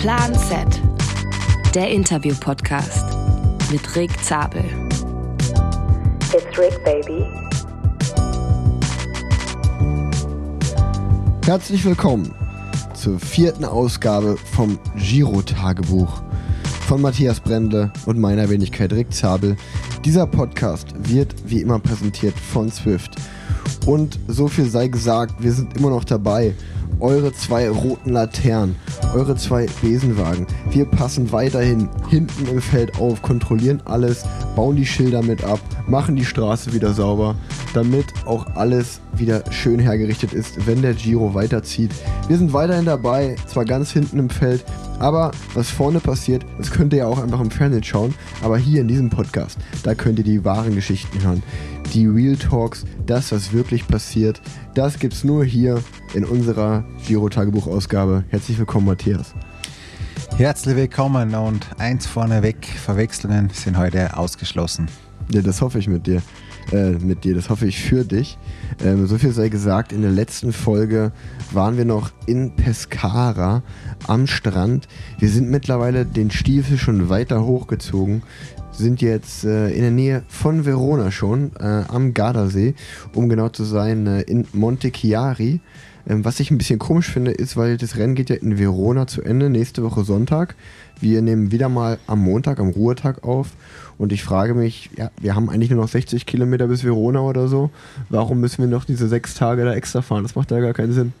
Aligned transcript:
Plan 0.00 0.34
Z, 0.34 0.80
der 1.74 1.90
Interview-Podcast 1.90 3.04
mit 3.70 3.94
Rick 3.96 4.10
Zabel. 4.24 4.64
It's 6.32 6.58
Rick, 6.58 6.82
baby. 6.86 7.26
Herzlich 11.44 11.84
willkommen 11.84 12.34
zur 12.94 13.20
vierten 13.20 13.66
Ausgabe 13.66 14.38
vom 14.38 14.78
Giro-Tagebuch 14.96 16.22
von 16.86 17.02
Matthias 17.02 17.38
Brendle 17.38 17.92
und 18.06 18.18
meiner 18.18 18.48
Wenigkeit 18.48 18.94
Rick 18.94 19.12
Zabel. 19.12 19.54
Dieser 20.06 20.26
Podcast 20.26 20.94
wird 21.10 21.34
wie 21.44 21.60
immer 21.60 21.78
präsentiert 21.78 22.38
von 22.38 22.72
Swift. 22.72 23.16
Und 23.84 24.18
so 24.28 24.48
viel 24.48 24.64
sei 24.64 24.88
gesagt, 24.88 25.34
wir 25.42 25.52
sind 25.52 25.76
immer 25.76 25.90
noch 25.90 26.04
dabei 26.04 26.54
eure 27.00 27.32
zwei 27.32 27.68
roten 27.68 28.10
Laternen, 28.10 28.76
eure 29.14 29.36
zwei 29.36 29.66
Besenwagen. 29.82 30.46
Wir 30.70 30.84
passen 30.84 31.32
weiterhin 31.32 31.88
hinten 32.08 32.46
im 32.46 32.60
Feld 32.60 32.98
auf, 32.98 33.22
kontrollieren 33.22 33.82
alles, 33.84 34.24
bauen 34.56 34.76
die 34.76 34.86
Schilder 34.86 35.22
mit 35.22 35.44
ab, 35.44 35.60
machen 35.86 36.16
die 36.16 36.24
Straße 36.24 36.72
wieder 36.72 36.92
sauber, 36.92 37.34
damit 37.74 38.06
auch 38.26 38.46
alles 38.54 39.00
wieder 39.14 39.42
schön 39.50 39.78
hergerichtet 39.78 40.32
ist, 40.32 40.66
wenn 40.66 40.82
der 40.82 40.94
Giro 40.94 41.34
weiterzieht. 41.34 41.92
Wir 42.28 42.38
sind 42.38 42.52
weiterhin 42.52 42.84
dabei, 42.84 43.36
zwar 43.46 43.64
ganz 43.64 43.90
hinten 43.90 44.18
im 44.18 44.30
Feld, 44.30 44.64
aber 44.98 45.30
was 45.54 45.70
vorne 45.70 45.98
passiert, 45.98 46.44
das 46.58 46.70
könnt 46.70 46.92
ihr 46.92 47.00
ja 47.00 47.06
auch 47.06 47.22
einfach 47.22 47.40
im 47.40 47.50
Fernsehen 47.50 47.82
schauen. 47.82 48.14
Aber 48.42 48.58
hier 48.58 48.82
in 48.82 48.88
diesem 48.88 49.08
Podcast, 49.08 49.58
da 49.82 49.94
könnt 49.94 50.18
ihr 50.18 50.24
die 50.24 50.44
wahren 50.44 50.74
Geschichten 50.74 51.22
hören. 51.22 51.42
Die 51.92 52.06
Real 52.06 52.36
Talks, 52.36 52.84
das, 53.04 53.32
was 53.32 53.52
wirklich 53.52 53.88
passiert, 53.88 54.40
das 54.74 55.00
gibt's 55.00 55.24
nur 55.24 55.44
hier 55.44 55.82
in 56.14 56.24
unserer 56.24 56.84
Giro-Tagebuch-Ausgabe. 57.08 58.22
Herzlich 58.28 58.58
willkommen, 58.58 58.86
Matthias. 58.86 59.34
Herzlich 60.36 60.76
willkommen 60.76 61.34
und 61.34 61.66
eins 61.78 62.06
vorneweg, 62.06 62.64
Verwechslungen 62.64 63.50
sind 63.50 63.76
heute 63.76 64.16
ausgeschlossen. 64.16 64.86
Ja, 65.32 65.42
das 65.42 65.60
hoffe 65.60 65.78
ich 65.78 65.88
mit 65.88 66.06
dir. 66.06 66.22
Äh, 66.72 66.90
mit 66.92 67.24
dir, 67.24 67.34
das 67.34 67.50
hoffe 67.50 67.66
ich 67.66 67.80
für 67.80 68.04
dich. 68.04 68.36
Ähm, 68.84 69.06
so 69.06 69.16
viel 69.16 69.32
sei 69.32 69.48
gesagt, 69.48 69.92
in 69.92 70.02
der 70.02 70.10
letzten 70.10 70.52
Folge 70.52 71.12
waren 71.52 71.76
wir 71.76 71.84
noch 71.84 72.10
in 72.26 72.56
Pescara 72.56 73.62
am 74.06 74.26
Strand. 74.26 74.88
Wir 75.18 75.28
sind 75.28 75.50
mittlerweile 75.50 76.04
den 76.04 76.30
Stiefel 76.30 76.78
schon 76.78 77.08
weiter 77.08 77.44
hochgezogen, 77.44 78.22
sind 78.72 79.02
jetzt 79.02 79.44
äh, 79.44 79.70
in 79.70 79.82
der 79.82 79.90
Nähe 79.90 80.22
von 80.28 80.64
Verona 80.64 81.10
schon, 81.10 81.52
äh, 81.60 81.84
am 81.88 82.12
Gardasee, 82.12 82.74
um 83.14 83.28
genau 83.28 83.48
zu 83.48 83.64
sein, 83.64 84.06
äh, 84.06 84.22
in 84.22 84.46
Monte 84.52 84.90
Chiari. 84.90 85.60
Ähm, 86.10 86.24
was 86.24 86.40
ich 86.40 86.50
ein 86.50 86.58
bisschen 86.58 86.80
komisch 86.80 87.08
finde, 87.08 87.30
ist, 87.30 87.56
weil 87.56 87.76
das 87.76 87.96
Rennen 87.96 88.16
geht 88.16 88.30
ja 88.30 88.36
in 88.36 88.58
Verona 88.58 89.06
zu 89.06 89.22
Ende, 89.22 89.48
nächste 89.48 89.84
Woche 89.84 90.02
Sonntag. 90.02 90.56
Wir 91.00 91.22
nehmen 91.22 91.52
wieder 91.52 91.68
mal 91.68 91.98
am 92.08 92.18
Montag, 92.20 92.58
am 92.58 92.70
Ruhetag 92.70 93.22
auf. 93.22 93.52
Und 93.96 94.12
ich 94.12 94.24
frage 94.24 94.54
mich, 94.54 94.90
ja, 94.96 95.12
wir 95.20 95.36
haben 95.36 95.48
eigentlich 95.48 95.70
nur 95.70 95.80
noch 95.80 95.88
60 95.88 96.26
Kilometer 96.26 96.66
bis 96.66 96.82
Verona 96.82 97.20
oder 97.20 97.46
so. 97.46 97.70
Warum 98.08 98.40
müssen 98.40 98.58
wir 98.58 98.66
noch 98.66 98.84
diese 98.84 99.06
sechs 99.06 99.34
Tage 99.34 99.64
da 99.64 99.72
extra 99.72 100.02
fahren? 100.02 100.24
Das 100.24 100.34
macht 100.34 100.50
ja 100.50 100.58
gar 100.58 100.72
keinen 100.72 100.92
Sinn. 100.92 101.12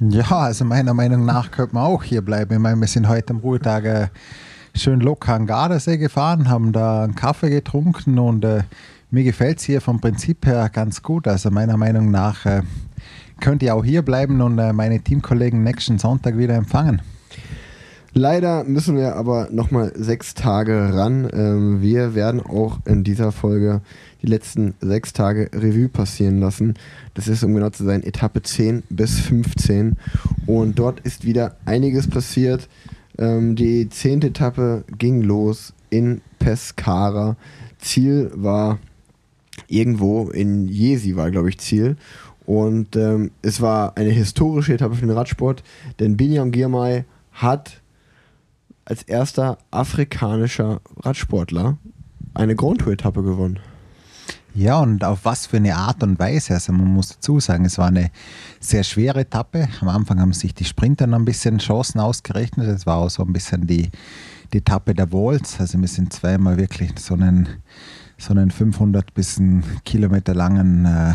Ja, 0.00 0.26
also 0.30 0.66
meiner 0.66 0.92
Meinung 0.92 1.24
nach 1.24 1.50
könnte 1.50 1.74
man 1.74 1.84
auch 1.84 2.04
hier 2.04 2.20
bleiben. 2.20 2.52
Ich 2.52 2.60
meine, 2.60 2.78
wir 2.78 2.86
sind 2.86 3.08
heute 3.08 3.32
am 3.32 3.38
Ruhetag 3.38 3.84
äh, 3.86 4.08
schön 4.74 5.00
locker 5.00 5.34
an 5.34 5.46
Gardasee 5.46 5.96
gefahren, 5.96 6.50
haben 6.50 6.72
da 6.72 7.04
einen 7.04 7.14
Kaffee 7.14 7.48
getrunken 7.48 8.18
und 8.18 8.44
äh, 8.44 8.62
mir 9.10 9.24
gefällt 9.24 9.58
es 9.58 9.64
hier 9.64 9.80
vom 9.80 10.00
Prinzip 10.00 10.44
her 10.44 10.68
ganz 10.70 11.02
gut. 11.02 11.26
Also 11.26 11.50
meiner 11.50 11.78
Meinung 11.78 12.10
nach 12.10 12.44
äh, 12.44 12.62
könnt 13.40 13.62
ihr 13.62 13.74
auch 13.74 13.84
hier 13.84 14.02
bleiben 14.02 14.40
und 14.40 14.58
äh, 14.58 14.72
meine 14.72 15.00
Teamkollegen 15.00 15.62
nächsten 15.62 15.98
Sonntag 15.98 16.36
wieder 16.38 16.54
empfangen. 16.54 17.02
Leider 18.14 18.64
müssen 18.64 18.96
wir 18.96 19.16
aber 19.16 19.48
nochmal 19.50 19.92
sechs 19.94 20.34
Tage 20.34 20.92
ran. 20.92 21.28
Ähm, 21.32 21.82
wir 21.82 22.14
werden 22.14 22.40
auch 22.40 22.80
in 22.86 23.04
dieser 23.04 23.32
Folge 23.32 23.80
die 24.22 24.26
letzten 24.26 24.74
sechs 24.80 25.12
Tage 25.12 25.50
Revue 25.54 25.88
passieren 25.88 26.40
lassen. 26.40 26.74
Das 27.14 27.28
ist, 27.28 27.44
um 27.44 27.54
genau 27.54 27.70
zu 27.70 27.84
sein, 27.84 28.02
Etappe 28.02 28.42
10 28.42 28.82
bis 28.88 29.20
15. 29.20 29.96
Und 30.46 30.78
dort 30.78 31.00
ist 31.00 31.24
wieder 31.24 31.56
einiges 31.64 32.08
passiert. 32.08 32.68
Ähm, 33.18 33.56
die 33.56 33.88
zehnte 33.88 34.28
Etappe 34.28 34.84
ging 34.96 35.22
los 35.22 35.74
in 35.90 36.20
Pescara. 36.38 37.36
Ziel 37.78 38.32
war 38.34 38.78
irgendwo 39.68 40.30
in 40.30 40.66
Jesi, 40.68 41.16
war 41.16 41.30
glaube 41.30 41.50
ich 41.50 41.58
Ziel. 41.58 41.96
Und 42.48 42.96
ähm, 42.96 43.30
es 43.42 43.60
war 43.60 43.94
eine 43.98 44.08
historische 44.08 44.72
Etappe 44.72 44.94
für 44.94 45.04
den 45.06 45.14
Radsport, 45.14 45.62
denn 46.00 46.16
Binyam 46.16 46.50
Girmay 46.50 47.04
hat 47.30 47.82
als 48.86 49.02
erster 49.02 49.58
afrikanischer 49.70 50.80
Radsportler 50.96 51.76
eine 52.32 52.56
Grand 52.56 52.80
Tour 52.80 52.94
Etappe 52.94 53.22
gewonnen. 53.22 53.58
Ja, 54.54 54.78
und 54.78 55.04
auf 55.04 55.26
was 55.26 55.44
für 55.44 55.58
eine 55.58 55.76
Art 55.76 56.02
und 56.02 56.18
Weise. 56.18 56.54
Also 56.54 56.72
man 56.72 56.86
muss 56.86 57.10
dazu 57.10 57.38
sagen, 57.38 57.66
es 57.66 57.76
war 57.76 57.88
eine 57.88 58.10
sehr 58.60 58.82
schwere 58.82 59.20
Etappe. 59.20 59.68
Am 59.82 59.88
Anfang 59.88 60.18
haben 60.18 60.32
sich 60.32 60.54
die 60.54 60.64
Sprinter 60.64 61.06
noch 61.06 61.18
ein 61.18 61.26
bisschen 61.26 61.58
Chancen 61.58 62.00
ausgerechnet. 62.00 62.66
Es 62.66 62.86
war 62.86 62.96
auch 62.96 63.10
so 63.10 63.22
ein 63.24 63.32
bisschen 63.34 63.66
die, 63.66 63.90
die 64.54 64.58
Etappe 64.58 64.94
der 64.94 65.12
Walls. 65.12 65.60
Also 65.60 65.78
wir 65.78 65.86
sind 65.86 66.14
zweimal 66.14 66.56
wirklich 66.56 66.98
so 66.98 67.12
einen, 67.12 67.46
so 68.16 68.30
einen 68.30 68.50
500 68.50 69.12
bis 69.12 69.38
einen 69.38 69.64
Kilometer 69.84 70.32
langen 70.32 70.86
äh, 70.86 71.12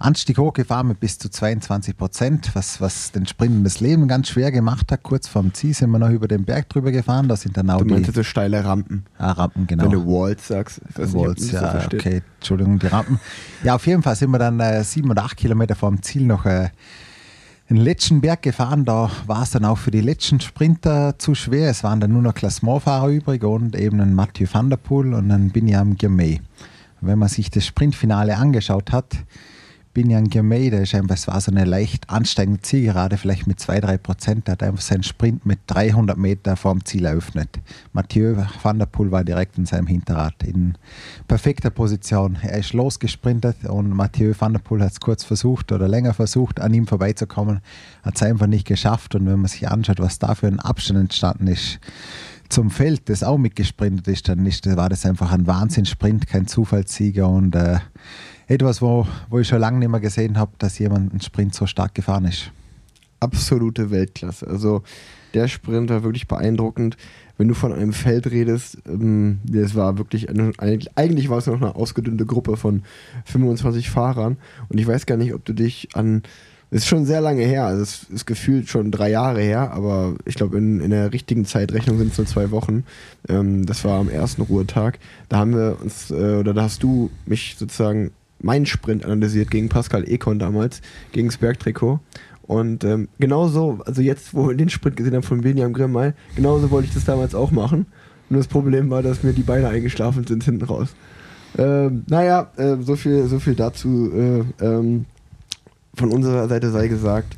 Anstieg 0.00 0.38
hochgefahren 0.38 0.86
mit 0.86 1.00
bis 1.00 1.18
zu 1.18 1.28
22 1.28 1.96
Prozent, 1.96 2.50
was, 2.54 2.80
was 2.80 3.10
den 3.10 3.26
Sprinten 3.26 3.64
das 3.64 3.80
Leben 3.80 4.06
ganz 4.06 4.28
schwer 4.28 4.52
gemacht 4.52 4.92
hat. 4.92 5.02
Kurz 5.02 5.26
vorm 5.26 5.52
Ziel 5.54 5.74
sind 5.74 5.90
wir 5.90 5.98
noch 5.98 6.10
über 6.10 6.28
den 6.28 6.44
Berg 6.44 6.68
drüber 6.68 6.92
gefahren. 6.92 7.26
Da 7.28 7.34
sind 7.34 7.56
dann 7.56 7.68
auch 7.68 7.82
du 7.82 7.96
die 7.96 8.10
so 8.10 8.22
steile 8.22 8.64
Rampen. 8.64 9.04
Ah, 9.18 9.32
Rampen, 9.32 9.66
genau. 9.66 9.84
Wenn 9.84 9.90
du 9.90 10.06
Walls 10.06 10.46
sagst. 10.46 10.80
Walls, 10.94 11.42
nicht, 11.42 11.52
ja, 11.52 11.80
so 11.80 11.86
okay. 11.96 12.22
Entschuldigung, 12.36 12.78
die 12.78 12.86
Rampen. 12.86 13.18
Ja, 13.64 13.74
auf 13.74 13.86
jeden 13.88 14.02
Fall 14.02 14.14
sind 14.14 14.30
wir 14.30 14.38
dann 14.38 14.60
äh, 14.60 14.84
sieben 14.84 15.10
oder 15.10 15.24
acht 15.24 15.36
Kilometer 15.36 15.74
vorm 15.74 16.00
Ziel 16.00 16.22
noch 16.22 16.46
äh, 16.46 16.68
den 17.68 17.78
letzten 17.78 18.20
Berg 18.20 18.42
gefahren. 18.42 18.84
Da 18.84 19.10
war 19.26 19.42
es 19.42 19.50
dann 19.50 19.64
auch 19.64 19.78
für 19.78 19.90
die 19.90 20.00
letzten 20.00 20.38
Sprinter 20.38 21.18
zu 21.18 21.34
schwer. 21.34 21.70
Es 21.70 21.82
waren 21.82 21.98
dann 21.98 22.12
nur 22.12 22.22
noch 22.22 22.34
Klassementfahrer 22.34 23.08
übrig 23.08 23.42
und 23.42 23.74
eben 23.74 24.00
ein 24.00 24.14
Mathieu 24.14 24.46
van 24.50 24.70
der 24.70 24.76
Poel 24.76 25.12
und 25.12 25.28
ein 25.32 25.50
Binyam 25.50 25.96
Girmay. 25.96 26.40
Wenn 27.00 27.18
man 27.18 27.28
sich 27.28 27.50
das 27.50 27.66
Sprintfinale 27.66 28.36
angeschaut 28.36 28.92
hat, 28.92 29.16
Binyan 29.98 30.30
Girmay, 30.30 30.70
der 30.70 30.82
ist 30.82 30.94
einfach, 30.94 31.16
es 31.16 31.26
war 31.26 31.40
so 31.40 31.50
eine 31.50 31.64
leicht 31.64 32.08
ansteigende 32.08 32.62
Zielgerade, 32.62 33.16
vielleicht 33.16 33.48
mit 33.48 33.58
2-3 33.58 33.98
Prozent. 33.98 34.46
Der 34.46 34.52
hat 34.52 34.62
einfach 34.62 34.80
seinen 34.80 35.02
Sprint 35.02 35.44
mit 35.44 35.58
300 35.66 36.16
Meter 36.16 36.54
vorm 36.54 36.84
Ziel 36.84 37.04
eröffnet. 37.04 37.48
Mathieu 37.92 38.36
van 38.62 38.78
der 38.78 38.86
Poel 38.86 39.10
war 39.10 39.24
direkt 39.24 39.58
in 39.58 39.66
seinem 39.66 39.88
Hinterrad 39.88 40.40
in 40.44 40.78
perfekter 41.26 41.70
Position. 41.70 42.38
Er 42.42 42.58
ist 42.58 42.74
losgesprintet 42.74 43.64
und 43.64 43.88
Mathieu 43.88 44.34
van 44.38 44.52
der 44.52 44.60
Poel 44.60 44.82
hat 44.82 44.92
es 44.92 45.00
kurz 45.00 45.24
versucht 45.24 45.72
oder 45.72 45.88
länger 45.88 46.14
versucht, 46.14 46.60
an 46.60 46.72
ihm 46.74 46.86
vorbeizukommen. 46.86 47.58
Hat 48.04 48.14
es 48.14 48.22
einfach 48.22 48.46
nicht 48.46 48.68
geschafft. 48.68 49.16
Und 49.16 49.26
wenn 49.26 49.40
man 49.40 49.48
sich 49.48 49.68
anschaut, 49.68 49.98
was 49.98 50.20
da 50.20 50.36
für 50.36 50.46
ein 50.46 50.60
Abstand 50.60 51.00
entstanden 51.00 51.48
ist, 51.48 51.80
zum 52.48 52.70
Feld, 52.70 53.08
das 53.08 53.22
auch 53.22 53.38
mitgesprintet 53.38 54.08
ist, 54.08 54.28
dann 54.28 54.44
ist, 54.46 54.66
war 54.76 54.88
das 54.88 55.04
einfach 55.04 55.32
ein 55.32 55.46
Wahnsinnssprint, 55.46 56.26
kein 56.26 56.46
Zufallssieger 56.46 57.28
und 57.28 57.54
äh, 57.54 57.78
etwas, 58.46 58.80
wo, 58.80 59.06
wo 59.28 59.38
ich 59.38 59.48
schon 59.48 59.60
lange 59.60 59.78
nicht 59.78 59.90
mehr 59.90 60.00
gesehen 60.00 60.38
habe, 60.38 60.52
dass 60.58 60.78
jemand 60.78 61.12
einen 61.12 61.20
Sprint 61.20 61.54
so 61.54 61.66
stark 61.66 61.94
gefahren 61.94 62.24
ist. 62.24 62.50
Absolute 63.20 63.90
Weltklasse. 63.90 64.46
Also 64.46 64.82
der 65.34 65.48
Sprint 65.48 65.90
war 65.90 66.02
wirklich 66.02 66.28
beeindruckend. 66.28 66.96
Wenn 67.36 67.48
du 67.48 67.54
von 67.54 67.72
einem 67.72 67.92
Feld 67.92 68.30
redest, 68.30 68.78
ähm, 68.88 69.40
das 69.44 69.74
war 69.74 69.98
wirklich, 69.98 70.28
eigentlich 70.30 71.28
war 71.28 71.38
es 71.38 71.46
noch 71.46 71.56
eine 71.56 71.76
ausgedünnte 71.76 72.26
Gruppe 72.26 72.56
von 72.56 72.82
25 73.26 73.90
Fahrern. 73.90 74.38
Und 74.68 74.80
ich 74.80 74.86
weiß 74.86 75.06
gar 75.06 75.16
nicht, 75.16 75.34
ob 75.34 75.44
du 75.44 75.52
dich 75.52 75.88
an, 75.94 76.22
ist 76.70 76.86
schon 76.86 77.06
sehr 77.06 77.20
lange 77.20 77.44
her, 77.44 77.64
also 77.64 77.82
es 77.82 78.02
ist 78.10 78.26
gefühlt 78.26 78.68
schon 78.68 78.90
drei 78.90 79.10
Jahre 79.10 79.40
her, 79.40 79.72
aber 79.72 80.16
ich 80.26 80.34
glaube 80.34 80.58
in, 80.58 80.80
in 80.80 80.90
der 80.90 81.12
richtigen 81.12 81.46
Zeitrechnung 81.46 81.98
sind 81.98 82.12
es 82.12 82.18
nur 82.18 82.26
zwei 82.26 82.50
Wochen. 82.50 82.84
Ähm, 83.28 83.64
das 83.64 83.84
war 83.84 83.98
am 83.98 84.10
ersten 84.10 84.42
Ruhetag. 84.42 84.98
Da 85.28 85.38
haben 85.38 85.54
wir 85.54 85.78
uns, 85.80 86.10
äh, 86.10 86.36
oder 86.36 86.52
da 86.52 86.62
hast 86.62 86.82
du 86.82 87.10
mich 87.24 87.56
sozusagen 87.58 88.10
meinen 88.40 88.66
Sprint 88.66 89.04
analysiert 89.04 89.50
gegen 89.50 89.68
Pascal 89.68 90.08
Econ 90.08 90.38
damals, 90.38 90.82
gegen 91.12 91.28
das 91.28 91.38
Bergtrikot. 91.38 92.00
Und 92.42 92.84
ähm, 92.84 93.08
genauso, 93.18 93.80
also 93.84 94.00
jetzt, 94.00 94.34
wo 94.34 94.48
wir 94.48 94.56
den 94.56 94.70
Sprint 94.70 94.96
gesehen 94.96 95.14
haben 95.14 95.22
von 95.22 95.44
William 95.44 95.72
Grimmel, 95.72 96.14
genauso 96.34 96.70
wollte 96.70 96.88
ich 96.88 96.94
das 96.94 97.04
damals 97.04 97.34
auch 97.34 97.50
machen. 97.50 97.86
Nur 98.30 98.40
das 98.40 98.48
Problem 98.48 98.90
war, 98.90 99.02
dass 99.02 99.22
mir 99.22 99.32
die 99.32 99.42
Beine 99.42 99.68
eingeschlafen 99.68 100.26
sind 100.26 100.44
hinten 100.44 100.64
raus. 100.64 100.88
Ähm, 101.56 102.04
naja, 102.08 102.50
äh, 102.56 102.76
so, 102.80 102.96
viel, 102.96 103.26
so 103.26 103.38
viel 103.38 103.54
dazu. 103.54 104.12
Äh, 104.14 104.64
ähm, 104.64 105.06
von 105.98 106.10
unserer 106.10 106.48
Seite 106.48 106.70
sei 106.70 106.88
gesagt, 106.88 107.36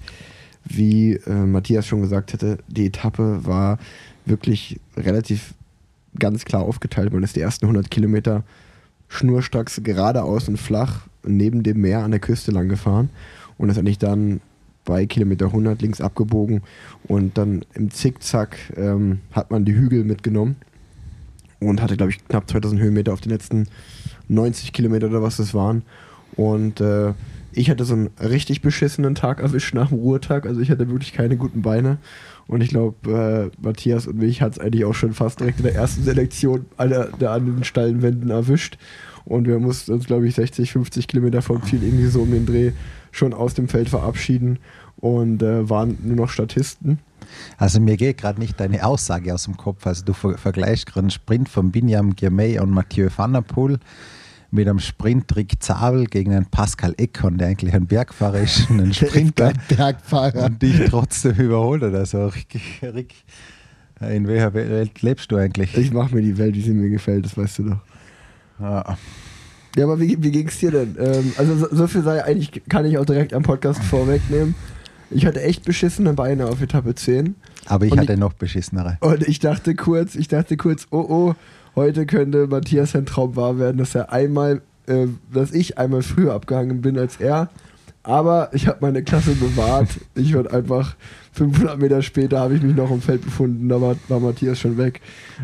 wie 0.64 1.14
äh, 1.14 1.32
Matthias 1.32 1.86
schon 1.86 2.02
gesagt 2.02 2.32
hätte, 2.32 2.58
die 2.68 2.86
Etappe 2.86 3.44
war 3.44 3.78
wirklich 4.26 4.78
relativ 4.96 5.54
ganz 6.18 6.44
klar 6.44 6.62
aufgeteilt. 6.62 7.12
Man 7.12 7.22
ist 7.22 7.36
die 7.36 7.40
ersten 7.40 7.66
100 7.66 7.90
Kilometer 7.90 8.44
schnurstracks 9.08 9.80
geradeaus 9.82 10.48
und 10.48 10.58
flach 10.58 11.06
neben 11.24 11.62
dem 11.62 11.80
Meer 11.80 12.04
an 12.04 12.10
der 12.10 12.20
Küste 12.20 12.52
lang 12.52 12.68
gefahren 12.68 13.10
und 13.58 13.68
ist 13.68 13.78
eigentlich 13.78 13.98
dann 13.98 14.40
bei 14.84 15.06
Kilometer 15.06 15.46
100 15.46 15.80
links 15.82 16.00
abgebogen 16.00 16.62
und 17.04 17.36
dann 17.36 17.64
im 17.74 17.90
Zickzack 17.90 18.56
ähm, 18.76 19.20
hat 19.32 19.50
man 19.50 19.64
die 19.64 19.74
Hügel 19.74 20.04
mitgenommen 20.04 20.56
und 21.60 21.82
hatte, 21.82 21.96
glaube 21.96 22.12
ich, 22.12 22.26
knapp 22.26 22.48
2000 22.48 22.80
Höhenmeter 22.80 23.12
auf 23.12 23.20
den 23.20 23.30
letzten 23.30 23.66
90 24.28 24.72
Kilometer 24.72 25.08
oder 25.08 25.22
was 25.22 25.36
das 25.36 25.52
waren. 25.52 25.82
Und 26.36 26.80
äh, 26.80 27.12
ich 27.52 27.70
hatte 27.70 27.84
so 27.84 27.94
einen 27.94 28.10
richtig 28.20 28.62
beschissenen 28.62 29.14
Tag 29.14 29.40
erwischt 29.40 29.74
nach 29.74 29.88
dem 29.88 29.98
Ruhetag. 29.98 30.46
Also 30.46 30.60
ich 30.60 30.70
hatte 30.70 30.88
wirklich 30.88 31.12
keine 31.12 31.36
guten 31.36 31.62
Beine. 31.62 31.98
Und 32.46 32.62
ich 32.62 32.70
glaube, 32.70 33.50
äh, 33.60 33.62
Matthias 33.64 34.06
und 34.06 34.16
mich 34.16 34.42
hat 34.42 34.52
es 34.52 34.58
eigentlich 34.58 34.84
auch 34.84 34.94
schon 34.94 35.12
fast 35.12 35.40
direkt 35.40 35.58
in 35.58 35.64
der 35.64 35.74
ersten 35.74 36.02
Selektion 36.02 36.66
alle, 36.76 37.12
der 37.20 37.30
an 37.32 37.46
den 37.46 37.64
steilen 37.64 38.02
Wänden 38.02 38.30
erwischt. 38.30 38.78
Und 39.24 39.46
wir 39.46 39.58
mussten 39.58 39.92
uns, 39.92 40.06
glaube 40.06 40.26
ich, 40.26 40.34
60, 40.34 40.72
50 40.72 41.06
Kilometer 41.06 41.42
vom 41.42 41.62
Ziel 41.62 41.82
irgendwie 41.82 42.06
so 42.06 42.22
um 42.22 42.30
den 42.30 42.46
Dreh 42.46 42.72
schon 43.12 43.34
aus 43.34 43.54
dem 43.54 43.68
Feld 43.68 43.88
verabschieden 43.88 44.58
und 44.96 45.42
äh, 45.42 45.68
waren 45.68 45.98
nur 46.02 46.16
noch 46.16 46.28
Statisten. 46.28 46.98
Also 47.58 47.80
mir 47.80 47.96
geht 47.96 48.18
gerade 48.18 48.40
nicht 48.40 48.58
deine 48.58 48.84
Aussage 48.84 49.32
aus 49.32 49.44
dem 49.44 49.56
Kopf. 49.56 49.86
Also 49.86 50.04
du 50.04 50.12
ver 50.12 50.38
vergleichst 50.38 50.86
gerade 50.86 51.00
einen 51.00 51.10
Sprint 51.10 51.48
von 51.48 51.70
Binyam 51.70 52.16
Girmay 52.16 52.58
und 52.58 52.70
Mathieu 52.70 53.08
Van 53.14 53.32
der 53.32 53.42
Poel 53.42 53.78
mit 54.50 54.68
einem 54.68 54.78
Sprint 54.78 55.34
Rick 55.36 55.62
Zabel 55.62 56.06
gegen 56.06 56.32
einen 56.34 56.46
Pascal 56.46 56.94
Eckern, 56.96 57.38
der 57.38 57.48
eigentlich 57.48 57.74
ein 57.74 57.86
Bergfahrer 57.86 58.40
ist, 58.40 58.70
einen 58.70 58.92
Sprinter 58.94 59.52
Bergfahrer. 59.68 60.46
und 60.46 60.60
dich 60.62 60.88
trotzdem 60.88 61.36
überholt 61.36 61.82
oder 61.82 62.04
so. 62.06 62.26
Rick, 62.26 62.60
Rick, 62.82 63.14
in 64.00 64.26
welcher 64.26 64.52
Welt 64.54 65.02
lebst 65.02 65.30
du 65.30 65.36
eigentlich? 65.36 65.76
Ich 65.76 65.92
mache 65.92 66.14
mir 66.14 66.22
die 66.22 66.36
Welt, 66.38 66.54
wie 66.54 66.62
sie 66.62 66.72
mir 66.72 66.90
gefällt, 66.90 67.24
das 67.24 67.36
weißt 67.36 67.60
du 67.60 67.62
doch. 67.70 67.80
Ja. 68.60 68.98
Ja, 69.76 69.84
aber 69.84 70.00
wie, 70.00 70.20
wie 70.20 70.32
ging 70.32 70.48
es 70.48 70.58
dir 70.58 70.72
denn? 70.72 70.96
Ähm, 70.98 71.32
also 71.36 71.56
so, 71.56 71.68
so, 71.70 71.86
viel 71.86 72.02
sei 72.02 72.24
eigentlich, 72.24 72.62
kann 72.68 72.84
ich 72.84 72.98
auch 72.98 73.04
direkt 73.04 73.32
am 73.32 73.44
Podcast 73.44 73.82
vorwegnehmen. 73.84 74.56
Ich 75.10 75.26
hatte 75.26 75.42
echt 75.42 75.64
beschissene 75.64 76.12
Beine 76.14 76.46
auf 76.46 76.62
Etappe 76.62 76.94
10. 76.94 77.34
Aber 77.66 77.84
ich 77.84 77.92
und 77.92 78.00
hatte 78.00 78.12
ich, 78.12 78.18
noch 78.18 78.32
beschissenere. 78.32 78.98
Und 79.00 79.26
ich 79.26 79.38
dachte 79.40 79.74
kurz, 79.74 80.14
ich 80.14 80.28
dachte 80.28 80.56
kurz, 80.56 80.86
oh 80.90 81.04
oh, 81.08 81.34
heute 81.74 82.06
könnte 82.06 82.46
Matthias 82.46 82.92
sein 82.92 83.06
Traum 83.06 83.36
wahr 83.36 83.58
werden, 83.58 83.78
dass 83.78 83.94
er 83.94 84.12
einmal, 84.12 84.62
äh, 84.86 85.08
dass 85.32 85.52
ich 85.52 85.78
einmal 85.78 86.02
früher 86.02 86.34
abgehangen 86.34 86.80
bin 86.80 86.98
als 86.98 87.16
er. 87.16 87.50
Aber 88.02 88.50
ich 88.52 88.66
habe 88.66 88.78
meine 88.80 89.02
Klasse 89.02 89.34
bewahrt. 89.34 89.88
Ich 90.14 90.34
wurde 90.34 90.52
einfach 90.52 90.96
500 91.32 91.78
Meter 91.78 92.02
später 92.02 92.40
habe 92.40 92.54
ich 92.54 92.62
mich 92.62 92.74
noch 92.74 92.90
im 92.90 93.02
Feld 93.02 93.22
befunden. 93.22 93.68
Da 93.68 93.80
war, 93.80 93.96
war 94.08 94.20
Matthias 94.20 94.58
schon 94.58 94.78
weg. 94.78 95.00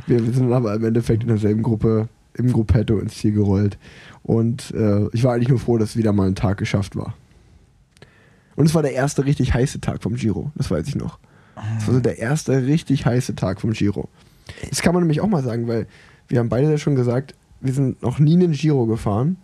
Wir, 0.06 0.24
wir 0.24 0.32
sind 0.32 0.52
aber 0.52 0.74
im 0.74 0.84
Endeffekt 0.84 1.22
in 1.22 1.28
derselben 1.28 1.62
Gruppe 1.62 2.08
im 2.34 2.52
Gruppetto 2.52 2.98
ins 2.98 3.16
Ziel 3.16 3.32
gerollt. 3.32 3.78
Und 4.22 4.72
äh, 4.74 5.06
ich 5.12 5.24
war 5.24 5.34
eigentlich 5.34 5.48
nur 5.48 5.58
froh, 5.58 5.78
dass 5.78 5.96
wieder 5.96 6.12
mal 6.12 6.26
ein 6.26 6.34
Tag 6.34 6.58
geschafft 6.58 6.96
war. 6.96 7.14
Und 8.56 8.66
es 8.66 8.74
war 8.74 8.82
der 8.82 8.92
erste 8.92 9.24
richtig 9.24 9.54
heiße 9.54 9.80
Tag 9.80 10.02
vom 10.02 10.16
Giro, 10.16 10.50
das 10.54 10.70
weiß 10.70 10.88
ich 10.88 10.96
noch. 10.96 11.18
Es 11.78 11.86
war 11.86 11.94
so 11.94 12.00
der 12.00 12.18
erste 12.18 12.66
richtig 12.66 13.06
heiße 13.06 13.34
Tag 13.34 13.60
vom 13.60 13.72
Giro. 13.72 14.08
Das 14.68 14.82
kann 14.82 14.94
man 14.94 15.02
nämlich 15.02 15.20
auch 15.20 15.28
mal 15.28 15.42
sagen, 15.42 15.68
weil 15.68 15.86
wir 16.28 16.38
haben 16.38 16.48
beide 16.48 16.70
ja 16.70 16.78
schon 16.78 16.96
gesagt, 16.96 17.34
wir 17.60 17.72
sind 17.72 18.02
noch 18.02 18.18
nie 18.18 18.34
einen 18.34 18.52
Giro 18.52 18.86
gefahren, 18.86 19.36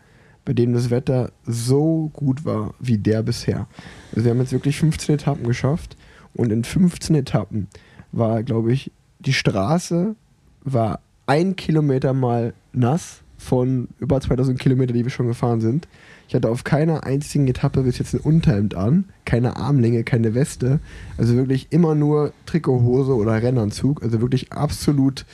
bei 0.45 0.53
dem 0.53 0.73
das 0.73 0.91
Wetter 0.91 1.33
so 1.47 2.11
gut 2.13 2.45
war 2.45 2.75
wie 2.81 2.99
der 2.99 3.23
bisher. 3.23 3.67
Also 4.11 4.25
wir 4.25 4.33
haben 4.33 4.41
jetzt 4.41 4.53
wirklich 4.53 4.79
15 4.79 5.15
Etappen 5.15 5.47
geschafft 5.47 5.97
und 6.35 6.51
in 6.53 6.65
15 6.65 7.17
Etappen 7.17 7.69
war, 8.11 8.43
glaube 8.43 8.73
ich, 8.73 8.91
die 9.21 9.33
Straße 9.33 10.17
war 10.65 11.01
ein 11.27 11.57
Kilometer 11.57 12.13
mal 12.13 12.55
nass 12.73 13.23
von 13.39 13.89
über 13.99 14.21
2000 14.21 14.59
Kilometern, 14.59 14.97
die 14.97 15.05
wir 15.05 15.11
schon 15.11 15.27
gefahren 15.27 15.61
sind. 15.61 15.89
Ich 16.33 16.35
hatte 16.35 16.49
auf 16.49 16.65
keiner 16.65 17.05
einzigen 17.05 17.47
Etappe 17.47 17.83
bis 17.83 17.99
jetzt 17.99 18.15
ein 18.15 18.21
Unterhemd 18.21 18.75
an, 18.75 19.05
keine 19.27 19.59
Armlänge, 19.59 20.03
keine 20.03 20.35
Weste. 20.35 20.81
Also 21.19 21.37
wirklich 21.37 21.67
immer 21.69 21.95
nur 21.95 22.33
Trikothose 22.47 23.15
oder 23.15 23.43
Rennanzug. 23.43 24.03
Also 24.03 24.23
wirklich 24.23 24.51
absolut 24.51 25.27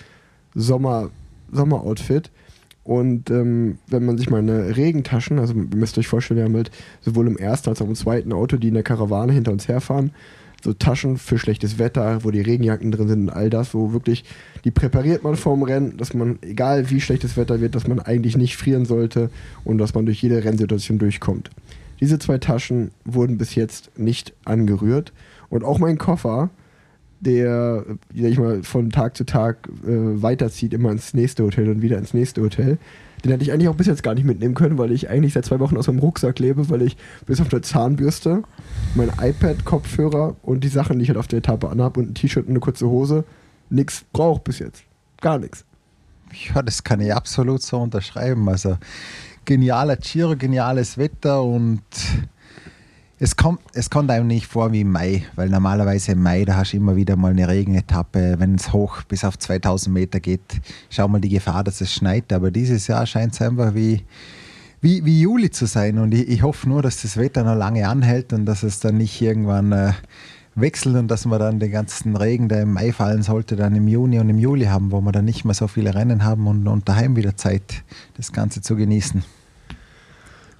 Sommer, 0.56 1.10
Sommeroutfit. 1.52 2.32
Und 2.82 3.30
ähm, 3.30 3.78
wenn 3.86 4.06
man 4.06 4.18
sich 4.18 4.28
meine 4.28 4.76
Regentaschen, 4.76 5.38
also 5.38 5.54
ihr 5.54 5.76
müsst 5.76 5.96
euch 5.98 6.08
vorstellen, 6.08 6.38
wir 6.38 6.46
haben 6.46 6.56
halt 6.56 6.72
sowohl 7.00 7.28
im 7.28 7.36
ersten 7.36 7.68
als 7.68 7.80
auch 7.80 7.86
im 7.86 7.94
zweiten 7.94 8.32
Auto, 8.32 8.56
die 8.56 8.66
in 8.66 8.74
der 8.74 8.82
Karawane 8.82 9.32
hinter 9.32 9.52
uns 9.52 9.68
herfahren, 9.68 10.10
so 10.62 10.72
Taschen 10.72 11.18
für 11.18 11.38
schlechtes 11.38 11.78
Wetter, 11.78 12.24
wo 12.24 12.30
die 12.30 12.40
Regenjacken 12.40 12.90
drin 12.90 13.08
sind 13.08 13.22
und 13.22 13.30
all 13.30 13.50
das, 13.50 13.74
wo 13.74 13.92
wirklich, 13.92 14.24
die 14.64 14.70
präpariert 14.70 15.22
man 15.22 15.36
vorm 15.36 15.62
Rennen, 15.62 15.96
dass 15.96 16.14
man, 16.14 16.38
egal 16.42 16.90
wie 16.90 17.00
schlechtes 17.00 17.36
Wetter 17.36 17.60
wird, 17.60 17.74
dass 17.74 17.86
man 17.86 18.00
eigentlich 18.00 18.36
nicht 18.36 18.56
frieren 18.56 18.84
sollte 18.84 19.30
und 19.64 19.78
dass 19.78 19.94
man 19.94 20.06
durch 20.06 20.22
jede 20.22 20.42
Rennsituation 20.42 20.98
durchkommt. 20.98 21.50
Diese 22.00 22.18
zwei 22.18 22.38
Taschen 22.38 22.90
wurden 23.04 23.38
bis 23.38 23.54
jetzt 23.54 23.98
nicht 23.98 24.32
angerührt 24.44 25.12
und 25.48 25.64
auch 25.64 25.78
mein 25.78 25.98
Koffer, 25.98 26.50
der, 27.20 27.84
der 28.14 28.28
ich 28.28 28.38
mal 28.38 28.62
von 28.62 28.90
Tag 28.90 29.16
zu 29.16 29.24
Tag 29.24 29.68
äh, 29.84 30.22
weiterzieht, 30.22 30.72
immer 30.72 30.92
ins 30.92 31.14
nächste 31.14 31.42
Hotel 31.44 31.68
und 31.68 31.82
wieder 31.82 31.98
ins 31.98 32.14
nächste 32.14 32.42
Hotel, 32.42 32.78
den 33.24 33.32
hätte 33.32 33.44
ich 33.44 33.52
eigentlich 33.52 33.68
auch 33.68 33.74
bis 33.74 33.86
jetzt 33.86 34.02
gar 34.02 34.14
nicht 34.14 34.24
mitnehmen 34.24 34.54
können, 34.54 34.78
weil 34.78 34.92
ich 34.92 35.10
eigentlich 35.10 35.32
seit 35.32 35.44
zwei 35.44 35.60
Wochen 35.60 35.76
aus 35.76 35.86
meinem 35.86 35.98
Rucksack 35.98 36.38
lebe, 36.38 36.68
weil 36.70 36.82
ich 36.82 36.96
bis 37.26 37.40
auf 37.40 37.52
eine 37.52 37.62
Zahnbürste, 37.62 38.42
mein 38.94 39.10
iPad, 39.20 39.64
Kopfhörer 39.64 40.36
und 40.42 40.62
die 40.64 40.68
Sachen, 40.68 40.98
die 40.98 41.04
ich 41.04 41.08
halt 41.08 41.18
auf 41.18 41.28
der 41.28 41.38
Etappe 41.38 41.68
anhab 41.68 41.96
und 41.96 42.10
ein 42.10 42.14
T-Shirt 42.14 42.46
und 42.46 42.50
eine 42.50 42.60
kurze 42.60 42.88
Hose, 42.88 43.24
nichts 43.70 44.04
brauche 44.12 44.40
bis 44.40 44.58
jetzt. 44.58 44.82
Gar 45.20 45.38
nichts. 45.38 45.64
Ja, 46.54 46.62
das 46.62 46.84
kann 46.84 47.00
ich 47.00 47.12
absolut 47.12 47.62
so 47.62 47.78
unterschreiben. 47.78 48.48
Also 48.48 48.76
genialer 49.44 49.96
Giro, 49.96 50.36
geniales 50.36 50.98
Wetter 50.98 51.42
und 51.42 51.82
es 53.20 53.36
kommt, 53.36 53.60
es 53.74 53.90
kommt 53.90 54.10
einem 54.10 54.28
nicht 54.28 54.46
vor 54.46 54.72
wie 54.72 54.82
im 54.82 54.92
Mai, 54.92 55.24
weil 55.34 55.48
normalerweise 55.48 56.12
im 56.12 56.22
Mai, 56.22 56.44
da 56.44 56.56
hast 56.56 56.72
du 56.72 56.76
immer 56.76 56.94
wieder 56.94 57.16
mal 57.16 57.32
eine 57.32 57.48
Regenetappe, 57.48 58.36
wenn 58.38 58.54
es 58.54 58.72
hoch 58.72 59.02
bis 59.02 59.24
auf 59.24 59.38
2000 59.38 59.92
Meter 59.92 60.20
geht, 60.20 60.60
schau 60.88 61.08
mal 61.08 61.20
die 61.20 61.28
Gefahr, 61.28 61.64
dass 61.64 61.80
es 61.80 61.92
schneit. 61.92 62.32
Aber 62.32 62.50
dieses 62.50 62.86
Jahr 62.86 63.06
scheint 63.06 63.34
es 63.34 63.42
einfach 63.42 63.74
wie, 63.74 64.04
wie, 64.80 65.04
wie 65.04 65.20
Juli 65.20 65.50
zu 65.50 65.66
sein. 65.66 65.98
Und 65.98 66.14
ich, 66.14 66.28
ich, 66.28 66.42
hoffe 66.42 66.68
nur, 66.68 66.80
dass 66.80 67.02
das 67.02 67.16
Wetter 67.16 67.42
noch 67.42 67.56
lange 67.56 67.88
anhält 67.88 68.32
und 68.32 68.46
dass 68.46 68.62
es 68.62 68.78
dann 68.78 68.98
nicht 68.98 69.20
irgendwann 69.20 69.72
äh, 69.72 69.92
wechselt 70.54 70.94
und 70.94 71.08
dass 71.08 71.26
wir 71.26 71.40
dann 71.40 71.58
den 71.58 71.72
ganzen 71.72 72.14
Regen, 72.14 72.48
der 72.48 72.62
im 72.62 72.72
Mai 72.72 72.92
fallen 72.92 73.24
sollte, 73.24 73.56
dann 73.56 73.74
im 73.74 73.88
Juni 73.88 74.20
und 74.20 74.28
im 74.28 74.38
Juli 74.38 74.66
haben, 74.66 74.92
wo 74.92 75.00
wir 75.00 75.10
dann 75.10 75.24
nicht 75.24 75.44
mehr 75.44 75.54
so 75.54 75.66
viele 75.66 75.92
Rennen 75.92 76.22
haben 76.22 76.46
und, 76.46 76.68
und 76.68 76.88
daheim 76.88 77.16
wieder 77.16 77.36
Zeit, 77.36 77.82
das 78.16 78.30
Ganze 78.30 78.60
zu 78.62 78.76
genießen. 78.76 79.24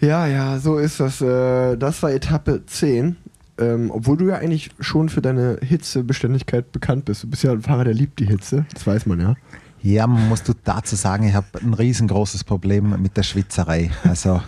Ja, 0.00 0.26
ja, 0.26 0.58
so 0.58 0.78
ist 0.78 1.00
das. 1.00 1.20
Äh, 1.20 1.76
das 1.76 2.02
war 2.02 2.12
Etappe 2.12 2.64
10. 2.64 3.16
Ähm, 3.60 3.90
obwohl 3.90 4.16
du 4.16 4.28
ja 4.28 4.36
eigentlich 4.36 4.70
schon 4.78 5.08
für 5.08 5.20
deine 5.20 5.58
Hitzebeständigkeit 5.60 6.70
bekannt 6.70 7.06
bist. 7.06 7.24
Du 7.24 7.28
bist 7.28 7.42
ja 7.42 7.50
ein 7.50 7.62
Fahrer, 7.62 7.84
der 7.84 7.94
liebt 7.94 8.20
die 8.20 8.26
Hitze. 8.26 8.66
Das 8.72 8.86
weiß 8.86 9.06
man 9.06 9.20
ja. 9.20 9.34
Ja, 9.82 10.06
man 10.06 10.28
muss 10.28 10.42
dazu 10.64 10.96
sagen, 10.96 11.26
ich 11.26 11.34
habe 11.34 11.46
ein 11.60 11.74
riesengroßes 11.74 12.44
Problem 12.44 13.00
mit 13.00 13.16
der 13.16 13.24
Schwitzerei. 13.24 13.90
Also 14.04 14.40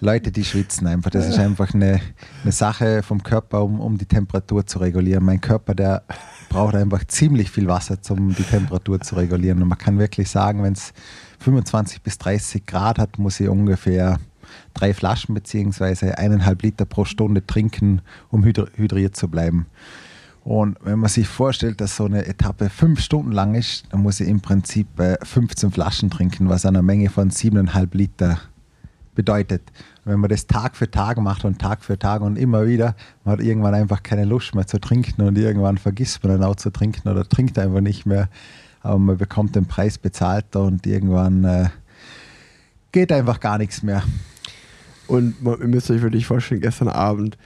Leute, 0.00 0.30
die 0.30 0.44
schwitzen 0.44 0.86
einfach. 0.86 1.10
Das 1.10 1.26
ist 1.26 1.38
einfach 1.38 1.72
eine, 1.72 2.00
eine 2.42 2.52
Sache 2.52 3.02
vom 3.02 3.22
Körper, 3.22 3.62
um, 3.62 3.80
um 3.80 3.96
die 3.96 4.06
Temperatur 4.06 4.66
zu 4.66 4.78
regulieren. 4.78 5.24
Mein 5.24 5.40
Körper, 5.40 5.74
der 5.74 6.02
braucht 6.50 6.74
einfach 6.74 7.04
ziemlich 7.06 7.50
viel 7.50 7.66
Wasser, 7.66 7.96
um 8.10 8.34
die 8.34 8.42
Temperatur 8.42 9.00
zu 9.00 9.16
regulieren. 9.16 9.62
Und 9.62 9.68
man 9.68 9.78
kann 9.78 9.98
wirklich 9.98 10.28
sagen, 10.28 10.62
wenn 10.62 10.74
es 10.74 10.92
25 11.40 12.02
bis 12.02 12.18
30 12.18 12.66
Grad 12.66 12.98
hat, 12.98 13.18
muss 13.18 13.40
ich 13.40 13.48
ungefähr 13.48 14.18
drei 14.74 14.94
Flaschen 14.94 15.34
bzw. 15.34 16.12
eineinhalb 16.12 16.62
Liter 16.62 16.84
pro 16.84 17.04
Stunde 17.04 17.46
trinken, 17.46 18.00
um 18.30 18.44
hydriert 18.44 19.16
zu 19.16 19.28
bleiben. 19.28 19.66
Und 20.44 20.76
wenn 20.84 20.98
man 20.98 21.08
sich 21.08 21.26
vorstellt, 21.26 21.80
dass 21.80 21.96
so 21.96 22.04
eine 22.04 22.26
Etappe 22.26 22.68
fünf 22.68 23.00
Stunden 23.00 23.32
lang 23.32 23.54
ist, 23.54 23.84
dann 23.90 24.02
muss 24.02 24.20
ich 24.20 24.28
im 24.28 24.40
Prinzip 24.40 24.86
15 25.22 25.68
äh, 25.68 25.72
Flaschen 25.72 26.10
trinken, 26.10 26.50
was 26.50 26.66
eine 26.66 26.82
Menge 26.82 27.08
von 27.08 27.30
siebeneinhalb 27.30 27.94
Liter 27.94 28.38
bedeutet. 29.14 29.62
Und 30.04 30.12
wenn 30.12 30.20
man 30.20 30.28
das 30.28 30.46
Tag 30.46 30.76
für 30.76 30.90
Tag 30.90 31.18
macht 31.18 31.46
und 31.46 31.58
Tag 31.58 31.82
für 31.82 31.98
Tag 31.98 32.20
und 32.20 32.36
immer 32.36 32.66
wieder, 32.66 32.94
man 33.24 33.38
hat 33.38 33.40
irgendwann 33.40 33.72
einfach 33.72 34.02
keine 34.02 34.26
Lust 34.26 34.54
mehr 34.54 34.66
zu 34.66 34.78
trinken 34.78 35.22
und 35.22 35.38
irgendwann 35.38 35.78
vergisst 35.78 36.22
man 36.22 36.32
dann 36.32 36.44
auch 36.44 36.56
zu 36.56 36.70
trinken 36.70 37.08
oder 37.08 37.26
trinkt 37.26 37.58
einfach 37.58 37.80
nicht 37.80 38.04
mehr. 38.04 38.28
Aber 38.82 38.98
man 38.98 39.16
bekommt 39.16 39.56
den 39.56 39.64
Preis 39.64 39.96
bezahlt 39.96 40.56
und 40.56 40.86
irgendwann 40.86 41.44
äh, 41.44 41.68
geht 42.92 43.10
einfach 43.12 43.40
gar 43.40 43.56
nichts 43.56 43.82
mehr. 43.82 44.02
Und 45.06 45.36
ihr 45.42 45.66
müsst 45.68 45.90
euch 45.90 46.02
wirklich 46.02 46.26
vorstellen, 46.26 46.60
gestern 46.60 46.88
Abend 46.88 47.36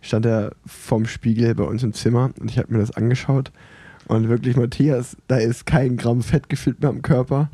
stand 0.00 0.26
er 0.26 0.52
vorm 0.66 1.06
Spiegel 1.06 1.54
bei 1.54 1.64
uns 1.64 1.82
im 1.82 1.92
Zimmer 1.92 2.30
und 2.40 2.50
ich 2.50 2.58
habe 2.58 2.72
mir 2.72 2.78
das 2.78 2.92
angeschaut. 2.92 3.52
Und 4.08 4.28
wirklich, 4.28 4.56
Matthias, 4.56 5.16
da 5.28 5.36
ist 5.36 5.66
kein 5.66 5.96
Gramm 5.96 6.22
Fett 6.22 6.48
gefüllt 6.48 6.80
mehr 6.80 6.90
am 6.90 7.02
Körper. 7.02 7.50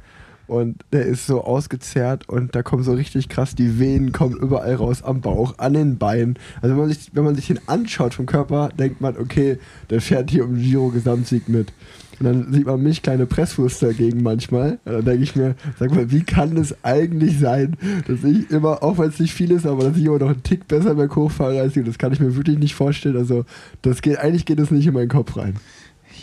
Und 0.47 0.85
der 0.93 1.07
ist 1.07 1.26
so 1.26 1.43
ausgezehrt 1.43 2.29
und 2.29 2.55
da 2.55 2.62
kommen 2.62 2.83
so 2.83 2.93
richtig 2.93 3.29
krass, 3.29 3.55
die 3.55 3.79
Venen 3.79 4.12
kommen 4.12 4.37
überall 4.37 4.75
raus 4.75 5.03
am 5.03 5.21
Bauch, 5.21 5.55
an 5.59 5.75
den 5.75 5.99
Beinen. 5.99 6.38
Also 6.62 6.75
wenn 6.75 6.83
man 6.83 6.88
sich, 6.88 7.11
wenn 7.12 7.25
man 7.25 7.35
sich 7.35 7.47
den 7.47 7.61
anschaut 7.67 8.15
vom 8.15 8.26
Körper, 8.26 8.71
denkt 8.79 9.00
man, 9.00 9.17
okay, 9.17 9.59
der 9.91 10.00
fährt 10.00 10.31
hier 10.31 10.45
um 10.45 10.57
Giro 10.57 10.88
Gesamtsieg 10.88 11.49
mit. 11.49 11.73
Und 12.19 12.25
dann 12.25 12.53
sieht 12.53 12.67
man 12.67 12.83
mich 12.83 13.03
kleine 13.03 13.26
Presswurst 13.26 13.83
dagegen 13.83 14.23
manchmal. 14.23 14.79
Und 14.85 14.93
dann 14.93 15.05
denke 15.05 15.23
ich 15.23 15.37
mir, 15.37 15.55
sag 15.79 15.95
mal, 15.95 16.11
wie 16.11 16.23
kann 16.23 16.57
es 16.57 16.75
eigentlich 16.83 17.38
sein, 17.38 17.76
dass 18.07 18.25
ich 18.25 18.50
immer, 18.50 18.83
auch 18.83 18.99
wenn 18.99 19.11
es 19.11 19.21
nicht 19.21 19.35
viel 19.35 19.50
ist, 19.50 19.67
aber 19.67 19.85
dass 19.85 19.97
ich 19.97 20.05
immer 20.05 20.19
noch 20.19 20.31
einen 20.31 20.43
Tick 20.43 20.67
besser 20.67 20.95
berghoch 20.95 21.31
fahre 21.31 21.61
als 21.61 21.75
du. 21.75 21.83
Das 21.83 21.99
kann 21.99 22.12
ich 22.12 22.21
mir 22.21 22.35
wirklich 22.35 22.59
nicht 22.59 22.75
vorstellen. 22.75 23.17
Also 23.17 23.45
das 23.83 24.00
geht, 24.00 24.19
eigentlich 24.19 24.47
geht 24.47 24.61
es 24.61 24.71
nicht 24.71 24.87
in 24.87 24.95
meinen 24.95 25.09
Kopf 25.09 25.37
rein. 25.37 25.57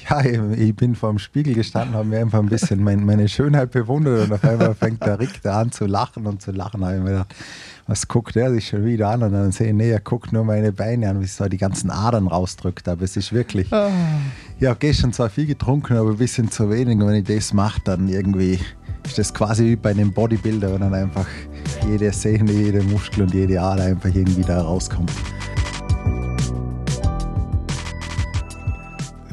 Ja, 0.10 0.22
ich 0.24 0.76
bin 0.76 0.96
vor 0.96 1.10
dem 1.10 1.20
Spiegel 1.20 1.54
gestanden, 1.54 1.96
habe 1.96 2.08
mir 2.08 2.20
einfach 2.20 2.40
ein 2.40 2.50
bisschen 2.50 2.84
meine 2.84 3.28
Schönheit 3.30 3.72
bewundert 3.72 4.26
und 4.26 4.34
auf 4.34 4.44
einmal 4.44 4.76
fängt 4.76 5.06
der 5.06 5.20
Rick 5.20 5.42
da 5.42 5.62
an 5.62 5.72
zu 5.72 5.86
lachen 5.86 6.26
und 6.26 6.42
zu 6.42 6.52
lachen. 6.52 6.82
Da 6.82 6.88
habe 6.88 6.98
ich 6.98 7.04
mir 7.04 7.10
gedacht, 7.12 7.36
was 7.88 8.08
guckt 8.08 8.36
der 8.36 8.52
sich 8.52 8.68
schon 8.68 8.86
wieder 8.86 9.10
an? 9.10 9.24
Und 9.24 9.34
dann 9.34 9.52
sehe 9.52 9.68
ich, 9.68 9.74
nee, 9.74 9.92
er 9.92 10.00
guckt 10.00 10.32
nur 10.34 10.44
meine 10.44 10.72
Beine 10.72 11.10
an, 11.10 11.20
wie 11.20 11.26
es 11.26 11.38
da 11.38 11.50
die 11.50 11.58
ganzen 11.58 11.90
Adern 11.90 12.28
rausdrückt. 12.28 12.88
Aber 12.88 13.04
es 13.04 13.18
ist 13.18 13.34
wirklich, 13.34 13.72
ah. 13.74 13.90
ich 14.60 14.68
habe 14.68 14.80
gestern 14.80 15.14
zwar 15.14 15.30
viel 15.30 15.46
getrunken, 15.46 15.98
aber 15.98 16.12
ein 16.12 16.18
bisschen 16.18 16.50
zu 16.50 16.70
wenig. 16.70 16.98
Und 16.98 17.08
wenn 17.08 17.16
ich 17.16 17.26
das 17.26 17.54
mache, 17.54 17.82
dann 17.84 18.08
irgendwie 18.08 18.60
ist 19.06 19.18
das 19.18 19.34
quasi 19.34 19.66
wie 19.66 19.76
bei 19.76 19.92
einem 19.92 20.14
Bodybuilder, 20.14 20.74
wenn 20.74 20.82
dann 20.82 20.94
einfach 20.94 21.28
jede 21.88 22.12
Sehne, 22.12 22.52
jede 22.52 22.84
Muskel 22.84 23.24
und 23.24 23.34
jede 23.34 23.62
Ader 23.62 23.84
einfach 23.84 24.14
irgendwie 24.14 24.44
da 24.44 24.62
rauskommt. 24.62 25.12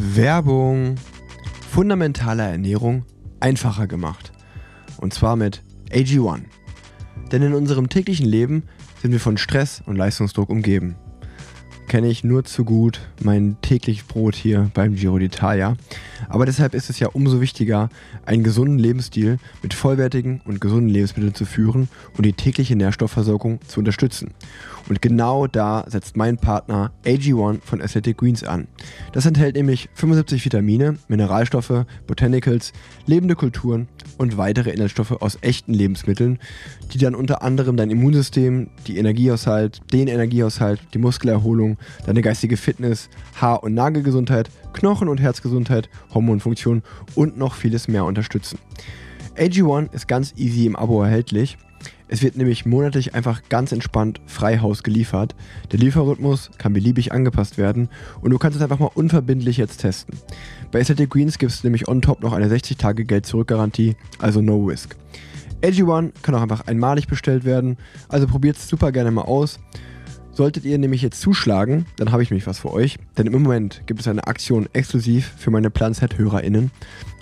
Werbung. 0.03 0.95
Fundamentale 1.71 2.43
Ernährung 2.43 3.05
einfacher 3.39 3.87
gemacht. 3.87 4.33
Und 4.97 5.13
zwar 5.13 5.37
mit 5.37 5.63
AG1. 5.91 6.41
Denn 7.31 7.43
in 7.43 7.53
unserem 7.53 7.91
täglichen 7.91 8.27
Leben 8.27 8.63
sind 9.03 9.13
wir 9.13 9.21
von 9.21 9.37
Stress 9.37 9.83
und 9.85 9.97
Leistungsdruck 9.97 10.49
umgeben. 10.49 10.97
Kenne 11.87 12.09
ich 12.09 12.25
nur 12.25 12.45
zu 12.45 12.65
gut 12.65 13.01
mein 13.23 13.59
täglich 13.61 14.07
Brot 14.07 14.37
hier 14.37 14.71
beim 14.73 14.95
Giro 14.95 15.17
d'Italia. 15.17 15.77
Aber 16.31 16.47
deshalb 16.47 16.75
ist 16.75 16.89
es 16.89 16.99
ja 16.99 17.09
umso 17.09 17.43
wichtiger, 17.43 17.91
einen 18.25 18.43
gesunden 18.43 18.79
Lebensstil 18.79 19.39
mit 19.63 19.75
vollwertigen 19.75 20.41
und 20.47 20.63
gesunden 20.63 20.89
Lebensmitteln 20.89 21.35
zu 21.35 21.45
führen 21.45 21.89
und 22.17 22.25
die 22.25 22.33
tägliche 22.33 22.75
Nährstoffversorgung 22.75 23.61
zu 23.69 23.81
unterstützen. 23.81 24.33
Und 24.89 25.03
genau 25.03 25.47
da 25.47 25.85
setzt 25.87 26.17
mein 26.17 26.37
Partner 26.37 26.93
AG1 27.05 27.61
von 27.63 27.81
Athletic 27.81 28.19
Greens 28.19 28.45
an. 28.45 28.67
Das 29.13 29.27
enthält 29.27 29.57
nämlich 29.57 29.89
75 29.95 30.45
Vitamine, 30.45 30.99
Mineralstoffe, 31.09 31.85
Botanicals, 32.07 32.73
lebende 33.07 33.37
Kulturen 33.37 33.89
und 34.19 34.37
weitere 34.37 34.71
Inhaltsstoffe 34.71 35.13
aus 35.23 35.39
echten 35.43 35.75
Lebensmitteln, 35.75 36.39
die 36.93 36.99
dann 36.99 37.15
unter 37.15 37.43
anderem 37.43 37.77
dein 37.77 37.91
Immunsystem, 37.91 38.71
die 38.87 38.99
Energiehaushalt, 38.99 39.81
den 39.93 40.09
Energiehaushalt, 40.09 40.81
die 40.95 40.99
Muskelerholung, 40.99 41.79
deine 42.07 42.23
geistige 42.23 42.57
Fitness, 42.57 43.09
Haar- 43.41 43.63
und 43.63 43.75
Nagelgesundheit, 43.75 44.51
Knochen- 44.73 45.09
und 45.09 45.21
Herzgesundheit, 45.21 45.89
Hormonfunktion 46.13 46.83
und 47.15 47.39
noch 47.39 47.55
vieles 47.55 47.89
mehr 47.89 48.05
unterstützen. 48.05 48.59
AG1 49.37 49.93
ist 49.95 50.09
ganz 50.09 50.35
easy 50.37 50.67
im 50.67 50.77
Abo 50.77 51.03
erhältlich 51.03 51.57
es 52.13 52.23
wird 52.23 52.37
nämlich 52.37 52.67
monatlich 52.67 53.15
einfach 53.15 53.43
ganz 53.49 53.71
entspannt 53.71 54.21
frei 54.27 54.59
Haus 54.59 54.83
geliefert. 54.83 55.37
Der 55.71 55.79
Lieferrhythmus 55.79 56.51
kann 56.59 56.73
beliebig 56.73 57.13
angepasst 57.13 57.57
werden 57.57 57.89
und 58.21 58.33
du 58.33 58.39
kannst 58.39 58.57
es 58.57 58.63
einfach 58.63 58.81
mal 58.81 58.91
unverbindlich 58.93 59.59
jetzt 59.59 59.79
testen. 59.79 60.19
Bei 60.73 60.81
Aesthetic 60.81 61.11
Greens 61.11 61.39
gibt 61.39 61.53
es 61.53 61.63
nämlich 61.63 61.87
on 61.87 62.03
top 62.03 62.21
noch 62.21 62.33
eine 62.33 62.49
60-Tage-Geld-Zurück-Garantie, 62.49 63.95
also 64.19 64.43
no 64.43 64.65
risk. 64.65 64.97
AG1 65.63 66.11
kann 66.23 66.35
auch 66.35 66.43
einfach 66.43 66.67
einmalig 66.67 67.07
bestellt 67.07 67.45
werden, 67.45 67.77
also 68.09 68.27
probiert 68.27 68.57
es 68.57 68.67
super 68.67 68.91
gerne 68.91 69.13
mal 69.13 69.23
aus. 69.23 69.61
Solltet 70.33 70.65
ihr 70.65 70.79
nämlich 70.79 71.03
jetzt 71.03 71.21
zuschlagen, 71.21 71.87
dann 71.97 72.13
habe 72.13 72.23
ich 72.23 72.31
mich 72.31 72.47
was 72.47 72.61
für 72.61 72.73
euch, 72.73 72.99
denn 73.19 73.27
im 73.27 73.43
Moment 73.43 73.83
gibt 73.87 74.01
es 74.01 74.09
eine 74.09 74.27
Aktion 74.27 74.69
exklusiv 74.73 75.33
für 75.37 75.51
meine 75.51 75.71
Planset-HörerInnen. 75.71 76.71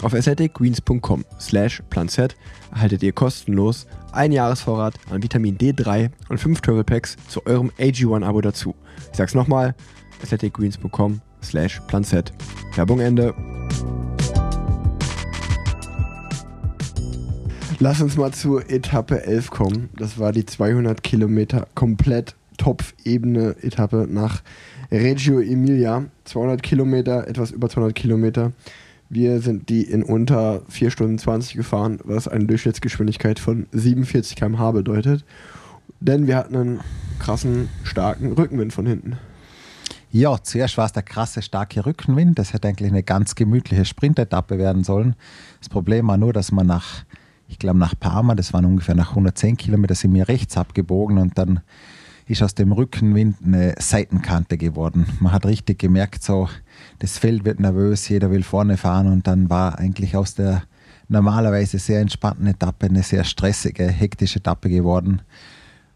Auf 0.03 0.15
aestheticgreens.com 0.15 1.25
slash 1.41 1.83
planset 1.91 2.37
erhaltet 2.71 3.03
ihr 3.03 3.13
kostenlos 3.13 3.87
ein 4.13 4.33
Jahresvorrat 4.33 4.95
an 5.11 5.23
Vitamin 5.23 5.57
D3 5.59 6.11
und 6.29 6.39
5 6.39 6.61
Travel 6.61 6.85
Packs 6.85 7.17
zu 7.29 7.45
eurem 7.47 7.71
AG1-Abo 7.79 8.41
dazu. 8.41 8.75
Ich 9.11 9.17
sag's 9.17 9.35
nochmal, 9.35 9.75
aestheticgreens.com 10.23 11.21
slash 11.43 11.81
planset. 11.89 12.33
Werbung 12.77 13.01
Ende. 13.01 13.35
Lass 17.81 18.01
uns 18.01 18.17
mal 18.17 18.33
zur 18.33 18.69
Etappe 18.71 19.25
11 19.25 19.51
kommen. 19.51 19.89
Das 19.97 20.19
war 20.19 20.33
die 20.33 20.45
200 20.45 21.03
Kilometer 21.03 21.69
komplett 21.77 22.35
Topfebene 22.59 23.57
Etappe 23.63 24.07
nach 24.09 24.43
Reggio 24.93 25.41
Emilia. 25.41 26.05
200 26.25 26.63
Kilometer, 26.63 27.27
etwas 27.27 27.51
über 27.51 27.71
200 27.71 27.95
Kilometer. 27.95 28.53
Wir 29.09 29.41
sind 29.41 29.71
die 29.71 29.85
in 29.85 30.03
unter 30.03 30.61
4 30.69 30.91
Stunden 30.91 31.19
20 31.19 31.55
gefahren, 31.55 31.99
was 32.05 32.29
eine 32.29 32.45
Durchschnittsgeschwindigkeit 32.45 33.39
von 33.39 33.67
47 33.73 34.37
km/h 34.37 34.73
bedeutet. 34.73 35.25
Denn 36.01 36.27
wir 36.27 36.37
hatten 36.37 36.57
einen 36.57 36.81
krassen, 37.19 37.71
starken 37.85 38.33
Rückenwind 38.33 38.75
von 38.75 38.85
hinten. 38.85 39.17
Ja, 40.11 40.37
zuerst 40.43 40.79
war 40.79 40.87
es 40.87 40.93
der 40.93 41.03
krasse, 41.03 41.43
starke 41.43 41.85
Rückenwind. 41.85 42.39
Das 42.39 42.53
hätte 42.53 42.69
eigentlich 42.69 42.91
eine 42.91 43.03
ganz 43.03 43.35
gemütliche 43.35 43.85
Sprintetappe 43.85 44.59
werden 44.59 44.85
sollen. 44.85 45.17
Das 45.61 45.69
Problem 45.69 46.09
war 46.09 46.17
nur, 46.17 46.33
dass 46.33 46.53
man 46.53 46.67
nach, 46.67 47.05
ich 47.47 47.59
glaube, 47.59 47.79
nach 47.79 47.95
Parma, 47.99 48.35
das 48.35 48.53
waren 48.53 48.65
ungefähr 48.65 48.95
nach 48.95 49.11
110 49.11 49.57
Kilometern, 49.57 49.97
sind 49.97 50.15
wir 50.15 50.29
rechts 50.29 50.57
abgebogen 50.57 51.19
und 51.19 51.37
dann 51.37 51.61
ist 52.29 52.43
aus 52.43 52.55
dem 52.55 52.73
Rückenwind 52.73 53.37
eine 53.45 53.75
Seitenkante 53.79 54.59
geworden. 54.59 55.07
Man 55.21 55.33
hat 55.33 55.47
richtig 55.47 55.79
gemerkt, 55.79 56.23
so 56.23 56.49
das 56.99 57.19
Feld 57.19 57.45
wird 57.45 57.59
nervös, 57.59 58.09
jeder 58.09 58.31
will 58.31 58.43
vorne 58.43 58.77
fahren 58.77 59.11
und 59.11 59.27
dann 59.27 59.49
war 59.49 59.79
eigentlich 59.79 60.15
aus 60.15 60.35
der 60.35 60.63
normalerweise 61.09 61.79
sehr 61.79 62.01
entspannten 62.01 62.47
Etappe 62.47 62.87
eine 62.87 63.03
sehr 63.03 63.25
stressige, 63.25 63.89
hektische 63.89 64.41
Etappe 64.41 64.69
geworden, 64.69 65.23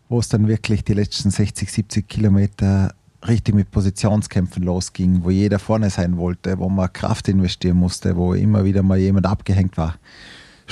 wo 0.09 0.19
es 0.19 0.29
dann 0.29 0.49
wirklich 0.49 0.85
die 0.85 0.95
letzten 0.95 1.31
60, 1.31 1.71
70 1.71 2.09
Kilometer 2.09 2.95
richtig 3.29 3.55
mit 3.55 3.71
Positionskämpfen 3.71 4.63
losging, 4.63 5.23
wo 5.23 5.31
jeder 5.31 5.59
vorne 5.59 5.91
sein 5.91 6.17
wollte, 6.17 6.59
wo 6.59 6.69
man 6.69 6.93
Kraft 6.93 7.29
investieren 7.29 7.77
musste, 7.77 8.17
wo 8.17 8.35
immer 8.35 8.65
wieder 8.65 8.83
mal 8.83 8.99
jemand 8.99 9.27
abgehängt 9.27 9.77
war. 9.77 9.97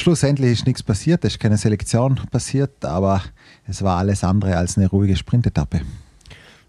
Schlussendlich 0.00 0.52
ist 0.52 0.66
nichts 0.66 0.82
passiert, 0.82 1.26
es 1.26 1.34
ist 1.34 1.40
keine 1.40 1.58
Selektion 1.58 2.18
passiert, 2.30 2.86
aber 2.86 3.20
es 3.66 3.82
war 3.82 3.98
alles 3.98 4.24
andere 4.24 4.56
als 4.56 4.78
eine 4.78 4.88
ruhige 4.88 5.14
Sprintetappe. 5.14 5.82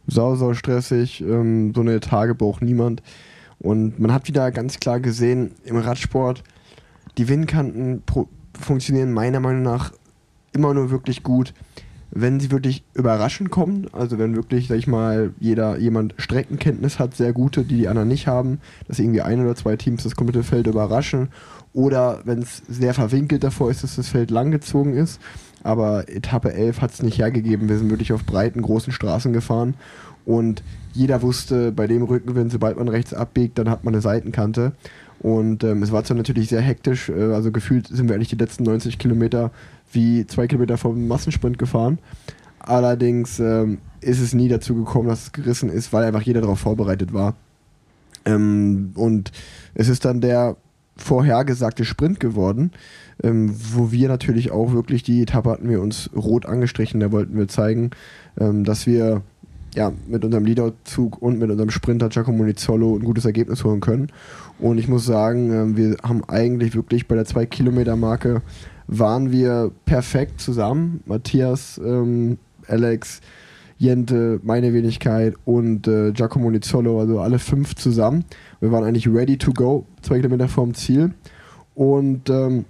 Sau, 0.05 0.35
sau 0.35 0.53
stressig, 0.53 1.21
ähm, 1.21 1.71
so 1.73 1.79
eine 1.79 2.01
Tage 2.01 2.35
braucht 2.35 2.61
niemand. 2.61 3.01
Und 3.57 4.01
man 4.01 4.11
hat 4.11 4.27
wieder 4.27 4.51
ganz 4.51 4.81
klar 4.81 4.99
gesehen, 4.99 5.51
im 5.63 5.77
Radsport, 5.77 6.43
die 7.17 7.29
Windkanten 7.29 8.03
funktionieren 8.59 9.13
meiner 9.13 9.39
Meinung 9.39 9.61
nach 9.61 9.93
immer 10.51 10.73
nur 10.73 10.91
wirklich 10.91 11.23
gut, 11.23 11.53
wenn 12.09 12.41
sie 12.41 12.51
wirklich 12.51 12.83
überraschend 12.95 13.49
kommen. 13.49 13.87
Also 13.93 14.19
wenn 14.19 14.35
wirklich, 14.35 14.67
sag 14.67 14.77
ich 14.77 14.87
mal, 14.87 15.33
jeder 15.39 15.77
jemand 15.77 16.15
Streckenkenntnis 16.17 16.99
hat, 16.99 17.15
sehr 17.15 17.31
gute, 17.31 17.63
die 17.63 17.77
die 17.77 17.87
anderen 17.87 18.09
nicht 18.09 18.27
haben, 18.27 18.59
dass 18.89 18.99
irgendwie 18.99 19.21
ein 19.21 19.39
oder 19.39 19.55
zwei 19.55 19.77
Teams 19.77 20.03
das 20.03 20.17
komplette 20.17 20.43
Feld 20.43 20.67
überraschen. 20.67 21.29
Oder 21.73 22.19
wenn 22.25 22.39
es 22.39 22.61
sehr 22.67 22.93
verwinkelt 22.93 23.43
davor 23.43 23.71
ist, 23.71 23.83
dass 23.83 23.95
das 23.95 24.09
Feld 24.09 24.31
langgezogen 24.31 24.93
ist. 24.93 25.21
Aber 25.63 26.09
Etappe 26.09 26.53
11 26.53 26.81
hat 26.81 26.91
es 26.91 27.03
nicht 27.03 27.19
hergegeben. 27.19 27.69
Wir 27.69 27.77
sind 27.77 27.89
wirklich 27.89 28.13
auf 28.13 28.25
breiten, 28.25 28.61
großen 28.61 28.91
Straßen 28.91 29.31
gefahren. 29.31 29.75
Und 30.25 30.63
jeder 30.93 31.21
wusste, 31.21 31.71
bei 31.71 31.87
dem 31.87 32.03
Rückenwind, 32.03 32.51
sobald 32.51 32.77
man 32.77 32.87
rechts 32.87 33.13
abbiegt, 33.13 33.57
dann 33.57 33.69
hat 33.69 33.83
man 33.83 33.93
eine 33.93 34.01
Seitenkante. 34.01 34.73
Und 35.19 35.63
ähm, 35.63 35.83
es 35.83 35.91
war 35.91 36.03
zwar 36.03 36.17
natürlich 36.17 36.49
sehr 36.49 36.61
hektisch, 36.61 37.09
äh, 37.09 37.33
also 37.33 37.51
gefühlt 37.51 37.87
sind 37.87 38.07
wir 38.09 38.15
eigentlich 38.15 38.29
die 38.29 38.37
letzten 38.37 38.63
90 38.63 38.97
Kilometer 38.97 39.51
wie 39.91 40.25
zwei 40.25 40.47
Kilometer 40.47 40.77
vom 40.77 41.07
Massensprint 41.07 41.59
gefahren. 41.59 41.99
Allerdings 42.57 43.39
ähm, 43.39 43.79
ist 44.01 44.19
es 44.19 44.33
nie 44.33 44.47
dazu 44.47 44.75
gekommen, 44.75 45.07
dass 45.07 45.23
es 45.23 45.31
gerissen 45.31 45.69
ist, 45.69 45.93
weil 45.93 46.05
einfach 46.05 46.21
jeder 46.21 46.41
darauf 46.41 46.59
vorbereitet 46.59 47.13
war. 47.13 47.35
Ähm, 48.25 48.91
und 48.95 49.31
es 49.75 49.89
ist 49.89 50.05
dann 50.05 50.21
der 50.21 50.57
vorhergesagte 51.01 51.85
Sprint 51.85 52.19
geworden, 52.19 52.71
ähm, 53.23 53.53
wo 53.73 53.91
wir 53.91 54.07
natürlich 54.07 54.51
auch 54.51 54.73
wirklich 54.73 55.03
die 55.03 55.21
Etappe 55.21 55.49
hatten 55.49 55.69
wir 55.69 55.81
uns 55.81 56.09
rot 56.15 56.45
angestrichen, 56.45 56.99
da 56.99 57.11
wollten 57.11 57.37
wir 57.37 57.47
zeigen, 57.47 57.91
ähm, 58.39 58.63
dass 58.63 58.87
wir 58.87 59.21
ja, 59.75 59.91
mit 60.07 60.25
unserem 60.25 60.45
Leaderzug 60.45 61.21
und 61.21 61.39
mit 61.39 61.49
unserem 61.49 61.69
Sprinter 61.69 62.09
Giacomo 62.09 62.43
Nizzolo 62.43 62.97
ein 62.97 63.03
gutes 63.03 63.25
Ergebnis 63.25 63.63
holen 63.63 63.79
können. 63.79 64.11
Und 64.59 64.77
ich 64.77 64.87
muss 64.87 65.05
sagen, 65.05 65.51
ähm, 65.51 65.77
wir 65.77 65.97
haben 66.03 66.23
eigentlich 66.27 66.75
wirklich 66.75 67.07
bei 67.07 67.15
der 67.15 67.25
2-Kilometer-Marke 67.25 68.41
waren 68.87 69.31
wir 69.31 69.71
perfekt 69.85 70.41
zusammen. 70.41 71.01
Matthias, 71.05 71.79
ähm, 71.83 72.37
Alex, 72.67 73.21
Jente, 73.81 74.39
meine 74.43 74.73
Wenigkeit 74.73 75.33
und 75.43 75.87
äh, 75.87 76.11
Giacomo 76.11 76.51
Nizzolo, 76.51 76.99
also 76.99 77.19
alle 77.19 77.39
fünf 77.39 77.75
zusammen. 77.75 78.25
Wir 78.59 78.71
waren 78.71 78.83
eigentlich 78.83 79.07
ready 79.07 79.39
to 79.39 79.51
go, 79.53 79.87
zwei 80.03 80.17
Kilometer 80.17 80.47
vorm 80.47 80.75
Ziel. 80.75 81.15
Und 81.73 82.29
ähm, 82.29 82.65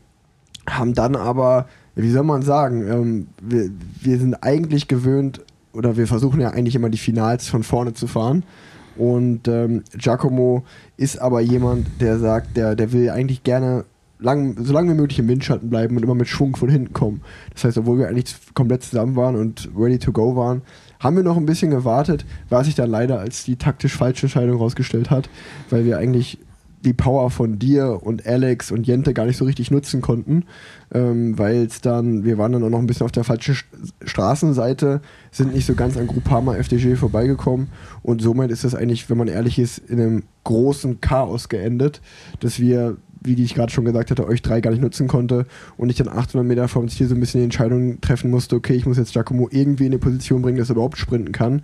haben 0.70 0.94
dann 0.94 1.18
aber, 1.18 1.68
wie 1.96 2.12
soll 2.12 2.24
man 2.24 2.44
sagen, 2.44 2.88
ähm, 2.88 3.28
wir, 3.42 3.70
wir 4.02 4.20
sind 4.20 4.36
eigentlich 4.36 4.88
gewöhnt, 4.88 5.42
oder 5.74 5.98
wir 5.98 6.08
versuchen 6.08 6.40
ja 6.40 6.52
eigentlich 6.52 6.76
immer 6.76 6.90
die 6.90 6.98
Finals 6.98 7.50
von 7.50 7.64
vorne 7.64 7.94
zu 7.94 8.08
fahren. 8.08 8.44
Und 8.96 9.50
ähm, 9.50 9.84
Giacomo 9.98 10.64
ist 10.96 11.22
aber 11.22 11.42
jemand, 11.42 11.88
der 12.00 12.20
sagt, 12.20 12.56
der, 12.56 12.78
der 12.78 12.94
will 12.94 13.10
eigentlich 13.10 13.44
gerne 13.44 13.84
lang, 14.20 14.56
so 14.64 14.72
lange 14.72 14.94
wie 14.94 14.98
möglich 14.98 15.20
im 15.20 15.28
Windschatten 15.28 15.70
bleiben 15.70 15.98
und 15.98 16.04
immer 16.04 16.16
mit 16.16 16.30
Schwung 16.30 16.56
von 16.56 16.70
hinten 16.70 16.94
kommen. 16.94 17.22
Das 17.54 17.66
heißt, 17.66 17.80
obwohl 17.80 18.00
wir 18.00 18.08
eigentlich 18.08 18.34
komplett 18.54 18.84
zusammen 18.84 19.18
waren 19.18 19.36
und 19.36 19.70
ready 19.78 20.00
to 20.00 20.14
go 20.14 20.38
waren, 20.38 20.62
haben 21.02 21.18
wir 21.18 21.24
noch 21.24 21.36
ein 21.36 21.46
bisschen 21.46 21.72
gewartet, 21.72 22.26
was 22.50 22.68
sich 22.68 22.76
dann 22.76 22.90
leider 22.90 23.20
als 23.20 23.44
die 23.44 23.58
taktisch 23.58 23.98
falsche 23.98 24.28
Entscheidung 24.28 24.58
rausgestellt 24.58 25.10
hat, 25.10 25.30
weil 25.70 25.84
wir 25.84 25.98
eigentlich 25.98 26.38
die 26.84 26.94
Power 26.94 27.30
von 27.30 27.60
dir 27.60 28.00
und 28.02 28.26
Alex 28.26 28.72
und 28.72 28.88
Jente 28.88 29.14
gar 29.14 29.26
nicht 29.26 29.38
so 29.38 29.46
richtig 29.46 29.72
nutzen 29.72 30.02
konnten, 30.02 30.46
ähm, 30.94 31.38
weil 31.38 31.66
es 31.66 31.82
dann, 31.82 32.24
wir 32.24 32.38
waren 32.38 32.52
dann 32.52 32.64
auch 32.64 32.70
noch 32.70 32.80
ein 32.80 32.88
bisschen 32.88 33.06
auf 33.06 33.12
der 33.12 33.24
falschen 33.24 33.56
Straßenseite, 34.04 35.02
sind 35.32 35.54
nicht 35.54 35.66
so 35.66 35.76
ganz 35.76 35.98
an 35.98 36.08
Groupama 36.08 36.56
FDG 36.56 36.96
vorbeigekommen 36.96 37.68
und 38.02 38.22
somit 38.22 38.52
ist 38.52 38.64
das 38.64 38.76
eigentlich, 38.76 39.10
wenn 39.10 39.18
man 39.18 39.28
ehrlich 39.28 39.60
ist, 39.60 39.78
in 39.78 40.00
einem 40.00 40.24
großen 40.44 41.02
Chaos 41.02 41.50
geendet, 41.50 42.02
dass 42.40 42.60
wir 42.60 42.98
wie 43.22 43.42
ich 43.42 43.54
gerade 43.54 43.72
schon 43.72 43.86
gesagt 43.86 44.12
hatte, 44.12 44.28
euch 44.28 44.42
drei 44.42 44.62
gar 44.62 44.72
nicht 44.72 44.82
nutzen 44.82 45.08
konnte 45.08 45.46
und 45.78 45.90
ich 45.90 45.98
dann 45.98 46.10
800 46.10 46.46
Meter 46.46 46.68
vom 46.68 46.90
Ziel 46.90 47.08
so 47.08 47.16
ein 47.16 47.20
bisschen 47.20 47.40
die 47.40 47.46
Entscheidung 47.46 48.02
treffen 48.02 48.32
musste, 48.32 48.56
okay, 48.56 48.74
ich 48.74 48.86
muss 48.86 48.98
jetzt 48.98 49.14
Giacomo 49.14 49.48
irgendwie 49.52 49.86
in 49.86 49.92
eine 49.92 50.00
Position 50.00 50.42
bringen, 50.42 50.58
dass 50.58 50.70
er 50.70 50.76
überhaupt 50.76 50.98
sprinten 50.98 51.32
kann. 51.32 51.62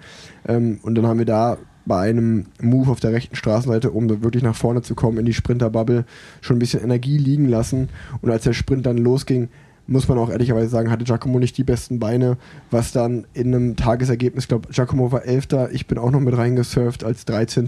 Ähm, 0.48 0.80
und 0.84 0.96
dann 0.96 1.08
haben 1.08 1.18
wir 1.18 1.26
da 1.26 1.58
bei 1.86 2.10
einem 2.10 2.48
Move 2.62 2.92
auf 2.92 3.00
der 3.00 3.14
rechten 3.14 3.36
Straßenseite, 3.36 3.92
um 3.92 4.10
wirklich 4.22 4.44
nach 4.44 4.56
vorne 4.56 4.82
zu 4.82 4.94
kommen 4.94 5.18
in 5.18 5.26
die 5.26 5.34
Sprinterbubble, 5.34 6.06
schon 6.42 6.58
ein 6.58 6.60
bisschen 6.60 6.84
Energie 6.84 7.18
liegen 7.18 7.48
lassen. 7.48 7.90
Und 8.22 8.30
als 8.30 8.44
der 8.44 8.54
Sprint 8.54 8.86
dann 8.86 8.98
losging, 8.98 9.50
muss 9.88 10.08
man 10.10 10.18
auch 10.18 10.30
ehrlicherweise 10.30 10.68
sagen, 10.68 10.92
hatte 10.92 11.06
Giacomo 11.06 11.40
nicht 11.40 11.58
die 11.58 11.64
besten 11.64 11.98
Beine, 11.98 12.38
was 12.70 12.92
dann 12.92 13.26
in 13.34 13.56
einem 13.56 13.76
Tagesergebnis, 13.78 14.44
ich 14.44 14.48
glaube, 14.50 14.70
Giacomo 14.70 15.14
war 15.14 15.26
Elfter, 15.26 15.72
ich 15.72 15.88
bin 15.88 15.98
auch 15.98 16.12
noch 16.12 16.20
mit 16.20 16.38
reingesurft 16.38 17.06
als 17.06 17.24
13. 17.24 17.68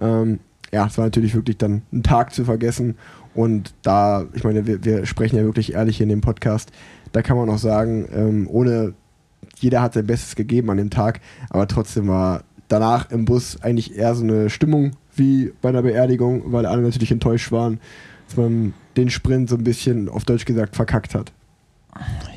Ähm, 0.00 0.40
ja, 0.72 0.86
es 0.86 0.98
war 0.98 1.04
natürlich 1.04 1.34
wirklich 1.34 1.58
dann 1.58 1.82
ein 1.92 2.02
Tag 2.02 2.34
zu 2.34 2.44
vergessen. 2.44 2.96
Und 3.34 3.74
da, 3.82 4.24
ich 4.32 4.44
meine, 4.44 4.66
wir, 4.66 4.84
wir 4.84 5.06
sprechen 5.06 5.36
ja 5.36 5.44
wirklich 5.44 5.74
ehrlich 5.74 6.00
in 6.00 6.08
dem 6.08 6.20
Podcast, 6.20 6.72
da 7.12 7.22
kann 7.22 7.36
man 7.36 7.50
auch 7.50 7.58
sagen, 7.58 8.08
ähm, 8.12 8.48
ohne, 8.50 8.94
jeder 9.58 9.82
hat 9.82 9.94
sein 9.94 10.06
Bestes 10.06 10.36
gegeben 10.36 10.70
an 10.70 10.78
dem 10.78 10.90
Tag, 10.90 11.20
aber 11.50 11.66
trotzdem 11.68 12.08
war 12.08 12.44
danach 12.68 13.10
im 13.10 13.24
Bus 13.24 13.62
eigentlich 13.62 13.96
eher 13.96 14.14
so 14.14 14.24
eine 14.24 14.50
Stimmung 14.50 14.92
wie 15.14 15.52
bei 15.62 15.68
einer 15.68 15.82
Beerdigung, 15.82 16.52
weil 16.52 16.66
alle 16.66 16.82
natürlich 16.82 17.12
enttäuscht 17.12 17.52
waren, 17.52 17.80
dass 18.26 18.36
man 18.36 18.74
den 18.96 19.10
Sprint 19.10 19.48
so 19.48 19.56
ein 19.56 19.64
bisschen, 19.64 20.08
auf 20.08 20.24
Deutsch 20.24 20.44
gesagt, 20.44 20.76
verkackt 20.76 21.14
hat. 21.14 21.32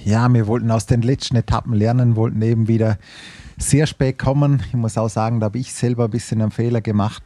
Ja, 0.05 0.31
wir 0.31 0.47
wollten 0.47 0.71
aus 0.71 0.85
den 0.85 1.01
letzten 1.01 1.35
Etappen 1.35 1.73
lernen, 1.73 2.15
wollten 2.15 2.41
eben 2.41 2.67
wieder 2.67 2.97
sehr 3.57 3.87
spät 3.87 4.17
kommen. 4.17 4.61
Ich 4.67 4.73
muss 4.73 4.97
auch 4.97 5.09
sagen, 5.09 5.39
da 5.39 5.45
habe 5.45 5.57
ich 5.57 5.73
selber 5.73 6.05
ein 6.05 6.11
bisschen 6.11 6.41
einen 6.41 6.51
Fehler 6.51 6.81
gemacht. 6.81 7.23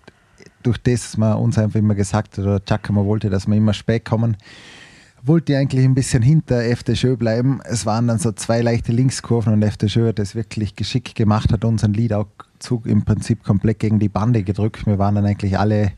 Durch 0.63 0.77
das, 0.77 1.01
dass 1.01 1.17
man 1.17 1.37
uns 1.37 1.57
einfach 1.57 1.79
immer 1.79 1.95
gesagt 1.95 2.37
hat, 2.37 2.45
oder 2.45 2.59
Giacomo 2.59 3.05
wollte, 3.05 3.29
dass 3.29 3.47
wir 3.47 3.55
immer 3.55 3.73
spät 3.73 4.05
kommen, 4.05 4.37
wollte 5.25 5.53
ich 5.53 5.57
eigentlich 5.57 5.85
ein 5.85 5.95
bisschen 5.95 6.21
hinter 6.21 6.63
FDJ 6.63 7.15
bleiben. 7.15 7.61
Es 7.63 7.85
waren 7.85 8.07
dann 8.07 8.19
so 8.19 8.31
zwei 8.33 8.61
leichte 8.61 8.91
Linkskurven 8.91 9.53
und 9.53 9.63
FDJ 9.63 10.07
hat 10.07 10.19
das 10.19 10.35
wirklich 10.35 10.75
geschickt 10.75 11.15
gemacht, 11.15 11.51
hat 11.53 11.63
unseren 11.63 11.93
Lead 11.93 12.13
auch 12.13 12.27
Zug 12.59 12.85
im 12.85 13.03
Prinzip 13.03 13.43
komplett 13.43 13.79
gegen 13.79 13.99
die 13.99 14.09
Bande 14.09 14.43
gedrückt. 14.43 14.85
Wir 14.85 14.99
waren 14.99 15.15
dann 15.15 15.25
eigentlich 15.25 15.57
alle 15.57 15.93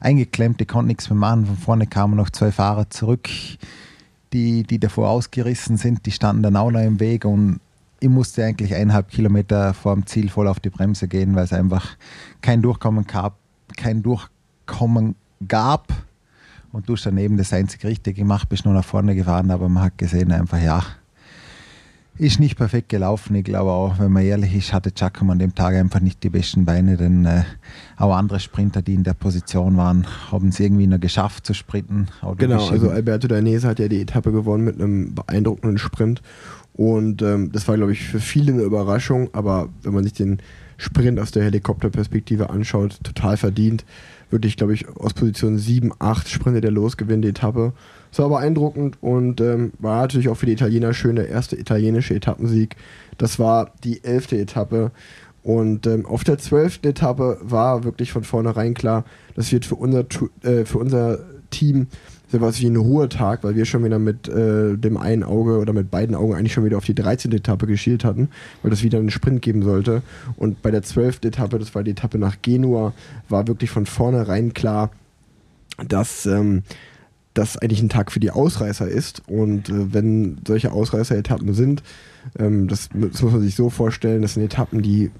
eingeklemmt, 0.00 0.60
die 0.60 0.66
konnten 0.66 0.88
nichts 0.88 1.08
mehr 1.08 1.18
machen. 1.18 1.46
Von 1.46 1.56
vorne 1.56 1.86
kamen 1.86 2.16
noch 2.16 2.30
zwei 2.30 2.52
Fahrer 2.52 2.90
zurück, 2.90 3.28
die, 4.32 4.62
die 4.62 4.78
davor 4.78 5.08
ausgerissen 5.08 5.78
sind. 5.78 6.04
Die 6.04 6.12
standen 6.12 6.42
dann 6.42 6.56
auch 6.56 6.70
noch 6.70 6.82
im 6.82 7.00
Weg 7.00 7.24
und 7.24 7.60
ich 8.00 8.10
musste 8.10 8.44
eigentlich 8.44 8.74
eineinhalb 8.74 9.08
Kilometer 9.08 9.72
vor 9.72 9.94
dem 9.94 10.06
Ziel 10.06 10.28
voll 10.28 10.48
auf 10.48 10.60
die 10.60 10.70
Bremse 10.70 11.08
gehen, 11.08 11.34
weil 11.34 11.44
es 11.44 11.52
einfach 11.52 11.96
kein 12.42 12.60
Durchkommen 12.60 13.06
gab. 13.06 13.38
Kein 13.76 14.02
Durchkommen 14.02 15.14
gab. 15.46 15.92
Und 16.72 16.88
du 16.88 16.94
hast 16.94 17.06
daneben 17.06 17.36
das 17.36 17.52
einzig 17.52 17.84
Richtige 17.84 18.20
gemacht, 18.20 18.48
bist 18.48 18.64
nur 18.64 18.74
nach 18.74 18.84
vorne 18.84 19.14
gefahren, 19.14 19.50
aber 19.50 19.68
man 19.68 19.84
hat 19.84 19.98
gesehen 19.98 20.32
einfach, 20.32 20.60
ja, 20.60 20.82
ist 22.18 22.40
nicht 22.40 22.56
perfekt 22.56 22.88
gelaufen. 22.88 23.34
Ich 23.34 23.44
glaube 23.44 23.70
auch, 23.70 23.98
wenn 23.98 24.10
man 24.10 24.24
ehrlich 24.24 24.54
ist, 24.54 24.72
hatte 24.72 24.90
Giacomo 24.90 25.32
an 25.32 25.38
dem 25.38 25.54
Tag 25.54 25.74
einfach 25.74 26.00
nicht 26.00 26.22
die 26.22 26.30
besten 26.30 26.64
Beine, 26.64 26.96
denn 26.96 27.26
äh, 27.26 27.42
auch 27.96 28.14
andere 28.14 28.40
Sprinter, 28.40 28.82
die 28.82 28.94
in 28.94 29.04
der 29.04 29.14
Position 29.14 29.76
waren, 29.76 30.06
haben 30.30 30.48
es 30.48 30.60
irgendwie 30.60 30.86
noch 30.86 31.00
geschafft 31.00 31.46
zu 31.46 31.54
sprinten. 31.54 32.08
Genau, 32.38 32.68
also 32.68 32.90
Alberto 32.90 33.28
Danese 33.28 33.68
hat 33.68 33.78
ja 33.78 33.88
die 33.88 34.00
Etappe 34.00 34.32
gewonnen 34.32 34.64
mit 34.64 34.80
einem 34.80 35.14
beeindruckenden 35.14 35.78
Sprint 35.78 36.22
und 36.74 37.22
ähm, 37.22 37.52
das 37.52 37.68
war, 37.68 37.76
glaube 37.76 37.92
ich, 37.92 38.04
für 38.04 38.20
viele 38.20 38.52
eine 38.52 38.62
Überraschung, 38.62 39.28
aber 39.32 39.68
wenn 39.82 39.94
man 39.94 40.04
sich 40.04 40.14
den 40.14 40.38
Sprint 40.76 41.18
aus 41.18 41.30
der 41.30 41.44
Helikopterperspektive 41.44 42.50
anschaut, 42.50 42.98
total 43.02 43.36
verdient. 43.36 43.84
Wirklich, 44.30 44.56
glaube 44.56 44.74
ich, 44.74 44.88
aus 44.88 45.14
Position 45.14 45.56
7, 45.56 45.92
8 45.98 46.28
sprintet 46.28 46.64
er 46.64 46.70
los, 46.70 46.96
gewinnt 46.96 47.24
die 47.24 47.28
Etappe. 47.28 47.72
Es 48.10 48.18
war 48.18 48.28
beeindruckend 48.28 48.98
und 49.00 49.40
ähm, 49.40 49.72
war 49.78 50.00
natürlich 50.00 50.28
auch 50.28 50.36
für 50.36 50.46
die 50.46 50.52
Italiener 50.52 50.94
schön, 50.94 51.16
der 51.16 51.28
erste 51.28 51.56
italienische 51.56 52.14
Etappensieg. 52.14 52.76
Das 53.18 53.38
war 53.38 53.72
die 53.84 54.02
elfte 54.04 54.38
Etappe. 54.38 54.90
Und 55.42 55.86
ähm, 55.86 56.06
auf 56.06 56.24
der 56.24 56.38
zwölften 56.38 56.88
Etappe 56.88 57.38
war 57.40 57.84
wirklich 57.84 58.10
von 58.10 58.24
vornherein 58.24 58.74
klar, 58.74 59.04
das 59.36 59.52
wird 59.52 59.64
für 59.64 59.76
unser, 59.76 60.04
äh, 60.42 60.64
für 60.64 60.78
unser 60.78 61.20
Team 61.50 61.86
so 62.28 62.40
was 62.40 62.60
wie 62.60 62.66
ein 62.66 62.76
Ruhetag, 62.76 63.44
weil 63.44 63.54
wir 63.54 63.64
schon 63.64 63.84
wieder 63.84 63.98
mit 63.98 64.28
äh, 64.28 64.76
dem 64.76 64.96
einen 64.96 65.22
Auge 65.22 65.58
oder 65.58 65.72
mit 65.72 65.90
beiden 65.90 66.16
Augen 66.16 66.34
eigentlich 66.34 66.52
schon 66.52 66.64
wieder 66.64 66.76
auf 66.76 66.84
die 66.84 66.94
13. 66.94 67.32
Etappe 67.32 67.66
geschielt 67.66 68.04
hatten, 68.04 68.28
weil 68.62 68.70
das 68.70 68.82
wieder 68.82 68.98
einen 68.98 69.10
Sprint 69.10 69.42
geben 69.42 69.62
sollte. 69.62 70.02
Und 70.36 70.62
bei 70.62 70.70
der 70.70 70.82
12. 70.82 71.20
Etappe, 71.24 71.58
das 71.58 71.74
war 71.74 71.84
die 71.84 71.92
Etappe 71.92 72.18
nach 72.18 72.36
Genua, 72.42 72.94
war 73.28 73.46
wirklich 73.46 73.70
von 73.70 73.86
vornherein 73.86 74.54
klar, 74.54 74.90
dass 75.86 76.26
ähm, 76.26 76.62
das 77.34 77.56
eigentlich 77.58 77.82
ein 77.82 77.88
Tag 77.88 78.10
für 78.10 78.20
die 78.20 78.30
Ausreißer 78.30 78.88
ist. 78.88 79.22
Und 79.28 79.68
äh, 79.68 79.92
wenn 79.92 80.38
solche 80.46 80.72
Ausreißer-Etappen 80.72 81.54
sind, 81.54 81.82
ähm, 82.38 82.66
das, 82.66 82.88
das, 82.92 83.22
muss 83.22 83.32
man 83.32 83.42
sich 83.42 83.54
so 83.54 83.70
vorstellen, 83.70 84.22
das 84.22 84.34
sind 84.34 84.42
Etappen, 84.42 84.82
die, 84.82 85.10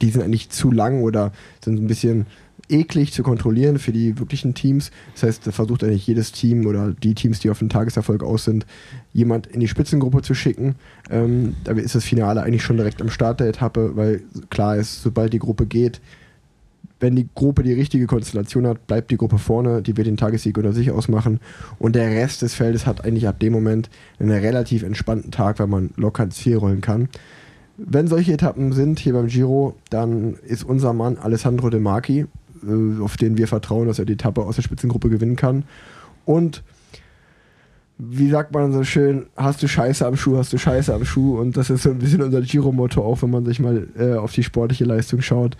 die 0.00 0.10
sind 0.10 0.22
eigentlich 0.22 0.50
zu 0.50 0.70
lang 0.70 1.02
oder 1.02 1.32
sind 1.62 1.80
ein 1.80 1.86
bisschen 1.86 2.26
eklig 2.70 3.12
zu 3.12 3.22
kontrollieren 3.22 3.78
für 3.78 3.92
die 3.92 4.18
wirklichen 4.18 4.54
Teams. 4.54 4.90
Das 5.14 5.24
heißt, 5.24 5.46
da 5.46 5.52
versucht 5.52 5.84
eigentlich 5.84 6.06
jedes 6.06 6.32
Team 6.32 6.66
oder 6.66 6.92
die 6.92 7.14
Teams, 7.14 7.40
die 7.40 7.50
auf 7.50 7.58
den 7.58 7.68
Tageserfolg 7.68 8.22
aus 8.22 8.44
sind, 8.44 8.66
jemand 9.12 9.46
in 9.46 9.60
die 9.60 9.68
Spitzengruppe 9.68 10.22
zu 10.22 10.34
schicken. 10.34 10.76
Ähm, 11.10 11.54
da 11.64 11.72
ist 11.72 11.94
das 11.94 12.04
Finale 12.04 12.42
eigentlich 12.42 12.62
schon 12.62 12.76
direkt 12.76 13.00
am 13.00 13.10
Start 13.10 13.40
der 13.40 13.48
Etappe, 13.48 13.96
weil 13.96 14.22
klar 14.50 14.76
ist, 14.76 15.02
sobald 15.02 15.32
die 15.32 15.38
Gruppe 15.38 15.66
geht, 15.66 16.00
wenn 17.00 17.16
die 17.16 17.28
Gruppe 17.34 17.62
die 17.62 17.72
richtige 17.72 18.06
Konstellation 18.06 18.66
hat, 18.66 18.86
bleibt 18.86 19.10
die 19.10 19.16
Gruppe 19.16 19.38
vorne, 19.38 19.80
die 19.80 19.96
wird 19.96 20.06
den 20.06 20.18
Tagessieg 20.18 20.56
unter 20.58 20.74
sich 20.74 20.90
ausmachen. 20.90 21.40
Und 21.78 21.96
der 21.96 22.10
Rest 22.10 22.42
des 22.42 22.54
Feldes 22.54 22.86
hat 22.86 23.04
eigentlich 23.04 23.26
ab 23.26 23.40
dem 23.40 23.54
Moment 23.54 23.88
einen 24.18 24.30
relativ 24.30 24.82
entspannten 24.82 25.30
Tag, 25.30 25.58
weil 25.58 25.66
man 25.66 25.90
locker 25.96 26.24
ins 26.24 26.36
Ziel 26.36 26.56
rollen 26.56 26.82
kann. 26.82 27.08
Wenn 27.78 28.06
solche 28.06 28.34
Etappen 28.34 28.72
sind 28.72 28.98
hier 28.98 29.14
beim 29.14 29.28
Giro, 29.28 29.74
dann 29.88 30.34
ist 30.46 30.64
unser 30.64 30.92
Mann 30.92 31.16
Alessandro 31.16 31.70
De 31.70 31.80
Marchi, 31.80 32.26
auf 33.00 33.16
den 33.16 33.36
wir 33.36 33.48
vertrauen, 33.48 33.86
dass 33.86 33.98
er 33.98 34.04
die 34.04 34.14
Etappe 34.14 34.42
aus 34.42 34.56
der 34.56 34.62
Spitzengruppe 34.62 35.08
gewinnen 35.08 35.36
kann. 35.36 35.64
Und 36.24 36.62
wie 37.98 38.30
sagt 38.30 38.54
man 38.54 38.72
so 38.72 38.82
schön, 38.82 39.26
hast 39.36 39.62
du 39.62 39.68
Scheiße 39.68 40.06
am 40.06 40.16
Schuh, 40.16 40.38
hast 40.38 40.52
du 40.52 40.58
Scheiße 40.58 40.94
am 40.94 41.04
Schuh. 41.04 41.38
Und 41.38 41.56
das 41.56 41.68
ist 41.68 41.82
so 41.82 41.90
ein 41.90 41.98
bisschen 41.98 42.22
unser 42.22 42.40
Giro-Motto, 42.40 43.02
auch 43.02 43.22
wenn 43.22 43.30
man 43.30 43.44
sich 43.44 43.60
mal 43.60 43.88
äh, 43.98 44.14
auf 44.14 44.32
die 44.32 44.42
sportliche 44.42 44.84
Leistung 44.84 45.20
schaut 45.20 45.56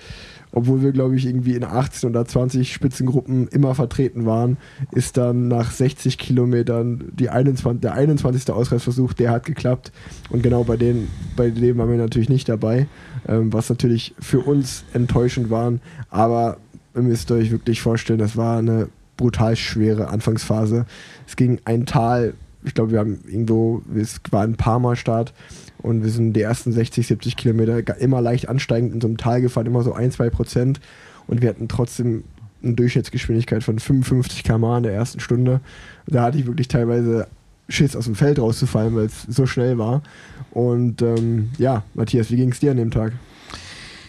obwohl 0.52 0.82
wir, 0.82 0.92
glaube 0.92 1.16
ich, 1.16 1.26
irgendwie 1.26 1.54
in 1.54 1.64
18 1.64 2.10
oder 2.10 2.24
20 2.24 2.72
Spitzengruppen 2.72 3.48
immer 3.48 3.74
vertreten 3.74 4.26
waren, 4.26 4.56
ist 4.92 5.16
dann 5.16 5.48
nach 5.48 5.70
60 5.70 6.18
Kilometern 6.18 7.12
die 7.12 7.30
21, 7.30 7.80
der 7.80 7.94
21. 7.94 8.50
Ausreißversuch, 8.50 9.12
der 9.12 9.30
hat 9.30 9.44
geklappt. 9.44 9.92
Und 10.30 10.42
genau 10.42 10.64
bei, 10.64 10.76
denen, 10.76 11.08
bei 11.36 11.50
dem 11.50 11.78
waren 11.78 11.90
wir 11.90 11.98
natürlich 11.98 12.28
nicht 12.28 12.48
dabei, 12.48 12.88
ähm, 13.28 13.52
was 13.52 13.68
natürlich 13.68 14.14
für 14.18 14.40
uns 14.40 14.84
enttäuschend 14.92 15.50
war. 15.50 15.74
Aber 16.08 16.56
ihr 16.94 17.02
müsst 17.02 17.30
euch 17.30 17.50
wirklich 17.50 17.80
vorstellen, 17.80 18.18
das 18.18 18.36
war 18.36 18.58
eine 18.58 18.88
brutal 19.16 19.56
schwere 19.56 20.08
Anfangsphase. 20.08 20.86
Es 21.26 21.36
ging 21.36 21.60
ein 21.64 21.86
Tal, 21.86 22.34
ich 22.64 22.74
glaube, 22.74 22.92
wir 22.92 22.98
haben 22.98 23.20
irgendwo, 23.26 23.82
es 23.96 24.20
war 24.30 24.42
ein 24.42 24.56
Parma-Start 24.56 25.32
und 25.78 26.02
wir 26.02 26.10
sind 26.10 26.32
die 26.32 26.42
ersten 26.42 26.72
60, 26.72 27.06
70 27.06 27.36
Kilometer 27.36 27.96
immer 27.98 28.20
leicht 28.20 28.48
ansteigend 28.48 28.94
in 28.94 29.00
so 29.00 29.08
einem 29.08 29.16
Tal 29.16 29.40
gefahren, 29.40 29.66
immer 29.66 29.82
so 29.82 29.92
ein, 29.92 30.10
zwei 30.10 30.30
Prozent. 30.30 30.80
Und 31.26 31.42
wir 31.42 31.48
hatten 31.48 31.68
trotzdem 31.68 32.24
eine 32.62 32.74
Durchschnittsgeschwindigkeit 32.74 33.62
von 33.62 33.78
55 33.78 34.42
km 34.42 34.64
in 34.78 34.82
der 34.82 34.92
ersten 34.92 35.20
Stunde. 35.20 35.60
Da 36.06 36.24
hatte 36.24 36.38
ich 36.38 36.46
wirklich 36.46 36.68
teilweise 36.68 37.28
Schiss 37.68 37.96
aus 37.96 38.06
dem 38.06 38.14
Feld 38.14 38.38
rauszufallen, 38.38 38.94
weil 38.96 39.06
es 39.06 39.22
so 39.22 39.46
schnell 39.46 39.78
war. 39.78 40.02
Und 40.50 41.02
ähm, 41.02 41.50
ja, 41.58 41.84
Matthias, 41.94 42.30
wie 42.30 42.36
ging 42.36 42.50
es 42.50 42.60
dir 42.60 42.72
an 42.72 42.76
dem 42.76 42.90
Tag? 42.90 43.12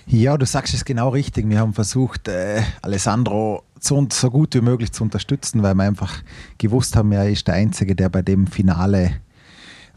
Ja, 0.07 0.37
du 0.37 0.45
sagst 0.45 0.73
es 0.73 0.83
genau 0.83 1.09
richtig. 1.09 1.47
Wir 1.47 1.59
haben 1.59 1.73
versucht, 1.73 2.27
äh, 2.27 2.61
Alessandro 2.81 3.63
so, 3.79 4.07
so 4.11 4.29
gut 4.29 4.55
wie 4.55 4.61
möglich 4.61 4.91
zu 4.91 5.03
unterstützen, 5.03 5.63
weil 5.63 5.75
wir 5.75 5.83
einfach 5.83 6.21
gewusst 6.57 6.95
haben, 6.95 7.11
er 7.11 7.29
ist 7.29 7.47
der 7.47 7.55
Einzige, 7.55 7.95
der 7.95 8.09
bei 8.09 8.21
dem 8.21 8.47
Finale 8.47 9.13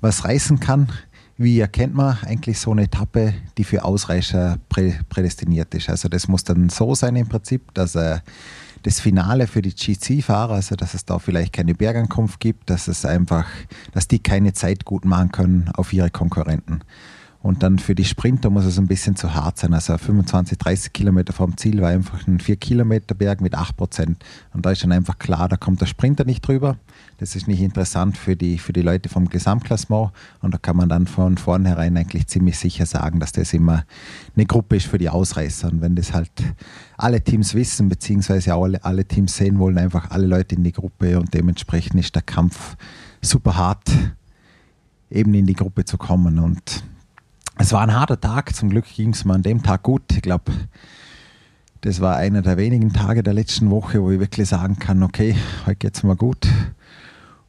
was 0.01 0.25
reißen 0.25 0.61
kann. 0.61 0.89
Wie 1.37 1.59
erkennt 1.59 1.95
man 1.95 2.19
eigentlich 2.23 2.61
so 2.61 2.71
eine 2.71 2.83
Etappe, 2.83 3.35
die 3.59 3.65
für 3.65 3.85
Ausreißer 3.85 4.59
prä 4.69 4.95
prädestiniert 5.09 5.75
ist? 5.75 5.89
Also 5.89 6.09
das 6.09 6.29
muss 6.29 6.45
dann 6.45 6.69
so 6.69 6.95
sein 6.95 7.17
im 7.17 7.29
Prinzip, 7.29 7.75
dass 7.75 7.97
er 7.97 8.23
das 8.85 9.01
Finale 9.01 9.47
für 9.47 9.63
die 9.63 9.75
GC-Fahrer, 9.75 10.55
also 10.55 10.77
dass 10.77 10.95
es 10.95 11.05
da 11.05 11.19
vielleicht 11.19 11.53
keine 11.55 11.75
Bergankunft 11.75 12.39
gibt, 12.39 12.71
dass 12.71 12.87
es 12.87 13.05
einfach, 13.05 13.47
dass 13.93 14.07
die 14.07 14.19
keine 14.19 14.53
Zeit 14.53 14.85
gut 14.85 15.05
machen 15.05 15.33
können 15.33 15.71
auf 15.75 15.93
ihre 15.93 16.11
Konkurrenten. 16.11 16.83
Und 17.45 17.63
dann 17.63 17.79
für 17.79 17.95
die 17.95 18.07
Sprinter 18.07 18.49
muss 18.49 18.65
es 18.65 18.79
ein 18.79 18.87
bisschen 18.87 19.17
zu 19.17 19.35
hart 19.35 19.59
sein. 19.59 19.75
Also 19.75 19.99
25, 19.99 20.57
30 20.57 20.95
Kilometer 20.95 21.35
vom 21.35 21.59
Ziel 21.59 21.83
war 21.83 21.91
einfach 21.91 22.27
ein 22.27 22.41
4 22.41 22.57
Kilometer 22.57 23.15
Berg 23.15 23.43
mit 23.43 23.55
8 23.55 23.77
Prozent. 23.77 24.25
Und 24.55 24.65
da 24.65 24.71
ist 24.71 24.83
dann 24.83 24.93
einfach 24.93 25.19
klar, 25.19 25.47
da 25.51 25.59
kommt 25.59 25.83
der 25.83 25.87
Sprinter 25.87 26.25
nicht 26.25 26.41
drüber. 26.41 26.79
Das 27.19 27.37
ist 27.37 27.47
nicht 27.47 27.61
interessant 27.61 28.17
für 28.17 28.35
die, 28.35 28.57
für 28.57 28.73
die 28.73 28.81
Leute 28.81 29.11
vom 29.11 29.29
Gesamtklassement. 29.29 30.11
Und 30.41 30.55
da 30.55 30.57
kann 30.57 30.79
man 30.79 30.89
dann 30.89 31.07
von 31.07 31.37
vornherein 31.37 31.99
eigentlich 31.99 32.29
ziemlich 32.29 32.59
sicher 32.59 32.87
sagen, 32.87 33.21
dass 33.21 33.33
das 33.33 33.53
immer 33.53 33.85
eine 34.35 34.47
Gruppe 34.47 34.77
ist 34.77 34.87
für 34.87 34.97
die 34.97 35.11
Ausreißer. 35.11 35.71
Und 35.71 35.83
wenn 35.83 35.97
das 35.97 36.15
halt 36.15 36.33
alle 36.97 37.21
Teams 37.21 37.53
wissen, 37.53 37.91
beziehungsweise 37.91 38.55
alle, 38.55 38.83
alle 38.83 39.05
Teams 39.05 39.37
sehen 39.37 39.59
wollen, 39.59 39.77
einfach 39.77 40.11
alle 40.13 40.27
Leute 40.27 40.55
in 40.55 40.65
die 40.65 40.73
Gruppe 40.73 41.21
und 41.21 41.35
dementsprechend 41.35 42.01
ist 42.01 42.15
der 42.15 42.23
Kampf 42.23 42.79
super 43.21 43.55
hart, 43.55 43.91
eben 45.11 45.35
in 45.35 45.45
die 45.45 45.53
Gruppe 45.53 45.85
zu 45.85 45.99
kommen. 45.99 46.39
Und 46.39 46.83
es 47.59 47.73
war 47.73 47.83
ein 47.83 47.95
harter 47.95 48.21
Tag. 48.21 48.55
Zum 48.55 48.71
Glück 48.71 48.87
ging 48.87 49.11
es 49.11 49.25
mir 49.25 49.35
an 49.35 49.43
dem 49.43 49.63
Tag 49.63 49.83
gut. 49.83 50.03
Ich 50.13 50.23
glaube, 50.23 50.53
das 51.81 52.01
war 52.01 52.17
einer 52.17 52.43
der 52.43 52.57
wenigen 52.57 52.93
Tage 52.93 53.23
der 53.23 53.35
letzten 53.35 53.71
Woche, 53.71 54.03
wo 54.03 54.11
ich 54.11 54.19
wirklich 54.19 54.49
sagen 54.49 54.79
kann, 54.79 55.03
okay, 55.03 55.37
heute 55.67 55.77
geht 55.77 55.97
es 55.97 56.03
mir 56.03 56.17
gut. 56.17 56.49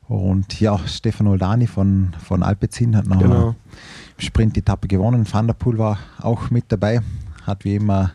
Und 0.07 0.59
ja, 0.59 0.77
Stefan 0.87 1.27
Oldani 1.27 1.67
von, 1.67 2.13
von 2.23 2.43
Alpecin 2.43 2.95
hat 2.95 3.07
noch 3.07 3.19
genau. 3.19 3.35
eine 3.35 3.55
Sprint-Etappe 4.17 4.87
gewonnen. 4.87 5.25
Van 5.31 5.47
der 5.47 5.55
Poel 5.55 5.77
war 5.77 5.99
auch 6.19 6.51
mit 6.51 6.65
dabei, 6.67 7.01
hat 7.43 7.65
wie 7.65 7.75
immer 7.75 8.11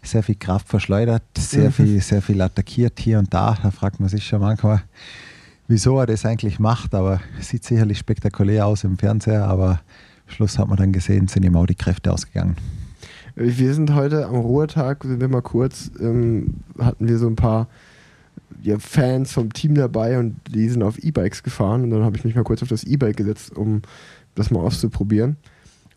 sehr 0.00 0.22
viel 0.22 0.36
Kraft 0.36 0.68
verschleudert, 0.68 1.24
sehr, 1.36 1.66
mhm. 1.66 1.72
viel, 1.72 2.00
sehr 2.00 2.22
viel 2.22 2.40
attackiert 2.40 2.98
hier 2.98 3.18
und 3.18 3.34
da. 3.34 3.58
Da 3.62 3.70
fragt 3.70 4.00
man 4.00 4.08
sich 4.08 4.26
schon 4.26 4.40
manchmal, 4.40 4.82
wieso 5.66 5.98
er 5.98 6.06
das 6.06 6.24
eigentlich 6.24 6.58
macht, 6.58 6.94
aber 6.94 7.20
es 7.38 7.48
sieht 7.48 7.64
sicherlich 7.64 7.98
spektakulär 7.98 8.66
aus 8.66 8.84
im 8.84 8.96
Fernseher, 8.96 9.46
aber 9.46 9.80
Schluss 10.28 10.58
hat 10.58 10.68
man 10.68 10.76
dann 10.76 10.92
gesehen, 10.92 11.28
sind 11.28 11.44
ihm 11.44 11.56
auch 11.56 11.66
die 11.66 11.74
Kräfte 11.74 12.12
ausgegangen. 12.12 12.56
Wir 13.34 13.72
sind 13.74 13.94
heute 13.94 14.26
am 14.26 14.36
Ruhetag, 14.36 15.04
sind 15.04 15.20
wir 15.20 15.28
mal 15.28 15.42
kurz, 15.42 15.90
ähm, 16.00 16.54
hatten 16.78 17.08
wir 17.08 17.18
so 17.18 17.28
ein 17.28 17.36
paar 17.36 17.68
ja, 18.62 18.78
Fans 18.78 19.32
vom 19.32 19.52
Team 19.52 19.74
dabei 19.74 20.18
und 20.18 20.36
die 20.50 20.68
sind 20.68 20.82
auf 20.82 20.98
E-Bikes 20.98 21.42
gefahren 21.42 21.84
und 21.84 21.90
dann 21.90 22.02
habe 22.02 22.16
ich 22.16 22.24
mich 22.24 22.34
mal 22.34 22.44
kurz 22.44 22.62
auf 22.62 22.68
das 22.68 22.84
E-Bike 22.84 23.16
gesetzt, 23.16 23.56
um 23.56 23.82
das 24.34 24.50
mal 24.50 24.60
auszuprobieren. 24.60 25.36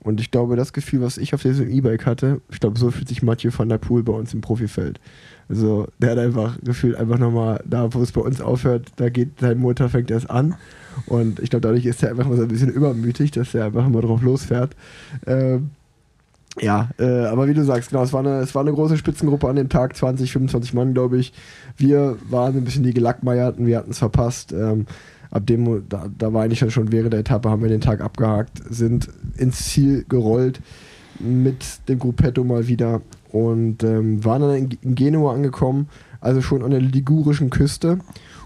Und 0.04 0.20
ich 0.20 0.32
glaube, 0.32 0.56
das 0.56 0.74
Gefühl, 0.74 1.02
was 1.02 1.18
ich 1.18 1.34
auf 1.34 1.44
diesem 1.44 1.70
E-Bike 1.70 2.06
hatte, 2.08 2.42
ich 2.52 2.60
glaube, 2.60 2.80
so 2.80 2.90
fühlt 2.90 3.08
sich 3.08 3.22
Mathieu 3.22 3.52
van 3.56 3.70
der 3.70 3.78
Poel 3.78 4.02
bei 4.02 4.14
uns 4.14 4.34
im 4.34 4.42
Profifeld. 4.42 5.00
Also 5.48 5.88
der 6.00 6.12
hat 6.12 6.18
einfach 6.18 6.58
gefühlt 6.64 6.96
einfach 6.96 7.20
nochmal, 7.20 7.64
da 7.68 7.94
wo 7.94 8.02
es 8.02 8.12
bei 8.12 8.22
uns 8.22 8.42
aufhört, 8.42 8.88
da 8.96 9.10
geht 9.10 9.40
sein 9.40 9.60
Motor, 9.60 9.90
fängt 9.90 10.10
erst 10.10 10.30
an. 10.30 10.56
Und 11.06 11.40
ich 11.40 11.50
glaube, 11.50 11.62
dadurch 11.62 11.86
ist 11.86 12.04
er 12.04 12.10
einfach 12.10 12.28
mal 12.28 12.38
so 12.38 12.44
ein 12.44 12.48
bisschen 12.48 12.70
übermütig, 12.70 13.32
dass 13.32 13.54
er 13.54 13.66
einfach 13.66 13.88
mal 13.88 14.02
drauf 14.02 14.22
losfährt. 14.22 14.76
Ähm, 15.26 15.72
ja, 16.60 16.90
äh, 17.00 17.26
aber 17.26 17.48
wie 17.48 17.54
du 17.54 17.64
sagst, 17.64 17.90
genau, 17.90 18.04
es 18.04 18.12
war, 18.12 18.20
eine, 18.20 18.40
es 18.40 18.54
war 18.54 18.62
eine 18.62 18.74
große 18.74 18.98
Spitzengruppe 18.98 19.48
an 19.48 19.56
dem 19.56 19.70
Tag, 19.70 19.96
20, 19.96 20.32
25 20.32 20.74
Mann, 20.74 20.94
glaube 20.94 21.18
ich. 21.18 21.34
Wir 21.78 22.18
waren 22.30 22.58
ein 22.58 22.66
bisschen 22.66 22.84
die 22.84 22.94
Gelackmeierten, 22.94 23.66
wir 23.66 23.78
hatten 23.78 23.92
es 23.92 24.00
verpasst. 24.00 24.52
Ähm, 24.52 24.86
ab 25.30 25.46
dem, 25.48 25.84
da, 25.88 26.08
da 26.18 26.34
war 26.34 26.44
eigentlich 26.44 26.74
schon 26.74 26.92
während 26.92 27.14
der 27.14 27.22
Etappe, 27.22 27.50
haben 27.50 27.62
wir 27.62 27.70
den 27.70 27.82
Tag 27.82 28.02
abgehakt, 28.02 28.62
sind 28.70 29.08
ins 29.38 29.70
Ziel 29.70 30.06
gerollt 30.10 30.60
mit 31.20 31.88
dem 31.88 32.00
Gruppetto 32.00 32.44
mal 32.44 32.68
wieder 32.68 33.02
und 33.32 33.84
ähm, 33.84 34.24
waren 34.26 34.42
dann 34.42 34.56
in, 34.56 34.70
in 34.82 34.96
Genua 34.96 35.34
angekommen, 35.34 35.88
also 36.22 36.42
schon 36.42 36.64
an 36.64 36.72
der 36.72 36.82
ligurischen 36.82 37.50
Küste. 37.50 38.00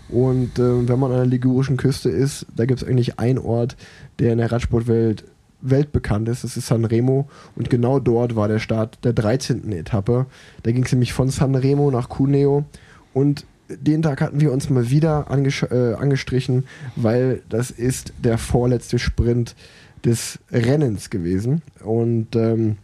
Und 0.10 0.60
äh, 0.60 0.88
wenn 0.88 1.00
man 1.00 1.12
an 1.12 1.18
der 1.18 1.26
ligurischen 1.26 1.78
Küste 1.78 2.10
ist, 2.10 2.46
da 2.56 2.66
gibt 2.66 2.82
es 2.82 2.88
eigentlich 2.88 3.20
einen 3.20 3.40
Ort, 3.40 3.76
der 4.20 4.32
in 4.32 4.38
der 4.40 4.52
Radsportwelt 4.52 5.26
weltbekannt 5.62 6.30
ist. 6.30 6.44
Das 6.44 6.58
ist 6.58 6.68
Sanremo. 6.68 7.28
Und 7.56 7.70
genau 7.70 8.00
dort 8.00 8.36
war 8.36 8.48
der 8.48 8.60
Start 8.60 9.00
der 9.04 9.14
13. 9.14 9.72
Etappe. 9.72 10.26
Da 10.64 10.72
ging 10.72 10.84
es 10.84 10.92
nämlich 10.92 11.14
von 11.14 11.30
Sanremo 11.30 11.92
nach 11.92 12.10
Cuneo. 12.10 12.66
Und 13.14 13.46
den 13.70 14.04
Tag 14.04 14.22
hatten 14.22 14.42
wir 14.42 14.52
uns 14.52 14.70
mal 14.70 14.90
wieder 14.90 15.26
äh, 15.30 15.94
angestrichen, 15.96 16.66
weil 16.96 17.42
das 17.50 17.72
ist 17.72 18.14
der 18.24 18.38
vorletzte 18.38 19.00
Sprint 19.00 19.56
des 20.04 20.40
Rennens 20.52 21.10
gewesen. 21.10 21.64
Und 21.84 22.36
ähm, 22.36 22.78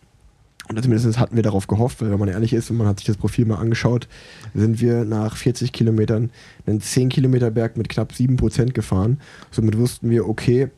oder 0.72 0.82
zumindest 0.82 1.20
hatten 1.20 1.36
wir 1.36 1.44
darauf 1.44 1.68
gehofft, 1.68 2.02
weil 2.02 2.12
wenn 2.12 2.20
man 2.20 2.30
ehrlich 2.30 2.54
ist 2.54 2.70
und 2.70 2.78
man 2.78 2.88
hat 2.88 3.00
sich 3.00 3.08
das 3.08 3.18
Profil 3.18 3.46
mal 3.46 3.58
angeschaut, 3.58 4.08
sind 4.54 4.82
wir 4.82 5.06
nach 5.06 5.36
40 5.36 5.74
Kilometern 5.74 6.30
einen 6.66 6.82
10 6.82 7.10
Kilometer 7.10 7.52
Berg 7.52 7.78
mit 7.78 7.90
knapp 7.90 8.12
7% 8.12 8.72
gefahren. 8.72 9.20
Somit 9.52 9.78
wussten 9.78 10.10
wir, 10.10 10.28
okay, 10.28 10.70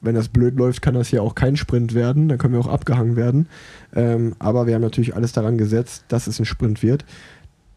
wenn 0.00 0.14
das 0.14 0.28
blöd 0.28 0.56
läuft, 0.56 0.82
kann 0.82 0.94
das 0.94 1.10
ja 1.10 1.22
auch 1.22 1.34
kein 1.34 1.56
Sprint 1.56 1.94
werden, 1.94 2.28
dann 2.28 2.38
können 2.38 2.54
wir 2.54 2.60
auch 2.60 2.68
abgehangen 2.68 3.16
werden. 3.16 3.48
Ähm, 3.94 4.34
aber 4.38 4.66
wir 4.66 4.74
haben 4.74 4.82
natürlich 4.82 5.14
alles 5.14 5.32
daran 5.32 5.58
gesetzt, 5.58 6.04
dass 6.08 6.26
es 6.26 6.38
ein 6.38 6.44
Sprint 6.44 6.82
wird. 6.82 7.04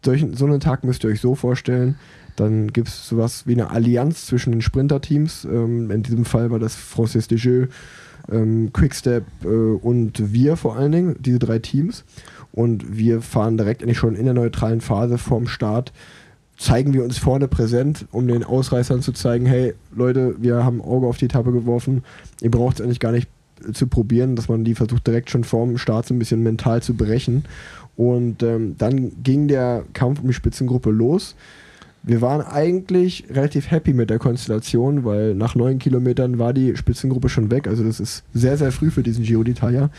Solch, 0.04 0.26
so 0.34 0.46
einen 0.46 0.60
Tag 0.60 0.84
müsst 0.84 1.04
ihr 1.04 1.10
euch 1.10 1.22
so 1.22 1.36
vorstellen, 1.36 1.96
dann 2.36 2.72
gibt 2.72 2.90
es 2.90 3.08
sowas 3.08 3.48
wie 3.48 3.54
eine 3.54 3.72
Allianz 3.72 4.28
zwischen 4.28 4.52
den 4.52 4.62
Sprinterteams. 4.62 5.46
Ähm, 5.46 5.90
in 5.90 6.04
diesem 6.04 6.24
Fall 6.24 6.52
war 6.52 6.60
das 6.60 6.76
Francis 6.76 7.28
Desjeux, 7.28 7.70
ähm, 8.32 8.72
Quickstep 8.74 9.24
äh, 9.44 9.48
und 9.48 10.34
wir 10.34 10.58
vor 10.58 10.76
allen 10.76 10.92
Dingen, 10.92 11.16
diese 11.20 11.40
drei 11.40 11.60
Teams. 11.60 12.04
Und 12.52 12.98
wir 12.98 13.22
fahren 13.22 13.58
direkt 13.58 13.84
eigentlich 13.84 13.98
schon 13.98 14.16
in 14.16 14.26
der 14.26 14.34
neutralen 14.34 14.82
Phase 14.82 15.18
vorm 15.18 15.48
Start, 15.48 15.94
zeigen 16.58 16.94
wir 16.94 17.04
uns 17.04 17.18
vorne 17.20 17.48
präsent, 17.48 18.08
um 18.12 18.28
den 18.28 18.44
Ausreißern 18.44 19.02
zu 19.02 19.12
zeigen, 19.12 19.46
hey 19.46 19.76
Leute, 19.96 20.36
wir 20.40 20.64
haben 20.64 20.82
ein 20.82 20.88
Auge 20.88 21.06
auf 21.06 21.18
die 21.18 21.26
Etappe 21.26 21.52
geworfen, 21.52 22.04
ihr 22.42 22.50
braucht 22.50 22.80
es 22.80 22.82
eigentlich 22.84 23.00
gar 23.00 23.12
nicht 23.12 23.30
zu 23.74 23.88
probieren, 23.88 24.36
dass 24.36 24.50
man 24.50 24.64
die 24.64 24.76
versucht 24.76 25.06
direkt 25.06 25.30
schon 25.30 25.44
vorm 25.44 25.78
Start 25.78 26.08
so 26.08 26.14
ein 26.14 26.20
bisschen 26.20 26.44
mental 26.44 26.82
zu 26.82 26.96
brechen. 26.96 27.46
Und 27.96 28.44
ähm, 28.44 28.76
dann 28.78 29.24
ging 29.24 29.48
der 29.48 29.84
Kampf 29.94 30.22
um 30.22 30.28
die 30.28 30.34
Spitzengruppe 30.34 30.92
los. 30.92 31.36
Wir 32.08 32.22
waren 32.22 32.42
eigentlich 32.42 33.26
relativ 33.30 33.70
happy 33.70 33.92
mit 33.92 34.10
der 34.10 34.18
Konstellation, 34.18 35.04
weil 35.04 35.36
nach 35.36 35.56
neun 35.56 35.78
Kilometern 35.78 36.40
war 36.40 36.54
die 36.54 36.78
Spitzengruppe 36.78 37.28
schon 37.28 37.52
weg. 37.52 37.68
Also 37.68 37.84
das 37.84 38.00
ist 38.00 38.24
sehr, 38.34 38.56
sehr 38.56 38.72
früh 38.72 38.92
für 38.92 39.04
diesen 39.04 39.26
Giro 39.26 39.42
d'Italia. 39.42 39.90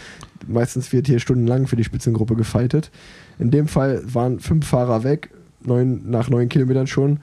Meistens 0.47 0.91
wird 0.91 1.07
hier 1.07 1.19
stundenlang 1.19 1.67
für 1.67 1.77
die 1.77 1.85
Spitzengruppe 1.85 2.35
gefightet. 2.35 2.91
In 3.39 3.51
dem 3.51 3.69
Fall 3.69 4.01
waren 4.07 4.41
fünf 4.41 4.67
Fahrer 4.67 5.05
weg, 5.05 5.29
neun, 5.63 6.11
nach 6.11 6.31
neun 6.31 6.49
Kilometern 6.49 6.87
schon. 6.87 7.19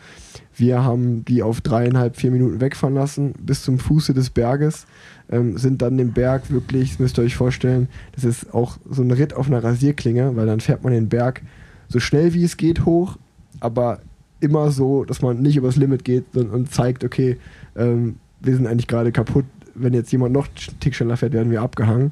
Wir 0.56 0.84
haben 0.84 1.26
die 1.26 1.42
auf 1.42 1.62
dreieinhalb, 1.62 2.16
vier 2.16 2.30
Minuten 2.30 2.62
wegfahren 2.62 2.94
lassen, 2.94 3.34
bis 3.42 3.64
zum 3.64 3.80
Fuße 3.80 4.14
des 4.14 4.30
Berges. 4.30 4.86
Ähm, 5.32 5.58
sind 5.58 5.82
dann 5.82 5.98
den 5.98 6.14
Berg 6.14 6.52
wirklich, 6.52 6.92
das 6.92 7.00
müsst 7.00 7.18
ihr 7.18 7.24
euch 7.24 7.36
vorstellen, 7.36 7.88
das 8.14 8.24
ist 8.24 8.54
auch 8.54 8.78
so 8.88 9.02
ein 9.02 9.10
Ritt 9.10 9.34
auf 9.34 9.48
einer 9.48 9.64
Rasierklinge, 9.64 10.36
weil 10.36 10.46
dann 10.46 10.60
fährt 10.60 10.84
man 10.84 10.94
den 10.94 11.10
Berg 11.10 11.42
so 11.90 12.00
schnell 12.00 12.36
wie 12.36 12.44
es 12.44 12.58
geht 12.58 12.86
hoch, 12.86 13.18
aber 13.60 14.02
immer 14.40 14.72
so, 14.72 15.06
dass 15.06 15.22
man 15.22 15.42
nicht 15.42 15.58
übers 15.58 15.76
Limit 15.76 16.04
geht 16.04 16.26
und, 16.36 16.50
und 16.50 16.72
zeigt, 16.72 17.04
okay, 17.04 17.38
ähm, 17.76 18.18
wir 18.40 18.56
sind 18.56 18.68
eigentlich 18.68 18.88
gerade 18.88 19.12
kaputt. 19.12 19.46
Wenn 19.74 19.94
jetzt 19.94 20.12
jemand 20.12 20.34
noch 20.34 20.48
einen 20.48 20.80
Tick 20.80 20.96
schneller 20.96 21.18
fährt, 21.18 21.34
werden 21.34 21.52
wir 21.52 21.62
abgehangen. 21.62 22.12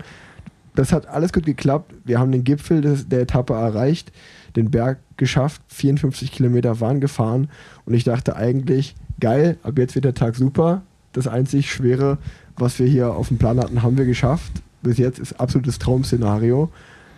Das 0.75 0.91
hat 0.91 1.07
alles 1.07 1.31
gut 1.31 1.45
geklappt. 1.45 1.93
Wir 2.03 2.19
haben 2.19 2.31
den 2.31 2.43
Gipfel 2.43 2.81
des, 2.81 3.07
der 3.07 3.21
Etappe 3.21 3.53
erreicht, 3.53 4.12
den 4.55 4.71
Berg 4.71 4.99
geschafft, 5.17 5.62
54 5.67 6.31
Kilometer 6.31 6.79
waren 6.79 6.99
gefahren 6.99 7.49
und 7.86 7.93
ich 7.93 8.03
dachte 8.03 8.36
eigentlich, 8.36 8.95
geil, 9.19 9.57
ab 9.63 9.77
jetzt 9.77 9.95
wird 9.95 10.05
der 10.05 10.13
Tag 10.15 10.36
super. 10.36 10.81
Das 11.12 11.27
einzig 11.27 11.71
Schwere, 11.71 12.17
was 12.57 12.79
wir 12.79 12.88
hier 12.88 13.13
auf 13.13 13.27
dem 13.27 13.38
Plan 13.38 13.59
hatten, 13.59 13.83
haben 13.83 13.97
wir 13.97 14.05
geschafft. 14.05 14.51
Bis 14.81 14.97
jetzt 14.97 15.19
ist 15.19 15.39
absolutes 15.39 15.79
Traum-Szenario. 15.79 16.69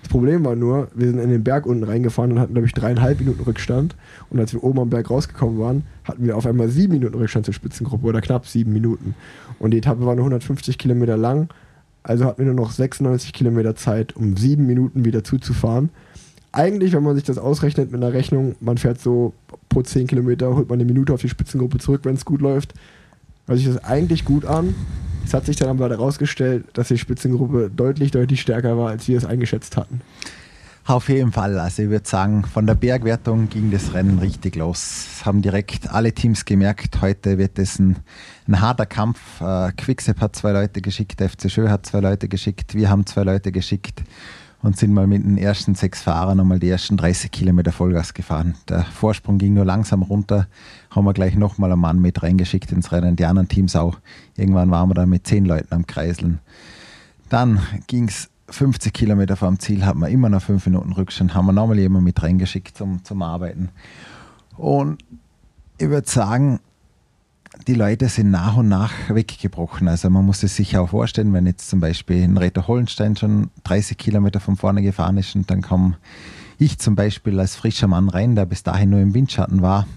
Das 0.05 0.11
Problem 0.11 0.45
war 0.45 0.55
nur, 0.55 0.89
wir 0.93 1.07
sind 1.07 1.17
in 1.17 1.31
den 1.31 1.43
Berg 1.43 1.65
unten 1.65 1.83
reingefahren 1.83 2.31
und 2.31 2.39
hatten, 2.39 2.53
glaube 2.53 2.67
ich, 2.67 2.73
dreieinhalb 2.73 3.19
Minuten 3.19 3.41
Rückstand. 3.41 3.95
Und 4.29 4.39
als 4.39 4.53
wir 4.53 4.63
oben 4.63 4.79
am 4.79 4.91
Berg 4.91 5.09
rausgekommen 5.09 5.57
waren, 5.57 5.81
hatten 6.03 6.27
wir 6.27 6.37
auf 6.37 6.45
einmal 6.45 6.69
sieben 6.69 6.93
Minuten 6.93 7.15
Rückstand 7.15 7.45
zur 7.45 7.55
Spitzengruppe 7.55 8.05
oder 8.05 8.21
knapp 8.21 8.45
sieben 8.45 8.71
Minuten. 8.71 9.15
Und 9.57 9.71
die 9.71 9.79
Etappe 9.79 10.05
war 10.05 10.13
nur 10.13 10.25
150 10.25 10.77
Kilometer 10.77 11.17
lang. 11.17 11.49
Also 12.03 12.25
hatten 12.25 12.37
wir 12.37 12.45
nur 12.45 12.53
noch 12.53 12.69
96 12.69 13.33
Kilometer 13.33 13.75
Zeit, 13.75 14.15
um 14.15 14.37
sieben 14.37 14.67
Minuten 14.67 15.05
wieder 15.05 15.23
zuzufahren. 15.23 15.89
Eigentlich, 16.51 16.93
wenn 16.93 17.01
man 17.01 17.15
sich 17.15 17.23
das 17.23 17.39
ausrechnet 17.39 17.91
mit 17.91 18.03
einer 18.03 18.13
Rechnung, 18.13 18.53
man 18.59 18.77
fährt 18.77 19.01
so 19.01 19.33
pro 19.69 19.81
10 19.81 20.05
Kilometer, 20.05 20.55
holt 20.55 20.69
man 20.69 20.79
eine 20.79 20.85
Minute 20.85 21.15
auf 21.15 21.21
die 21.21 21.29
Spitzengruppe 21.29 21.79
zurück, 21.79 22.01
wenn 22.03 22.13
es 22.13 22.25
gut 22.25 22.41
läuft. 22.41 22.75
Hört 23.47 23.59
sich 23.59 23.67
das 23.67 23.83
eigentlich 23.83 24.25
gut 24.25 24.45
an. 24.45 24.73
Es 25.23 25.33
hat 25.33 25.45
sich 25.45 25.55
dann 25.55 25.69
aber 25.69 25.89
herausgestellt, 25.89 26.65
dass 26.73 26.87
die 26.87 26.97
Spitzengruppe 26.97 27.71
deutlich, 27.75 28.11
deutlich 28.11 28.41
stärker 28.41 28.77
war, 28.77 28.89
als 28.89 29.07
wir 29.07 29.17
es 29.17 29.25
eingeschätzt 29.25 29.77
hatten. 29.77 30.01
Auf 30.87 31.09
jeden 31.09 31.31
Fall. 31.31 31.57
Also 31.57 31.81
ich 31.81 31.89
würde 31.89 32.07
sagen, 32.07 32.45
von 32.45 32.67
der 32.67 32.75
Bergwertung 32.75 33.49
ging 33.49 33.71
das 33.71 33.95
Rennen 33.95 34.19
richtig 34.19 34.55
los. 34.55 35.07
Haben 35.25 35.41
direkt 35.41 35.89
alle 35.89 36.13
Teams 36.13 36.45
gemerkt, 36.45 37.01
heute 37.01 37.39
wird 37.39 37.57
es 37.57 37.79
ein, 37.79 37.97
ein 38.47 38.61
harter 38.61 38.85
Kampf. 38.85 39.19
Äh, 39.41 39.71
Quickstep 39.71 40.21
hat 40.21 40.35
zwei 40.35 40.51
Leute 40.51 40.81
geschickt, 40.81 41.19
FC 41.19 41.49
Schö 41.49 41.69
hat 41.69 41.87
zwei 41.87 42.01
Leute 42.01 42.27
geschickt, 42.27 42.75
wir 42.75 42.87
haben 42.91 43.07
zwei 43.07 43.23
Leute 43.23 43.51
geschickt 43.51 44.03
und 44.61 44.77
sind 44.77 44.93
mal 44.93 45.07
mit 45.07 45.23
den 45.23 45.37
ersten 45.37 45.75
sechs 45.75 46.01
Fahrern 46.01 46.39
einmal 46.39 46.59
die 46.59 46.69
ersten 46.69 46.97
30 46.97 47.31
Kilometer 47.31 47.71
Vollgas 47.71 48.13
gefahren. 48.13 48.55
Der 48.67 48.83
Vorsprung 48.83 49.37
ging 49.37 49.53
nur 49.53 49.65
langsam 49.65 50.03
runter, 50.03 50.47
haben 50.95 51.05
wir 51.05 51.13
gleich 51.13 51.35
nochmal 51.35 51.71
einen 51.71 51.81
Mann 51.81 51.99
mit 51.99 52.23
reingeschickt 52.23 52.71
ins 52.71 52.91
Rennen, 52.91 53.15
die 53.15 53.25
anderen 53.25 53.49
Teams 53.49 53.75
auch. 53.75 53.99
Irgendwann 54.37 54.71
waren 54.71 54.89
wir 54.89 54.93
dann 54.93 55.09
mit 55.09 55.27
zehn 55.27 55.45
Leuten 55.45 55.73
am 55.73 55.85
Kreiseln. 55.85 56.39
Dann 57.29 57.59
ging 57.87 58.07
es 58.07 58.29
50 58.49 58.93
Kilometer 58.93 59.35
vor 59.35 59.49
dem 59.49 59.59
Ziel 59.59 59.85
hat 59.85 59.95
man 59.95 60.11
immer 60.11 60.29
noch 60.29 60.41
fünf 60.41 60.65
Minuten 60.65 60.93
Rückstand, 60.93 61.33
haben 61.33 61.47
wir 61.47 61.51
nochmal 61.51 61.79
jemanden 61.79 62.05
mit 62.05 62.21
reingeschickt 62.21 62.77
zum, 62.77 63.03
zum 63.03 63.21
Arbeiten. 63.21 63.69
Und 64.55 64.99
ich 65.77 65.89
würde 65.89 66.09
sagen, 66.09 66.59
die 67.67 67.73
Leute 67.73 68.07
sind 68.09 68.31
nach 68.31 68.57
und 68.57 68.67
nach 68.67 68.91
weggebrochen. 69.09 69.87
Also 69.87 70.09
man 70.09 70.25
muss 70.25 70.43
es 70.43 70.55
sich 70.55 70.77
auch 70.77 70.89
vorstellen, 70.89 71.33
wenn 71.33 71.47
jetzt 71.47 71.69
zum 71.69 71.79
Beispiel 71.79 72.23
ein 72.23 72.37
Reto 72.37 72.67
Hollenstein 72.67 73.15
schon 73.15 73.49
30 73.63 73.97
Kilometer 73.97 74.39
von 74.39 74.57
vorne 74.57 74.81
gefahren 74.81 75.17
ist 75.17 75.35
und 75.35 75.49
dann 75.49 75.61
komme 75.61 75.97
ich 76.57 76.77
zum 76.79 76.95
Beispiel 76.95 77.39
als 77.39 77.55
frischer 77.55 77.87
Mann 77.87 78.09
rein, 78.09 78.35
der 78.35 78.45
bis 78.45 78.63
dahin 78.63 78.91
nur 78.91 78.99
im 78.99 79.13
Windschatten 79.13 79.61
war, 79.61 79.87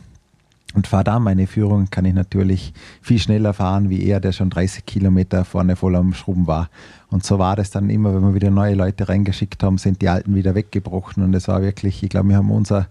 und 0.75 0.87
fahre 0.87 1.05
da 1.05 1.19
meine 1.19 1.47
Führung, 1.47 1.89
kann 1.91 2.05
ich 2.05 2.15
natürlich 2.15 2.73
viel 3.01 3.19
schneller 3.19 3.55
fahren 3.55 3.89
wie 3.89 4.05
er, 4.05 4.21
der 4.21 4.33
schon 4.33 4.51
30 4.51 4.85
Kilometer 4.85 5.45
vorne 5.45 5.77
voll 5.77 5.97
am 5.97 6.13
Schrubben 6.13 6.47
war. 6.47 6.69
Und 7.09 7.25
so 7.25 7.39
war 7.39 7.57
das 7.57 7.71
dann 7.71 7.89
immer, 7.89 8.15
wenn 8.15 8.23
wir 8.23 8.35
wieder 8.35 8.51
neue 8.51 8.75
Leute 8.75 9.09
reingeschickt 9.09 9.63
haben, 9.63 9.79
sind 9.79 10.03
die 10.03 10.09
Alten 10.09 10.35
wieder 10.35 10.55
weggebrochen. 10.55 11.23
Und 11.23 11.35
es 11.35 11.49
war 11.49 11.63
wirklich, 11.63 12.03
ich 12.03 12.11
glaube, 12.11 12.29
wir 12.29 12.37
haben 12.37 12.51
unser 12.51 12.89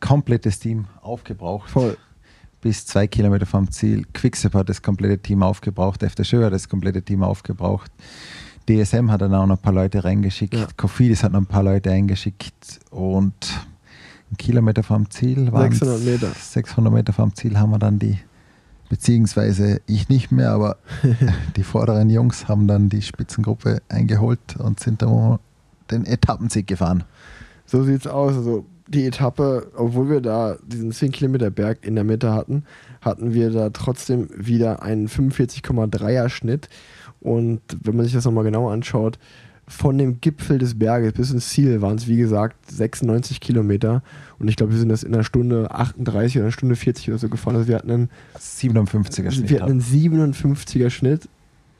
komplettes 0.00 0.58
Team 0.58 0.86
aufgebraucht. 1.02 1.70
Voll. 1.70 1.98
Bis 2.62 2.86
zwei 2.86 3.06
Kilometer 3.06 3.44
vom 3.44 3.70
Ziel. 3.70 4.06
Quickstep 4.14 4.54
hat 4.54 4.68
das 4.68 4.80
komplette 4.80 5.18
Team 5.18 5.42
aufgebraucht, 5.42 6.02
FDSchö 6.02 6.44
hat 6.44 6.52
das 6.52 6.68
komplette 6.68 7.02
Team 7.02 7.22
aufgebraucht. 7.22 7.90
DSM 8.68 9.10
hat 9.10 9.20
dann 9.20 9.34
auch 9.34 9.46
noch 9.46 9.56
ein 9.56 9.62
paar 9.62 9.72
Leute 9.72 10.04
reingeschickt. 10.04 10.54
Ja. 10.54 10.68
Cofidis 10.76 11.24
hat 11.24 11.32
noch 11.32 11.40
ein 11.40 11.46
paar 11.46 11.64
Leute 11.64 11.90
eingeschickt. 11.90 12.80
Und 12.90 13.34
Kilometer 14.36 14.82
vom 14.82 15.10
Ziel. 15.10 15.50
600 15.50 16.04
Meter. 16.04 16.28
600 16.28 16.92
Meter 16.92 17.12
vom 17.12 17.34
Ziel 17.34 17.58
haben 17.58 17.70
wir 17.70 17.78
dann 17.78 17.98
die, 17.98 18.18
beziehungsweise 18.88 19.80
ich 19.86 20.08
nicht 20.08 20.32
mehr, 20.32 20.50
aber 20.50 20.76
die 21.56 21.62
vorderen 21.64 22.10
Jungs 22.10 22.48
haben 22.48 22.66
dann 22.66 22.88
die 22.88 23.02
Spitzengruppe 23.02 23.82
eingeholt 23.88 24.56
und 24.58 24.80
sind 24.80 25.02
dann 25.02 25.38
den 25.90 26.06
Etappensieg 26.06 26.66
gefahren. 26.66 27.04
So 27.66 27.84
sieht 27.84 28.00
es 28.00 28.06
aus. 28.06 28.36
Also 28.36 28.66
die 28.88 29.06
Etappe, 29.06 29.70
obwohl 29.76 30.10
wir 30.10 30.20
da 30.20 30.56
diesen 30.66 30.92
10 30.92 31.12
Kilometer 31.12 31.50
Berg 31.50 31.78
in 31.86 31.94
der 31.94 32.04
Mitte 32.04 32.32
hatten, 32.32 32.64
hatten 33.00 33.32
wir 33.32 33.50
da 33.50 33.70
trotzdem 33.70 34.28
wieder 34.36 34.82
einen 34.82 35.08
45,3er 35.08 36.28
Schnitt. 36.28 36.68
Und 37.20 37.60
wenn 37.82 37.96
man 37.96 38.04
sich 38.04 38.14
das 38.14 38.24
nochmal 38.24 38.44
genau 38.44 38.68
anschaut, 38.68 39.18
von 39.72 39.96
dem 39.96 40.20
Gipfel 40.20 40.58
des 40.58 40.78
Berges 40.78 41.14
bis 41.14 41.30
ins 41.30 41.48
Ziel 41.48 41.80
waren 41.80 41.96
es, 41.96 42.06
wie 42.06 42.18
gesagt, 42.18 42.70
96 42.70 43.40
Kilometer. 43.40 44.02
Und 44.38 44.48
ich 44.48 44.56
glaube, 44.56 44.72
wir 44.72 44.78
sind 44.78 44.90
das 44.90 45.02
in 45.02 45.14
einer 45.14 45.24
Stunde 45.24 45.70
38 45.70 46.36
oder 46.36 46.44
einer 46.44 46.52
Stunde 46.52 46.76
40 46.76 47.08
oder 47.08 47.18
so 47.18 47.28
gefahren. 47.28 47.56
Also 47.56 47.68
wir 47.68 47.76
hatten 47.76 47.90
einen 47.90 48.10
57er 48.38 49.30
Schnitt. 49.30 49.50
Wir 49.50 49.62
hatten 49.62 49.72
einen 49.72 49.80
57er 49.80 50.90
Schnitt 50.90 51.28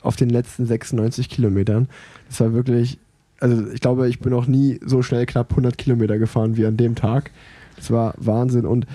auf 0.01 0.17
den 0.17 0.31
letzten 0.31 0.65
96 0.65 1.29
Kilometern. 1.29 1.89
Das 2.29 2.41
war 2.41 2.55
wirklich, 2.55 2.99
also 3.41 3.71
ich 3.71 3.81
glaube, 3.81 4.09
ich 4.09 4.21
bin 4.21 4.33
noch 4.33 4.47
nie 4.47 4.81
so 4.85 5.03
schnell 5.03 5.27
knapp 5.27 5.51
100 5.51 5.77
Kilometer 5.77 6.19
gefahren 6.19 6.57
wie 6.57 6.65
an 6.65 6.79
dem 6.79 6.95
Tag. 6.95 7.31
Das 7.77 7.91
war 7.91 8.15
Wahnsinn. 8.17 8.65
Und 8.65 8.87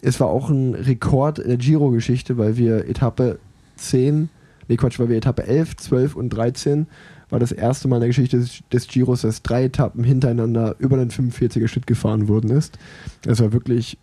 es 0.00 0.20
war 0.20 0.28
auch 0.28 0.48
ein 0.48 0.74
Rekord 0.74 1.40
in 1.40 1.48
der 1.48 1.58
Giro-Geschichte, 1.58 2.38
weil 2.38 2.56
wir 2.56 2.88
Etappe 2.88 3.40
10, 3.76 4.28
nee 4.68 4.76
Quatsch, 4.76 5.00
weil 5.00 5.08
wir 5.08 5.16
Etappe 5.16 5.44
11, 5.44 5.76
12 5.76 6.14
und 6.14 6.30
13 6.30 6.86
war 7.30 7.38
das 7.38 7.52
erste 7.52 7.88
Mal 7.88 7.96
in 7.96 8.00
der 8.00 8.08
Geschichte 8.08 8.44
des, 8.72 8.88
Giros, 8.88 9.22
dass 9.22 9.42
drei 9.42 9.64
Etappen 9.64 10.04
hintereinander 10.04 10.76
über 10.78 10.96
den 10.96 11.10
45er 11.10 11.68
Schnitt 11.68 11.86
gefahren 11.86 12.28
worden 12.28 12.50
ist. 12.50 12.78
Das 13.22 13.40
war 13.40 13.52
wirklich, 13.52 13.98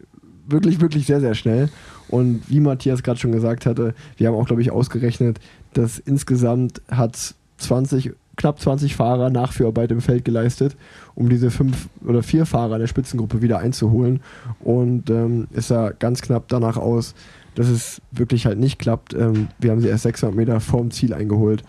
wirklich, 0.47 0.81
wirklich 0.81 1.05
sehr, 1.07 1.21
sehr 1.21 1.35
schnell. 1.35 1.69
Und 2.07 2.43
wie 2.47 2.59
Matthias 2.59 3.03
gerade 3.03 3.19
schon 3.19 3.31
gesagt 3.31 3.65
hatte, 3.65 3.95
wir 4.17 4.27
haben 4.27 4.35
auch, 4.35 4.45
glaube 4.45 4.61
ich, 4.61 4.71
ausgerechnet, 4.71 5.39
dass 5.73 5.97
insgesamt 5.97 6.81
hat 6.89 7.35
20, 7.57 8.13
knapp 8.35 8.59
20 8.59 8.95
Fahrer 8.95 9.29
Nachführarbeit 9.29 9.91
im 9.91 10.01
Feld 10.01 10.23
geleistet, 10.23 10.75
um 11.15 11.29
diese 11.29 11.49
fünf 11.49 11.89
oder 12.05 12.21
vier 12.21 12.45
Fahrer 12.45 12.77
der 12.77 12.87
Spitzengruppe 12.87 13.41
wieder 13.41 13.59
einzuholen. 13.59 14.19
Und 14.59 15.09
ähm, 15.09 15.47
es 15.53 15.67
sah 15.67 15.91
ganz 15.91 16.21
knapp 16.21 16.47
danach 16.47 16.77
aus, 16.77 17.15
dass 17.55 17.67
es 17.69 18.01
wirklich 18.11 18.45
halt 18.45 18.59
nicht 18.59 18.77
klappt. 18.79 19.13
Ähm, 19.13 19.47
wir 19.59 19.71
haben 19.71 19.81
sie 19.81 19.87
erst 19.87 20.03
600 20.03 20.35
Meter 20.35 20.59
vorm 20.59 20.91
Ziel 20.91 21.13
eingeholt. 21.13 21.63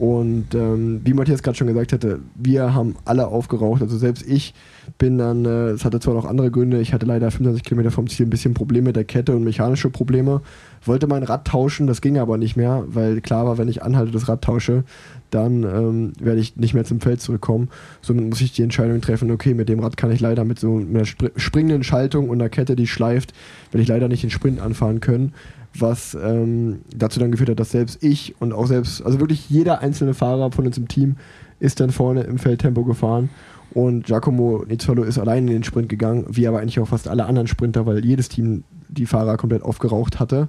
Und 0.00 0.54
ähm, 0.54 1.02
wie 1.04 1.12
Matthias 1.12 1.42
gerade 1.42 1.58
schon 1.58 1.66
gesagt 1.66 1.92
hatte, 1.92 2.20
wir 2.34 2.72
haben 2.72 2.94
alle 3.04 3.26
aufgeraucht. 3.26 3.82
Also 3.82 3.98
selbst 3.98 4.26
ich 4.26 4.54
bin 4.96 5.18
dann, 5.18 5.44
äh, 5.44 5.72
es 5.72 5.84
hatte 5.84 6.00
zwar 6.00 6.14
noch 6.14 6.24
andere 6.24 6.50
Gründe, 6.50 6.80
ich 6.80 6.94
hatte 6.94 7.04
leider 7.04 7.30
25 7.30 7.62
Kilometer 7.62 7.90
vom 7.90 8.08
Ziel 8.08 8.24
ein 8.24 8.30
bisschen 8.30 8.54
Probleme 8.54 8.86
mit 8.86 8.96
der 8.96 9.04
Kette 9.04 9.36
und 9.36 9.44
mechanische 9.44 9.90
Probleme. 9.90 10.40
Wollte 10.86 11.06
mein 11.06 11.22
Rad 11.22 11.46
tauschen, 11.46 11.86
das 11.86 12.00
ging 12.00 12.16
aber 12.16 12.38
nicht 12.38 12.56
mehr, 12.56 12.82
weil 12.86 13.20
klar 13.20 13.44
war, 13.44 13.58
wenn 13.58 13.68
ich 13.68 13.82
anhalte, 13.82 14.10
das 14.10 14.26
Rad 14.26 14.40
tausche, 14.40 14.84
dann 15.28 15.64
ähm, 15.64 16.12
werde 16.18 16.40
ich 16.40 16.56
nicht 16.56 16.72
mehr 16.72 16.84
zum 16.84 17.02
Feld 17.02 17.20
zurückkommen. 17.20 17.68
Somit 18.00 18.30
muss 18.30 18.40
ich 18.40 18.52
die 18.52 18.62
Entscheidung 18.62 19.02
treffen, 19.02 19.30
okay, 19.30 19.52
mit 19.52 19.68
dem 19.68 19.80
Rad 19.80 19.98
kann 19.98 20.10
ich 20.10 20.20
leider 20.20 20.46
mit 20.46 20.58
so 20.58 20.78
einer 20.78 21.04
springenden 21.04 21.84
Schaltung 21.84 22.30
und 22.30 22.40
einer 22.40 22.48
Kette, 22.48 22.74
die 22.74 22.86
schleift, 22.86 23.34
werde 23.70 23.82
ich 23.82 23.88
leider 23.88 24.08
nicht 24.08 24.22
den 24.22 24.30
Sprint 24.30 24.60
anfahren 24.60 25.00
können 25.00 25.34
was 25.78 26.16
ähm, 26.20 26.80
dazu 26.96 27.20
dann 27.20 27.30
geführt 27.30 27.50
hat, 27.50 27.60
dass 27.60 27.70
selbst 27.70 28.02
ich 28.02 28.34
und 28.40 28.52
auch 28.52 28.66
selbst, 28.66 29.02
also 29.04 29.20
wirklich 29.20 29.48
jeder 29.48 29.80
einzelne 29.80 30.14
Fahrer 30.14 30.50
von 30.52 30.66
uns 30.66 30.78
im 30.78 30.88
Team 30.88 31.16
ist 31.60 31.80
dann 31.80 31.90
vorne 31.90 32.22
im 32.22 32.38
Feldtempo 32.38 32.84
gefahren 32.84 33.30
und 33.72 34.06
Giacomo 34.06 34.64
Nizzolo 34.66 35.04
ist 35.04 35.18
allein 35.18 35.46
in 35.46 35.54
den 35.54 35.64
Sprint 35.64 35.88
gegangen, 35.88 36.26
wie 36.28 36.46
aber 36.46 36.60
eigentlich 36.60 36.80
auch 36.80 36.88
fast 36.88 37.08
alle 37.08 37.26
anderen 37.26 37.46
Sprinter, 37.46 37.86
weil 37.86 38.04
jedes 38.04 38.28
Team 38.28 38.64
die 38.88 39.06
Fahrer 39.06 39.36
komplett 39.36 39.62
aufgeraucht 39.62 40.18
hatte. 40.18 40.48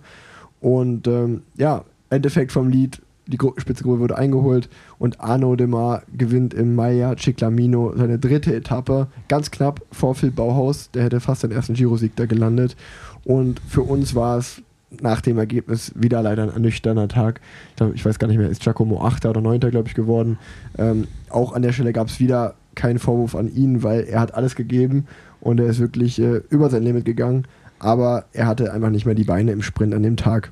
Und 0.60 1.08
ähm, 1.08 1.44
ja, 1.56 1.86
Endeffekt 2.10 2.52
vom 2.52 2.70
Lied, 2.70 3.02
die 3.28 3.38
Spitzengruppe 3.58 4.00
wurde 4.00 4.18
eingeholt 4.18 4.70
und 4.98 5.22
Arno 5.22 5.56
Demar 5.56 6.04
gewinnt 6.18 6.54
im 6.54 6.76
Maya 6.76 7.16
Ciclamino 7.16 7.94
seine 7.96 8.18
dritte 8.18 8.54
Etappe, 8.54 9.08
ganz 9.28 9.52
knapp 9.52 9.82
vor 9.92 10.16
Phil 10.16 10.32
Bauhaus, 10.32 10.90
der 10.92 11.04
hätte 11.04 11.20
fast 11.20 11.44
den 11.44 11.52
ersten 11.52 11.76
Girosieg 11.76 12.16
da 12.16 12.26
gelandet. 12.26 12.76
Und 13.24 13.62
für 13.68 13.84
uns 13.84 14.16
war 14.16 14.40
es 14.40 14.64
nach 15.00 15.22
dem 15.22 15.38
Ergebnis 15.38 15.94
wieder 15.96 16.22
leider 16.22 16.44
ein 16.44 16.50
ernüchternder 16.50 17.08
Tag. 17.08 17.40
Ich, 17.70 17.76
glaub, 17.78 17.96
ich 17.96 18.06
weiß 18.06 18.20
gar 18.20 18.28
nicht 18.28 18.38
mehr, 18.38 18.50
ist 18.50 18.62
Giacomo 18.62 19.06
8. 19.06 19.26
oder 19.26 19.42
9. 19.42 19.60
glaube 19.60 19.88
ich 19.88 19.96
geworden. 19.96 20.38
Ähm, 20.78 21.08
auch 21.30 21.54
an 21.54 21.62
der 21.62 21.72
Stelle 21.72 21.94
gab 21.94 22.08
es 22.08 22.20
wieder 22.20 22.56
keinen 22.76 23.00
Vorwurf 23.00 23.36
an 23.36 23.54
ihn, 23.54 23.84
weil 23.84 24.02
er 24.02 24.20
hat 24.20 24.34
alles 24.34 24.56
gegeben 24.56 25.08
und 25.40 25.60
er 25.60 25.68
ist 25.68 25.80
wirklich 25.80 26.20
äh, 26.20 26.42
über 26.50 26.70
sein 26.70 26.84
Limit 26.84 27.06
gegangen. 27.06 27.48
Aber 27.80 28.26
er 28.34 28.48
hatte 28.48 28.74
einfach 28.74 28.90
nicht 28.90 29.06
mehr 29.06 29.16
die 29.16 29.24
Beine 29.24 29.52
im 29.52 29.62
Sprint 29.62 29.94
an 29.94 30.04
dem 30.04 30.18
Tag. 30.18 30.52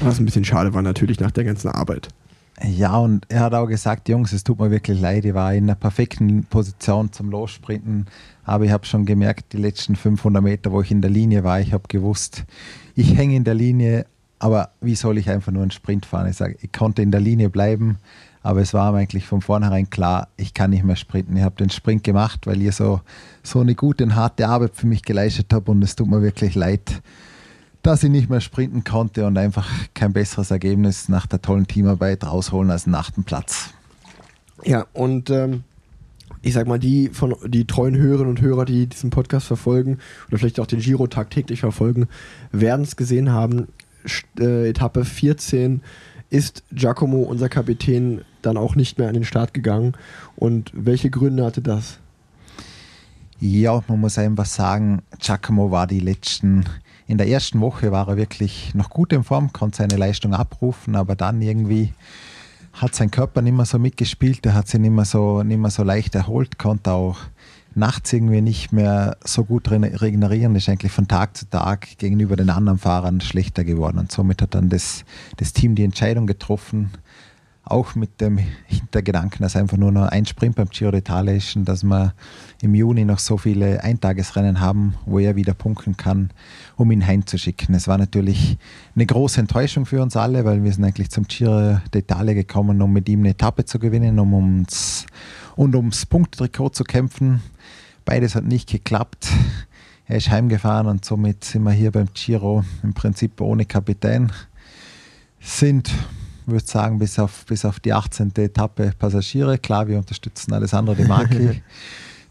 Was 0.00 0.20
ein 0.20 0.24
bisschen 0.24 0.44
schade 0.44 0.72
war 0.74 0.82
natürlich 0.82 1.18
nach 1.18 1.32
der 1.32 1.44
ganzen 1.44 1.68
Arbeit. 1.68 2.08
Ja, 2.62 2.98
und 2.98 3.26
er 3.28 3.40
hat 3.40 3.54
auch 3.54 3.66
gesagt, 3.66 4.08
Jungs, 4.08 4.32
es 4.32 4.44
tut 4.44 4.60
mir 4.60 4.70
wirklich 4.70 5.00
leid, 5.00 5.24
ich 5.24 5.34
war 5.34 5.52
in 5.52 5.64
einer 5.64 5.74
perfekten 5.74 6.44
Position 6.44 7.10
zum 7.12 7.30
Lossprinten, 7.30 8.06
aber 8.44 8.64
ich 8.64 8.70
habe 8.70 8.86
schon 8.86 9.06
gemerkt, 9.06 9.52
die 9.52 9.56
letzten 9.56 9.96
500 9.96 10.42
Meter, 10.42 10.70
wo 10.70 10.80
ich 10.80 10.92
in 10.92 11.00
der 11.00 11.10
Linie 11.10 11.42
war, 11.42 11.58
ich 11.58 11.72
habe 11.72 11.88
gewusst, 11.88 12.44
ich 12.94 13.16
hänge 13.16 13.36
in 13.36 13.44
der 13.44 13.54
Linie, 13.54 14.06
aber 14.38 14.70
wie 14.80 14.94
soll 14.94 15.18
ich 15.18 15.30
einfach 15.30 15.52
nur 15.52 15.62
einen 15.62 15.70
Sprint 15.70 16.06
fahren? 16.06 16.28
Ich 16.28 16.36
sage, 16.36 16.56
ich 16.60 16.72
konnte 16.72 17.02
in 17.02 17.10
der 17.10 17.20
Linie 17.20 17.50
bleiben, 17.50 17.98
aber 18.42 18.60
es 18.60 18.74
war 18.74 18.94
eigentlich 18.94 19.26
von 19.26 19.40
vornherein 19.40 19.88
klar, 19.88 20.28
ich 20.36 20.54
kann 20.54 20.70
nicht 20.70 20.84
mehr 20.84 20.96
sprinten. 20.96 21.36
Ich 21.36 21.42
habe 21.42 21.56
den 21.56 21.70
Sprint 21.70 22.04
gemacht, 22.04 22.46
weil 22.46 22.60
ihr 22.60 22.72
so, 22.72 23.00
so 23.42 23.60
eine 23.60 23.74
gute 23.74 24.04
und 24.04 24.14
harte 24.14 24.48
Arbeit 24.48 24.76
für 24.76 24.86
mich 24.86 25.02
geleistet 25.02 25.46
habt 25.52 25.68
und 25.68 25.82
es 25.82 25.96
tut 25.96 26.08
mir 26.08 26.22
wirklich 26.22 26.54
leid, 26.54 27.02
dass 27.82 28.02
ich 28.02 28.10
nicht 28.10 28.30
mehr 28.30 28.40
sprinten 28.40 28.84
konnte 28.84 29.26
und 29.26 29.36
einfach 29.38 29.68
kein 29.94 30.12
besseres 30.12 30.50
Ergebnis 30.50 31.08
nach 31.08 31.26
der 31.26 31.42
tollen 31.42 31.66
Teamarbeit 31.66 32.24
rausholen 32.24 32.70
als 32.70 32.86
einen 32.86 32.94
achten 32.94 33.24
Platz. 33.24 33.70
Ja, 34.62 34.86
und 34.92 35.30
ähm, 35.30 35.64
ich 36.44 36.52
sag 36.52 36.66
mal, 36.66 36.78
die 36.78 37.08
von 37.08 37.34
die 37.46 37.66
treuen 37.66 37.96
Hörerinnen 37.96 38.28
und 38.28 38.40
Hörer, 38.42 38.66
die 38.66 38.86
diesen 38.86 39.08
Podcast 39.08 39.46
verfolgen 39.46 39.98
oder 40.28 40.38
vielleicht 40.38 40.60
auch 40.60 40.66
den 40.66 40.80
Giro 40.80 41.06
tagtäglich 41.06 41.60
verfolgen, 41.60 42.06
werden 42.52 42.82
es 42.82 42.96
gesehen 42.96 43.32
haben. 43.32 43.68
Äh, 44.38 44.68
Etappe 44.68 45.06
14 45.06 45.80
ist 46.28 46.62
Giacomo, 46.70 47.22
unser 47.22 47.48
Kapitän, 47.48 48.20
dann 48.42 48.58
auch 48.58 48.74
nicht 48.74 48.98
mehr 48.98 49.08
an 49.08 49.14
den 49.14 49.24
Start 49.24 49.54
gegangen. 49.54 49.94
Und 50.36 50.70
welche 50.74 51.08
Gründe 51.08 51.44
hatte 51.44 51.62
das? 51.62 51.98
Ja, 53.40 53.82
man 53.88 54.00
muss 54.00 54.18
einfach 54.18 54.44
sagen, 54.44 55.02
Giacomo 55.18 55.70
war 55.70 55.86
die 55.86 56.00
letzten, 56.00 56.64
in 57.06 57.16
der 57.16 57.28
ersten 57.28 57.60
Woche 57.60 57.90
war 57.90 58.08
er 58.08 58.16
wirklich 58.18 58.74
noch 58.74 58.90
gut 58.90 59.14
in 59.14 59.24
Form, 59.24 59.52
konnte 59.52 59.78
seine 59.78 59.96
Leistung 59.96 60.34
abrufen, 60.34 60.94
aber 60.94 61.16
dann 61.16 61.40
irgendwie 61.40 61.94
hat 62.74 62.94
sein 62.94 63.10
Körper 63.10 63.40
nicht 63.40 63.56
mehr 63.56 63.64
so 63.64 63.78
mitgespielt, 63.78 64.44
er 64.46 64.54
hat 64.54 64.68
sich 64.68 64.80
nicht 64.80 64.90
mehr 64.90 65.04
so, 65.04 65.42
nicht 65.42 65.58
mehr 65.58 65.70
so 65.70 65.82
leicht 65.82 66.14
erholt, 66.14 66.58
konnte 66.58 66.92
auch 66.92 67.18
nachts 67.74 68.12
irgendwie 68.12 68.40
nicht 68.40 68.72
mehr 68.72 69.16
so 69.24 69.44
gut 69.44 69.70
regenerieren, 69.70 70.54
ist 70.54 70.68
eigentlich 70.68 70.92
von 70.92 71.08
Tag 71.08 71.36
zu 71.36 71.48
Tag 71.48 71.98
gegenüber 71.98 72.36
den 72.36 72.50
anderen 72.50 72.78
Fahrern 72.78 73.20
schlechter 73.20 73.64
geworden. 73.64 73.98
Und 73.98 74.12
somit 74.12 74.42
hat 74.42 74.54
dann 74.54 74.68
das, 74.68 75.04
das 75.36 75.52
Team 75.52 75.74
die 75.74 75.84
Entscheidung 75.84 76.26
getroffen, 76.26 76.90
auch 77.64 77.94
mit 77.94 78.20
dem 78.20 78.38
Hintergedanken, 78.66 79.42
dass 79.42 79.56
einfach 79.56 79.78
nur 79.78 79.90
noch 79.90 80.08
ein 80.08 80.26
Sprint 80.26 80.56
beim 80.56 80.68
Giro 80.68 80.90
d'Italia 80.90 81.36
ist 81.36 81.56
und 81.56 81.64
dass 81.64 81.82
wir 81.82 82.12
im 82.60 82.74
Juni 82.74 83.04
noch 83.04 83.18
so 83.18 83.38
viele 83.38 83.82
Eintagesrennen 83.82 84.60
haben, 84.60 84.94
wo 85.06 85.18
er 85.18 85.34
wieder 85.34 85.54
punkten 85.54 85.96
kann, 85.96 86.30
um 86.76 86.90
ihn 86.90 87.06
heimzuschicken. 87.06 87.74
Es 87.74 87.88
war 87.88 87.98
natürlich 87.98 88.58
eine 88.94 89.06
große 89.06 89.40
Enttäuschung 89.40 89.86
für 89.86 90.02
uns 90.02 90.16
alle, 90.16 90.44
weil 90.44 90.62
wir 90.64 90.72
sind 90.72 90.84
eigentlich 90.84 91.10
zum 91.10 91.26
Giro 91.26 91.78
d'Italia 91.92 92.34
gekommen, 92.34 92.80
um 92.82 92.92
mit 92.92 93.08
ihm 93.08 93.20
eine 93.20 93.30
Etappe 93.30 93.64
zu 93.64 93.78
gewinnen, 93.78 94.18
um 94.18 94.34
uns 94.34 95.06
und 95.56 95.74
ums 95.74 96.06
Punkttrikot 96.06 96.70
zu 96.70 96.84
kämpfen. 96.84 97.42
Beides 98.04 98.34
hat 98.34 98.44
nicht 98.44 98.68
geklappt. 98.68 99.28
Er 100.06 100.16
ist 100.16 100.30
heimgefahren 100.30 100.86
und 100.86 101.04
somit 101.04 101.44
sind 101.44 101.62
wir 101.62 101.72
hier 101.72 101.90
beim 101.90 102.08
Giro 102.12 102.64
im 102.82 102.92
Prinzip 102.92 103.40
ohne 103.40 103.64
Kapitän. 103.64 104.30
Sind 105.40 105.90
würde 106.46 106.66
sagen, 106.66 106.98
bis 106.98 107.18
auf, 107.18 107.46
bis 107.46 107.64
auf 107.64 107.80
die 107.80 107.92
18. 107.92 108.32
Etappe 108.36 108.92
Passagiere. 108.98 109.58
Klar, 109.58 109.88
wir 109.88 109.98
unterstützen 109.98 110.52
alles 110.52 110.74
andere, 110.74 110.96
die 110.96 111.04
Marke. 111.04 111.62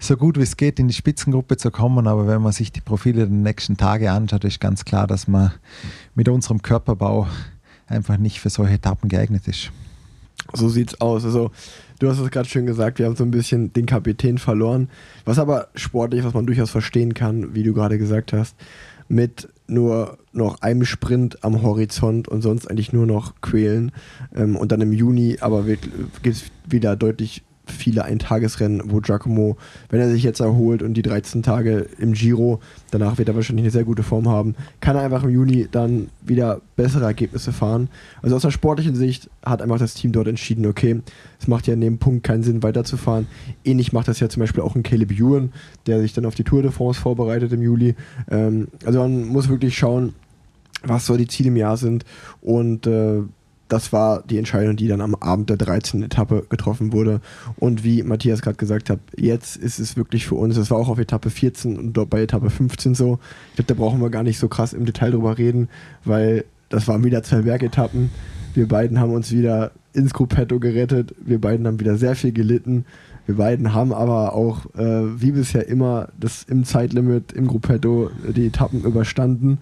so 0.04 0.18
gut 0.18 0.38
wie 0.38 0.44
es 0.44 0.58
geht, 0.58 0.80
in 0.80 0.88
die 0.88 0.94
Spitzengruppe 0.94 1.58
zu 1.58 1.72
kommen. 1.72 2.08
Aber 2.08 2.28
wenn 2.28 2.42
man 2.42 2.52
sich 2.52 2.72
die 2.72 2.82
Profile 2.82 3.28
der 3.28 3.30
nächsten 3.30 3.78
Tage 3.78 4.12
anschaut, 4.12 4.44
ist 4.44 4.60
ganz 4.60 4.86
klar, 4.86 5.08
dass 5.08 5.28
man 5.28 5.52
mit 6.16 6.28
unserem 6.28 6.62
Körperbau 6.62 7.28
einfach 7.88 8.18
nicht 8.18 8.40
für 8.40 8.50
solche 8.50 8.74
Etappen 8.74 9.10
geeignet 9.10 9.48
ist. 9.48 9.72
So 10.54 10.68
sieht's 10.68 11.00
aus. 11.00 11.24
Also, 11.24 11.52
du 12.00 12.10
hast 12.10 12.20
es 12.20 12.30
gerade 12.30 12.50
schön 12.50 12.66
gesagt, 12.66 13.00
wir 13.00 13.06
haben 13.06 13.16
so 13.16 13.24
ein 13.24 13.32
bisschen 13.32 13.72
den 13.72 13.86
Kapitän 13.86 14.38
verloren. 14.38 14.90
Was 15.26 15.40
aber 15.40 15.70
sportlich, 15.76 16.24
was 16.26 16.34
man 16.34 16.46
durchaus 16.46 16.70
verstehen 16.70 17.14
kann, 17.14 17.56
wie 17.56 17.64
du 17.64 17.74
gerade 17.74 17.98
gesagt 17.98 18.34
hast, 18.34 18.56
mit 19.08 19.48
nur 19.68 20.18
noch 20.34 20.62
einem 20.62 20.86
Sprint 20.86 21.44
am 21.44 21.62
Horizont 21.62 22.28
und 22.28 22.42
sonst 22.42 22.70
eigentlich 22.70 22.92
nur 22.92 23.06
noch 23.06 23.36
quälen. 23.42 23.92
Ähm, 24.36 24.58
und 24.58 24.72
dann 24.72 24.82
im 24.82 24.92
Juni 24.92 25.38
aber 25.40 25.64
gibt 25.64 25.88
es 26.26 26.44
wieder 26.68 26.96
deutlich 26.98 27.44
viele 27.66 28.04
Eintagesrennen, 28.04 28.82
wo 28.92 29.00
Giacomo, 29.00 29.58
wenn 29.90 30.00
er 30.00 30.10
sich 30.10 30.24
jetzt 30.24 30.42
erholt 30.42 30.84
und 30.84 30.96
die 30.96 31.02
13 31.02 31.44
Tage 31.44 31.88
im 31.98 32.14
Giro, 32.14 32.60
danach 32.92 33.18
wird 33.18 33.30
er 33.30 33.36
wahrscheinlich 33.36 33.64
eine 33.64 33.72
sehr 33.72 33.86
gute 33.86 34.04
Form 34.04 34.28
haben, 34.28 34.56
kann 34.82 34.96
er 34.96 35.04
einfach 35.04 35.24
im 35.24 35.30
Juni 35.30 35.68
dann 35.72 36.10
wieder 36.22 36.62
bessere 36.76 37.06
Ergebnisse 37.06 37.54
fahren. 37.54 37.90
Also 38.22 38.36
aus 38.36 38.42
der 38.42 38.52
sportlichen 38.52 38.96
Sicht 38.96 39.30
hat 39.46 39.62
einfach 39.62 39.80
das 39.80 39.94
Team 39.94 40.12
dort 40.12 40.28
entschieden, 40.28 40.66
okay, 40.66 41.02
es 41.40 41.48
macht 41.48 41.68
ja 41.68 41.74
an 41.74 41.82
dem 41.82 42.00
Punkt 42.00 42.24
keinen 42.24 42.44
Sinn 42.44 42.64
weiterzufahren. 42.64 43.28
Ähnlich 43.64 43.94
macht 43.94 44.08
das 44.08 44.20
ja 44.20 44.30
zum 44.30 44.42
Beispiel 44.42 44.64
auch 44.64 44.76
ein 44.76 44.84
Caleb 44.84 45.12
Ewan, 45.12 45.54
der 45.88 46.02
sich 46.02 46.14
dann 46.14 46.26
auf 46.26 46.36
die 46.36 46.44
Tour 46.44 46.62
de 46.62 46.72
France 46.72 47.00
vorbereitet 47.00 47.54
im 47.54 47.62
Juli. 47.62 47.96
Ähm, 48.30 48.68
also 48.86 49.00
man 49.00 49.28
muss 49.28 49.50
wirklich 49.50 49.78
schauen, 49.78 50.14
was 50.84 51.06
so 51.06 51.16
die 51.16 51.28
Ziele 51.28 51.50
im 51.50 51.56
Jahr 51.56 51.78
sind 51.78 52.04
und 52.42 52.88
äh, 52.88 53.22
das 53.74 53.92
war 53.92 54.22
die 54.22 54.38
Entscheidung, 54.38 54.76
die 54.76 54.88
dann 54.88 55.02
am 55.02 55.16
Abend 55.16 55.50
der 55.50 55.58
13. 55.58 56.04
Etappe 56.04 56.46
getroffen 56.48 56.94
wurde. 56.94 57.22
Und 57.58 57.84
wie 57.84 58.04
Matthias 58.04 58.44
gerade 58.44 58.58
gesagt 58.58 58.92
hat, 58.92 59.00
jetzt 59.18 59.56
ist 59.58 59.80
es 59.80 59.98
wirklich 59.98 60.28
für 60.28 60.36
uns, 60.36 60.56
das 60.56 60.70
war 60.70 60.78
auch 60.78 60.90
auf 60.90 61.00
Etappe 61.00 61.32
14 61.32 61.80
und 61.80 61.94
dort 61.94 62.12
bei 62.12 62.22
Etappe 62.22 62.52
15 62.52 62.94
so. 62.94 63.18
Ich 63.50 63.56
glaube, 63.56 63.74
da 63.74 63.74
brauchen 63.74 64.00
wir 64.00 64.12
gar 64.12 64.22
nicht 64.22 64.38
so 64.38 64.48
krass 64.48 64.74
im 64.74 64.86
Detail 64.86 65.10
drüber 65.10 65.40
reden, 65.40 65.70
weil 66.06 66.46
das 66.70 66.88
waren 66.88 67.04
wieder 67.04 67.24
zwei 67.24 67.42
Bergetappen. 67.42 68.12
Wir 68.54 68.68
beiden 68.68 69.00
haben 69.00 69.12
uns 69.12 69.32
wieder 69.32 69.72
ins 69.94 70.14
Gruppetto 70.14 70.60
gerettet. 70.60 71.16
Wir 71.26 71.42
beiden 71.42 71.66
haben 71.66 71.80
wieder 71.80 71.98
sehr 71.98 72.16
viel 72.16 72.32
gelitten. 72.32 72.86
Wir 73.26 73.38
beiden 73.38 73.74
haben 73.74 73.92
aber 73.92 74.34
auch, 74.34 74.68
äh, 74.76 75.20
wie 75.20 75.32
bisher 75.32 75.68
immer, 75.68 76.10
das 76.20 76.44
im 76.44 76.64
Zeitlimit 76.64 77.32
im 77.32 77.48
Gruppetto 77.48 78.12
die 78.36 78.46
Etappen 78.46 78.84
überstanden 78.84 79.58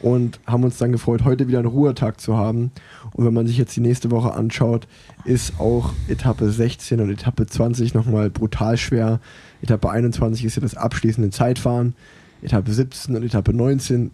und 0.00 0.40
haben 0.46 0.64
uns 0.64 0.78
dann 0.78 0.92
gefreut, 0.92 1.24
heute 1.24 1.48
wieder 1.48 1.58
einen 1.58 1.68
Ruhetag 1.68 2.20
zu 2.20 2.36
haben. 2.36 2.70
Und 3.12 3.24
wenn 3.24 3.34
man 3.34 3.46
sich 3.46 3.58
jetzt 3.58 3.74
die 3.76 3.80
nächste 3.80 4.10
Woche 4.10 4.34
anschaut, 4.34 4.86
ist 5.24 5.58
auch 5.58 5.92
Etappe 6.08 6.50
16 6.50 7.00
und 7.00 7.10
Etappe 7.10 7.46
20 7.46 7.94
nochmal 7.94 8.30
brutal 8.30 8.76
schwer. 8.76 9.20
Etappe 9.62 9.90
21 9.90 10.44
ist 10.44 10.56
ja 10.56 10.62
das 10.62 10.76
abschließende 10.76 11.30
Zeitfahren. 11.30 11.94
Etappe 12.42 12.72
17 12.72 13.16
und 13.16 13.22
Etappe 13.22 13.52
19 13.52 14.10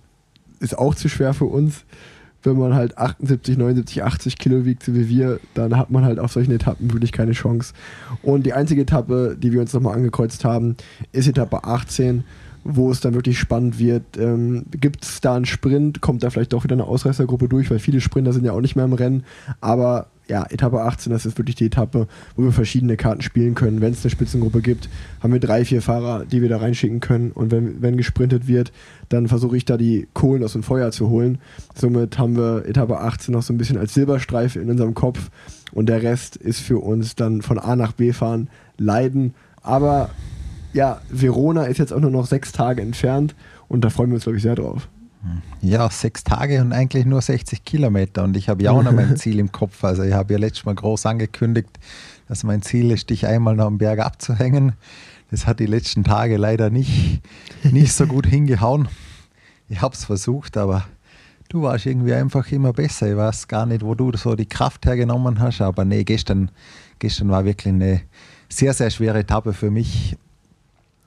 ist 0.61 0.79
auch 0.79 0.95
zu 0.95 1.09
schwer 1.09 1.35
für 1.35 1.47
uns. 1.47 1.85
Wenn 2.45 2.59
man 2.59 2.75
halt 2.75 2.99
78, 2.99 3.57
79, 3.57 4.03
80 4.03 4.39
Kilo 4.39 4.65
wiegt, 4.65 4.83
so 4.83 4.95
wie 4.95 5.09
wir, 5.09 5.39
dann 5.55 5.77
hat 5.77 5.91
man 5.91 6.05
halt 6.05 6.19
auf 6.19 6.33
solchen 6.33 6.51
Etappen 6.51 6.93
wirklich 6.93 7.13
keine 7.13 7.33
Chance. 7.33 7.73
Und 8.23 8.47
die 8.47 8.53
einzige 8.53 8.83
Etappe, 8.83 9.37
die 9.39 9.53
wir 9.53 9.61
uns 9.61 9.73
nochmal 9.73 9.95
angekreuzt 9.95 10.45
haben, 10.45 10.77
ist 11.13 11.29
Etappe 11.29 11.63
18 11.63 12.25
wo 12.65 12.91
es 12.91 13.01
dann 13.01 13.15
wirklich 13.15 13.39
spannend 13.39 13.79
wird. 13.79 14.17
Ähm, 14.19 14.65
Gibt 14.71 15.05
es 15.05 15.21
da 15.21 15.35
einen 15.35 15.47
Sprint? 15.47 16.01
Kommt 16.01 16.23
da 16.23 16.31
vielleicht 16.31 16.53
doch 16.53 16.65
wieder 16.65 16.75
eine 16.75 16.85
Ausreißergruppe 16.85 17.49
durch? 17.49 17.71
Weil 17.71 17.79
viele 17.79 18.01
Sprinter 18.01 18.33
sind 18.33 18.45
ja 18.45 18.53
auch 18.53 18.61
nicht 18.61 18.77
mehr 18.77 18.85
im 18.85 18.93
Rennen. 18.93 19.25
Aber 19.61 20.07
ja, 20.29 20.47
Etappe 20.49 20.81
18, 20.81 21.13
das 21.13 21.27
ist 21.27 21.37
wirklich 21.37 21.57
die 21.57 21.67
Etappe, 21.67 22.07
wo 22.37 22.45
wir 22.45 22.53
verschiedene 22.53 22.97
Karten 22.97 23.23
spielen 23.23 23.55
können. 23.55 23.81
Wenn 23.81 23.93
es 23.93 24.05
eine 24.05 24.11
Spitzengruppe 24.11 24.63
gibt, 24.63 24.89
haben 25.21 25.33
wir 25.33 25.41
drei, 25.41 25.65
vier 25.65 25.83
Fahrer, 25.83 26.25
die 26.25 26.41
wir 26.41 26.49
da 26.49 26.59
reinschicken 26.59 27.01
können. 27.01 27.33
Und 27.33 27.51
wenn, 27.51 27.83
wenn 27.83 27.97
gesprintet 27.97 28.47
wird, 28.47 28.73
dann 29.09 29.29
versuche 29.29 29.57
ich 29.57 29.65
da 29.65 29.77
die 29.77 30.09
Kohlen 30.15 30.45
aus 30.45 30.53
dem 30.53 30.63
Feuer 30.63 30.93
zu 30.93 31.11
holen. 31.11 31.39
Somit 31.75 32.19
haben 32.19 32.37
wir 32.37 32.65
Etappe 32.67 33.01
18 33.01 33.33
noch 33.33 33.43
so 33.43 33.53
ein 33.53 33.59
bisschen 33.59 33.79
als 33.79 33.95
Silberstreife 33.95 34.61
in 34.61 34.71
unserem 34.71 34.95
Kopf. 34.95 35.31
Und 35.73 35.89
der 35.89 36.03
Rest 36.03 36.37
ist 36.37 36.61
für 36.61 36.79
uns 36.79 37.17
dann 37.17 37.43
von 37.43 37.59
A 37.59 37.75
nach 37.77 37.93
B 37.93 38.13
fahren, 38.13 38.49
leiden. 38.79 39.35
Aber 39.63 40.11
ja, 40.73 41.01
Verona 41.11 41.65
ist 41.65 41.79
jetzt 41.79 41.93
auch 41.93 42.01
nur 42.01 42.11
noch 42.11 42.27
sechs 42.27 42.53
Tage 42.53 42.83
entfernt 42.83 43.35
und 43.69 43.83
da 43.83 43.91
freuen 43.91 44.11
wir 44.11 44.15
uns, 44.15 44.25
glaube 44.25 44.37
ich, 44.37 44.43
sehr 44.43 44.55
drauf. 44.55 44.89
Ja, 45.61 45.89
sechs 45.89 46.25
Tage 46.25 46.61
und 46.61 46.73
eigentlich 46.73 47.05
nur 47.05 47.21
60 47.21 47.65
Kilometer. 47.65 48.25
Und 48.25 48.37
ich 48.37 48.49
habe 48.49 48.63
ja 48.65 48.73
auch 48.73 48.83
noch 48.83 48.93
mein 48.93 49.17
Ziel 49.17 49.39
im 49.39 49.53
Kopf. 49.53 49.85
Also 49.85 50.03
ich 50.03 50.13
habe 50.13 50.33
ja 50.33 50.39
letztes 50.39 50.65
Mal 50.65 50.75
groß 50.75 51.07
angekündigt, 51.07 51.69
dass 52.27 52.43
mein 52.43 52.63
Ziel 52.63 52.91
ist, 52.91 53.11
dich 53.11 53.27
einmal 53.27 53.55
noch 53.55 53.67
am 53.67 53.79
Berg 53.79 54.01
abzuhängen. 54.01 54.73
Das 55.31 55.47
hat 55.47 55.61
die 55.61 55.67
letzten 55.67 56.03
Tage 56.03 56.37
leider 56.37 56.71
nicht, 56.71 57.23
nicht 57.63 57.93
so 57.93 58.07
gut 58.07 58.27
hingehauen. 58.27 58.89
Ich 59.69 59.81
habe 59.81 59.95
es 59.95 60.05
versucht, 60.05 60.57
aber 60.57 60.85
du 61.49 61.63
warst 61.63 61.87
irgendwie 61.87 62.15
einfach 62.15 62.51
immer 62.51 62.73
besser. 62.73 63.09
Ich 63.09 63.17
weiß 63.17 63.47
gar 63.47 63.65
nicht, 63.65 63.83
wo 63.83 63.95
du 63.95 64.15
so 64.17 64.35
die 64.35 64.47
Kraft 64.47 64.85
hergenommen 64.87 65.39
hast. 65.39 65.61
Aber 65.61 65.85
nee, 65.85 66.03
gestern, 66.03 66.51
gestern 66.99 67.29
war 67.31 67.45
wirklich 67.45 67.73
eine 67.73 68.03
sehr, 68.49 68.75
sehr 68.75 68.91
schwere 68.91 69.21
Etappe 69.21 69.53
für 69.53 69.71
mich 69.71 70.17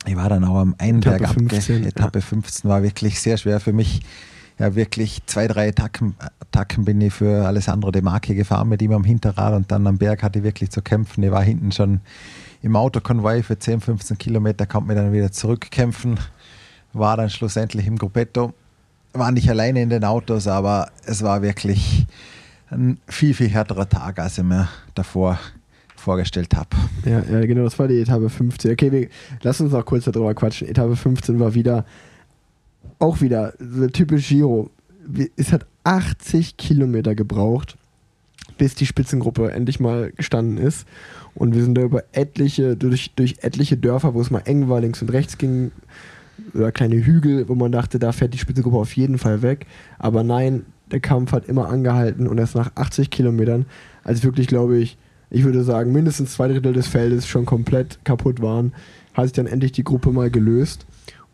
ich 0.05 0.15
war 0.15 0.29
dann 0.29 0.43
auch 0.43 0.57
am 0.57 0.75
einen 0.77 0.99
Etappe 0.99 1.19
Berg 1.19 1.33
15, 1.33 1.75
abge 1.77 1.87
Etappe 1.87 2.19
ja. 2.19 2.25
15 2.25 2.69
war 2.69 2.83
wirklich 2.83 3.19
sehr 3.19 3.37
schwer 3.37 3.59
für 3.59 3.73
mich. 3.73 4.01
Ja, 4.57 4.73
wirklich 4.73 5.21
zwei, 5.25 5.47
drei 5.47 5.67
Attacken, 5.67 6.15
Attacken 6.39 6.85
bin 6.85 7.01
ich 7.01 7.13
für 7.13 7.45
Alessandro 7.45 7.91
De 7.91 8.01
Marchi 8.01 8.35
gefahren 8.35 8.69
mit 8.69 8.81
ihm 8.81 8.93
am 8.93 9.03
Hinterrad 9.03 9.53
und 9.53 9.69
dann 9.69 9.85
am 9.85 9.97
Berg 9.97 10.23
hatte 10.23 10.39
ich 10.39 10.45
wirklich 10.45 10.69
zu 10.69 10.81
kämpfen. 10.81 11.23
Ich 11.23 11.31
war 11.31 11.43
hinten 11.43 11.73
schon 11.73 11.99
im 12.61 12.77
Autokonvoi 12.77 13.43
für 13.43 13.59
10, 13.59 13.81
15 13.81 14.17
Kilometer, 14.17 14.65
konnte 14.65 14.87
mir 14.87 14.95
dann 14.95 15.11
wieder 15.11 15.29
zurückkämpfen, 15.29 16.17
war 16.93 17.17
dann 17.17 17.29
schlussendlich 17.29 17.85
im 17.85 17.97
Gruppetto. 17.97 18.53
War 19.11 19.31
nicht 19.31 19.49
alleine 19.49 19.81
in 19.81 19.89
den 19.89 20.05
Autos, 20.05 20.47
aber 20.47 20.89
es 21.05 21.21
war 21.21 21.41
wirklich 21.41 22.07
ein 22.69 22.97
viel, 23.07 23.33
viel 23.33 23.49
härterer 23.49 23.89
Tag, 23.89 24.19
als 24.19 24.37
ich 24.37 24.43
mir 24.45 24.69
davor 24.93 25.37
vorgestellt 26.05 26.55
habe. 26.55 26.69
Ja, 27.03 27.23
ja, 27.23 27.45
genau, 27.45 27.63
das 27.63 27.77
war 27.79 27.87
die 27.87 27.99
Etappe 27.99 28.29
15. 28.29 28.71
Okay, 28.71 28.91
wir, 28.91 29.07
lass 29.41 29.59
uns 29.59 29.71
noch 29.71 29.85
kurz 29.85 30.05
darüber 30.05 30.33
quatschen. 30.33 30.67
Etappe 30.67 30.95
15 30.95 31.39
war 31.39 31.53
wieder, 31.53 31.85
auch 32.99 33.21
wieder 33.21 33.53
so 33.59 33.87
typisch 33.87 34.29
Giro. 34.29 34.69
Es 35.35 35.51
hat 35.51 35.65
80 35.83 36.57
Kilometer 36.57 37.15
gebraucht, 37.15 37.75
bis 38.57 38.75
die 38.75 38.85
Spitzengruppe 38.85 39.51
endlich 39.51 39.79
mal 39.79 40.11
gestanden 40.15 40.57
ist. 40.57 40.87
Und 41.33 41.55
wir 41.55 41.63
sind 41.63 41.75
da 41.75 41.81
über 41.81 42.03
etliche, 42.13 42.77
durch, 42.77 43.11
durch 43.15 43.37
etliche 43.41 43.75
Dörfer, 43.75 44.13
wo 44.13 44.21
es 44.21 44.31
mal 44.31 44.43
eng 44.45 44.69
war, 44.69 44.81
links 44.81 45.01
und 45.01 45.09
rechts 45.09 45.37
ging, 45.37 45.71
oder 46.53 46.71
kleine 46.71 47.03
Hügel, 47.03 47.49
wo 47.49 47.55
man 47.55 47.71
dachte, 47.71 47.97
da 47.97 48.11
fährt 48.11 48.33
die 48.33 48.37
Spitzengruppe 48.37 48.77
auf 48.77 48.95
jeden 48.95 49.17
Fall 49.17 49.41
weg. 49.41 49.65
Aber 49.97 50.23
nein, 50.23 50.65
der 50.91 50.99
Kampf 50.99 51.31
hat 51.31 51.45
immer 51.47 51.69
angehalten 51.69 52.27
und 52.27 52.37
erst 52.37 52.55
nach 52.55 52.71
80 52.75 53.09
Kilometern, 53.09 53.65
als 54.03 54.23
wirklich, 54.23 54.47
glaube 54.47 54.77
ich, 54.77 54.97
ich 55.29 55.43
würde 55.43 55.63
sagen, 55.63 55.91
mindestens 55.91 56.33
zwei 56.33 56.47
Drittel 56.47 56.73
des 56.73 56.87
Feldes 56.87 57.27
schon 57.27 57.45
komplett 57.45 58.03
kaputt 58.05 58.41
waren, 58.41 58.73
hat 59.13 59.25
sich 59.25 59.33
dann 59.33 59.47
endlich 59.47 59.71
die 59.71 59.83
Gruppe 59.83 60.11
mal 60.11 60.29
gelöst. 60.29 60.85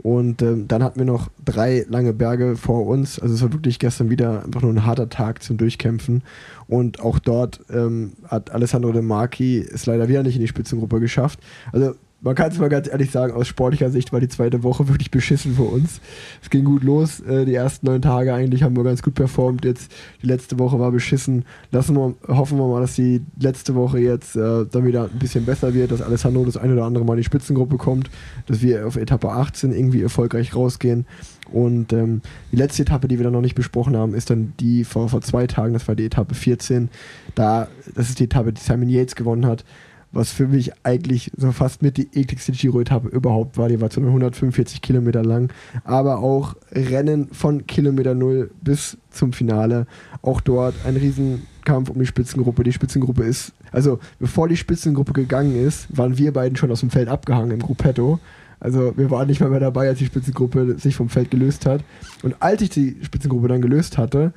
Und 0.04 0.42
ähm, 0.42 0.68
dann 0.68 0.84
hatten 0.84 1.00
wir 1.00 1.06
noch 1.06 1.30
drei 1.46 1.86
lange 1.88 2.12
Berge 2.14 2.56
vor 2.56 2.88
uns. 2.88 3.20
Also 3.20 3.36
es 3.36 3.42
war 3.44 3.54
wirklich 3.54 3.78
gestern 3.78 4.10
wieder 4.10 4.44
einfach 4.44 4.64
nur 4.64 4.72
ein 4.72 4.86
harter 4.86 5.10
Tag 5.10 5.44
zum 5.44 5.58
Durchkämpfen. 5.58 6.24
Und 6.68 7.02
auch 7.02 7.20
dort 7.20 7.62
ähm, 7.70 8.14
hat 8.28 8.52
Alessandro 8.52 8.92
De 8.92 9.04
Marchi 9.04 9.60
es 9.60 9.86
leider 9.86 10.08
wieder 10.08 10.24
nicht 10.24 10.36
in 10.36 10.42
die 10.42 10.48
Spitzengruppe 10.48 11.00
geschafft. 11.00 11.40
Also 11.72 11.94
man 12.22 12.36
kann 12.36 12.52
es 12.52 12.60
mal 12.60 12.70
ganz 12.70 12.88
ehrlich 12.88 13.10
sagen, 13.10 13.34
aus 13.34 13.48
sportlicher 13.48 13.90
Sicht 13.90 14.14
war 14.14 14.20
die 14.20 14.28
zweite 14.28 14.62
Woche 14.62 14.88
wirklich 14.88 15.10
beschissen 15.10 15.56
für 15.56 15.64
uns. 15.64 16.02
Es 16.42 16.52
ging 16.52 16.64
gut 16.64 16.84
los, 16.84 17.20
äh, 17.22 17.46
die 17.46 17.56
ersten 17.56 17.88
neun 17.88 18.02
Tage 18.02 18.34
eigentlich 18.34 18.62
haben 18.62 18.76
wir 18.76 18.84
ganz 18.84 19.02
gut 19.02 19.16
performt. 19.16 19.66
Jetzt 19.66 19.92
die 20.22 20.28
letzte 20.28 20.60
Woche 20.60 20.80
war 20.80 20.92
beschissen. 20.92 21.46
Lassen 21.72 21.96
wir, 21.96 22.14
hoffen 22.28 22.60
wir 22.60 22.68
mal, 22.68 22.82
dass 22.82 22.96
die 22.96 23.22
letzte 23.40 23.74
Woche 23.74 24.00
jetzt 24.00 24.36
äh, 24.36 24.66
dann 24.72 24.86
wieder 24.86 25.06
ein 25.06 25.18
bisschen 25.18 25.46
besser 25.46 25.74
wird, 25.74 25.92
dass 25.92 26.02
Alessandro 26.02 26.46
das 26.46 26.58
eine 26.58 26.74
oder 26.74 26.86
andere 26.86 27.06
Mal 27.06 27.14
in 27.14 27.20
die 27.20 27.24
Spitzengruppe 27.24 27.78
kommt, 27.78 28.12
dass 28.46 28.62
wir 28.62 28.86
auf 28.86 28.98
Etappe 28.98 29.32
18 29.32 29.74
irgendwie 29.74 30.04
erfolgreich 30.04 30.56
rausgehen. 30.56 31.08
Und 31.52 31.92
ähm, 31.92 32.22
die 32.52 32.56
letzte 32.56 32.84
Etappe, 32.84 33.08
die 33.08 33.18
wir 33.18 33.24
dann 33.24 33.34
noch 33.34 33.42
nicht 33.42 33.56
besprochen 33.56 33.98
haben, 33.98 34.14
ist 34.14 34.30
dann 34.30 34.54
die 34.60 34.84
vor, 34.84 35.10
vor 35.10 35.22
zwei 35.22 35.48
Tagen, 35.48 35.74
das 35.74 35.88
war 35.88 35.96
die 35.96 36.06
Etappe 36.06 36.36
14. 36.36 36.90
Da, 37.34 37.68
das 37.96 38.10
ist 38.10 38.20
die 38.20 38.26
Etappe, 38.26 38.54
die 38.54 38.62
Simon 38.62 38.90
Yates 38.90 39.16
gewonnen 39.16 39.48
hat 39.48 39.66
was 40.12 40.32
für 40.32 40.48
mich 40.48 40.72
eigentlich 40.84 41.32
so 41.38 41.52
fast 41.52 41.82
mit 41.82 41.98
die 41.98 42.10
ekligste 42.14 42.52
Giro-Etappe 42.52 43.08
überhaupt 43.08 43.58
war. 43.58 43.70
Die 43.70 43.80
war 43.80 43.90
zu 43.90 44.02
145 44.02 44.82
Kilometer 44.82 45.24
lang, 45.24 45.52
aber 45.84 46.20
auch 46.20 46.56
Rennen 46.72 47.30
von 47.32 47.66
Kilometer 47.68 48.14
Null 48.14 48.52
bis 48.62 48.98
zum 49.10 49.34
Finale. 49.34 49.88
Auch 50.22 50.42
dort 50.42 50.76
ein 50.86 50.98
Riesenkampf 50.98 51.90
um 51.90 52.00
die 52.00 52.06
Spitzengruppe. 52.06 52.64
Die 52.64 52.74
Spitzengruppe 52.74 53.24
ist, 53.24 53.54
also 53.72 54.00
bevor 54.20 54.48
die 54.48 54.58
Spitzengruppe 54.58 55.14
gegangen 55.14 55.56
ist, 55.56 55.88
waren 55.96 56.18
wir 56.18 56.34
beiden 56.34 56.58
schon 56.58 56.72
aus 56.72 56.82
dem 56.82 56.90
Feld 56.90 57.08
abgehangen 57.08 57.52
im 57.52 57.60
Gruppetto. 57.60 58.20
Also 58.60 58.96
wir 58.96 59.10
waren 59.10 59.28
nicht 59.28 59.42
mal 59.42 59.50
mehr 59.50 59.60
dabei, 59.60 59.88
als 59.88 60.00
die 60.00 60.06
Spitzengruppe 60.06 60.78
sich 60.78 60.96
vom 60.96 61.10
Feld 61.10 61.32
gelöst 61.32 61.66
hat. 61.66 61.84
Und 62.22 62.36
als 62.42 62.62
ich 62.62 62.70
die 62.70 62.98
Spitzengruppe 63.02 63.48
dann 63.48 63.62
gelöst 63.62 63.98
hatte, 63.98 64.34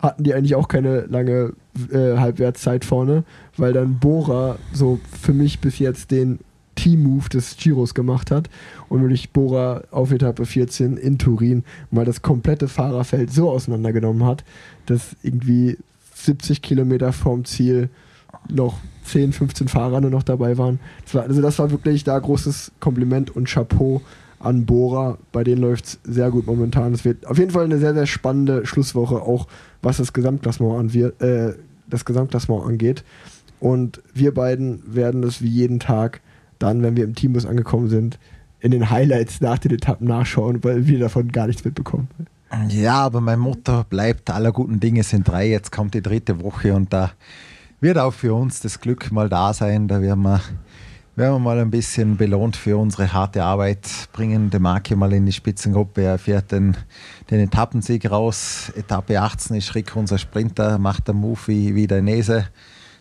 hatten 0.00 0.24
die 0.24 0.34
eigentlich 0.34 0.54
auch 0.54 0.68
keine 0.68 1.02
lange 1.02 1.52
äh, 1.92 2.16
Halbwertszeit 2.16 2.84
vorne, 2.84 3.24
weil 3.56 3.72
dann 3.72 3.98
Bora 3.98 4.58
so 4.72 4.98
für 5.20 5.32
mich 5.32 5.60
bis 5.60 5.78
jetzt 5.78 6.10
den 6.10 6.38
Team-Move 6.76 7.28
des 7.28 7.56
Giros 7.56 7.94
gemacht 7.94 8.30
hat 8.30 8.48
und 8.88 9.02
wirklich 9.02 9.30
Bora 9.30 9.82
auf 9.90 10.12
Etappe 10.12 10.46
14 10.46 10.96
in 10.96 11.18
Turin 11.18 11.64
mal 11.90 12.04
das 12.04 12.22
komplette 12.22 12.68
Fahrerfeld 12.68 13.30
so 13.32 13.50
auseinandergenommen 13.50 14.24
hat, 14.24 14.44
dass 14.86 15.16
irgendwie 15.22 15.76
70 16.14 16.62
Kilometer 16.62 17.12
vorm 17.12 17.44
Ziel 17.44 17.90
noch 18.48 18.78
10, 19.04 19.32
15 19.32 19.68
Fahrer 19.68 20.00
nur 20.00 20.10
noch 20.10 20.22
dabei 20.22 20.56
waren. 20.56 20.80
Das 21.04 21.14
war, 21.14 21.22
also 21.24 21.42
das 21.42 21.58
war 21.58 21.70
wirklich 21.70 22.04
da 22.04 22.18
großes 22.18 22.72
Kompliment 22.80 23.34
und 23.34 23.48
Chapeau 23.48 24.00
an 24.40 24.66
Bora. 24.66 25.18
Bei 25.32 25.44
denen 25.44 25.60
läuft 25.60 25.84
es 25.86 26.00
sehr 26.02 26.30
gut 26.30 26.46
momentan. 26.46 26.92
Es 26.92 27.04
wird 27.04 27.26
auf 27.26 27.38
jeden 27.38 27.52
Fall 27.52 27.64
eine 27.64 27.78
sehr, 27.78 27.94
sehr 27.94 28.06
spannende 28.06 28.66
Schlusswoche, 28.66 29.22
auch 29.22 29.46
was 29.82 29.98
das 29.98 30.12
Gesamtklassement, 30.12 30.78
an 30.78 31.26
äh, 31.26 31.54
das 31.88 32.04
Gesamtklassement 32.04 32.64
angeht. 32.66 33.04
Und 33.60 34.02
wir 34.14 34.34
beiden 34.34 34.82
werden 34.86 35.22
das 35.22 35.42
wie 35.42 35.48
jeden 35.48 35.78
Tag 35.78 36.20
dann, 36.58 36.82
wenn 36.82 36.96
wir 36.96 37.04
im 37.04 37.14
Teambus 37.14 37.46
angekommen 37.46 37.88
sind, 37.88 38.18
in 38.60 38.70
den 38.72 38.90
Highlights 38.90 39.40
nach 39.40 39.58
den 39.58 39.72
Etappen 39.72 40.06
nachschauen, 40.06 40.62
weil 40.64 40.86
wir 40.86 40.98
davon 40.98 41.30
gar 41.30 41.46
nichts 41.46 41.64
mitbekommen. 41.64 42.08
Ja, 42.68 42.94
aber 42.94 43.20
mein 43.20 43.38
Motto 43.38 43.84
bleibt, 43.88 44.30
aller 44.30 44.52
guten 44.52 44.80
Dinge 44.80 45.02
sind 45.02 45.28
drei. 45.28 45.48
Jetzt 45.48 45.70
kommt 45.70 45.94
die 45.94 46.02
dritte 46.02 46.42
Woche 46.42 46.74
und 46.74 46.92
da 46.92 47.12
wird 47.80 47.96
auch 47.96 48.12
für 48.12 48.34
uns 48.34 48.60
das 48.60 48.80
Glück 48.80 49.12
mal 49.12 49.28
da 49.28 49.54
sein. 49.54 49.88
Da 49.88 50.02
werden 50.02 50.22
wir 50.22 50.40
werden 51.20 51.34
wir 51.34 51.38
mal 51.38 51.58
ein 51.58 51.70
bisschen 51.70 52.16
belohnt 52.16 52.56
für 52.56 52.78
unsere 52.78 53.12
harte 53.12 53.44
Arbeit, 53.44 53.86
bringen 54.14 54.48
die 54.48 54.58
Marke 54.58 54.96
mal 54.96 55.12
in 55.12 55.26
die 55.26 55.32
Spitzengruppe. 55.32 56.00
Er 56.00 56.18
fährt 56.18 56.50
den, 56.50 56.74
den 57.30 57.40
Etappensieg 57.40 58.10
raus. 58.10 58.72
Etappe 58.74 59.20
18 59.20 59.54
ist 59.56 59.74
Rick, 59.74 59.96
unser 59.96 60.16
Sprinter, 60.16 60.78
macht 60.78 61.08
den 61.08 61.16
Move 61.16 61.38
wie, 61.44 61.74
wie 61.74 61.86
der 61.86 62.00
Nese. 62.00 62.46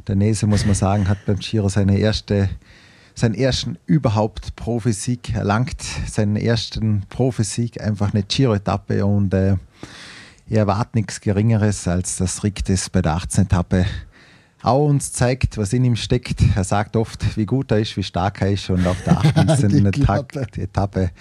Der 0.06 0.18
Nese, 0.18 0.48
muss 0.48 0.66
man 0.66 0.76
sagen, 0.76 1.08
hat 1.08 1.26
beim 1.26 1.40
Giro 1.40 1.70
seine 1.70 1.98
erste, 1.98 2.50
seinen 3.16 3.36
ersten 3.36 3.78
überhaupt 3.86 4.54
Profisieg 4.58 5.34
erlangt. 5.34 5.82
Seinen 6.06 6.36
ersten 6.36 7.04
Profisieg, 7.08 7.82
einfach 7.82 8.14
eine 8.14 8.24
Giro-Etappe 8.24 9.06
und 9.06 9.34
äh, 9.34 9.56
er 10.50 10.58
erwartet 10.58 10.96
nichts 10.96 11.22
Geringeres, 11.22 11.88
als 11.88 12.18
dass 12.18 12.44
Rick 12.44 12.66
das 12.66 12.90
bei 12.90 13.02
der 13.02 13.14
18. 13.14 13.46
Etappe 13.46 13.86
auch 14.62 14.88
uns 14.88 15.14
zeigt, 15.14 15.58
was 15.58 15.74
in 15.74 15.86
ihm 15.86 15.96
steckt. 15.96 16.42
Er 16.56 16.64
sagt 16.64 16.96
oft, 16.96 17.38
wie 17.38 17.46
gut 17.46 17.72
er 17.72 17.80
ist, 17.80 17.96
wie 17.96 18.04
stark 18.04 18.42
er 18.42 18.52
ist 18.52 18.70
und 18.70 18.86
auf 18.86 19.02
der 19.04 19.18
abschließenden 19.20 19.86
Etappe, 19.88 21.12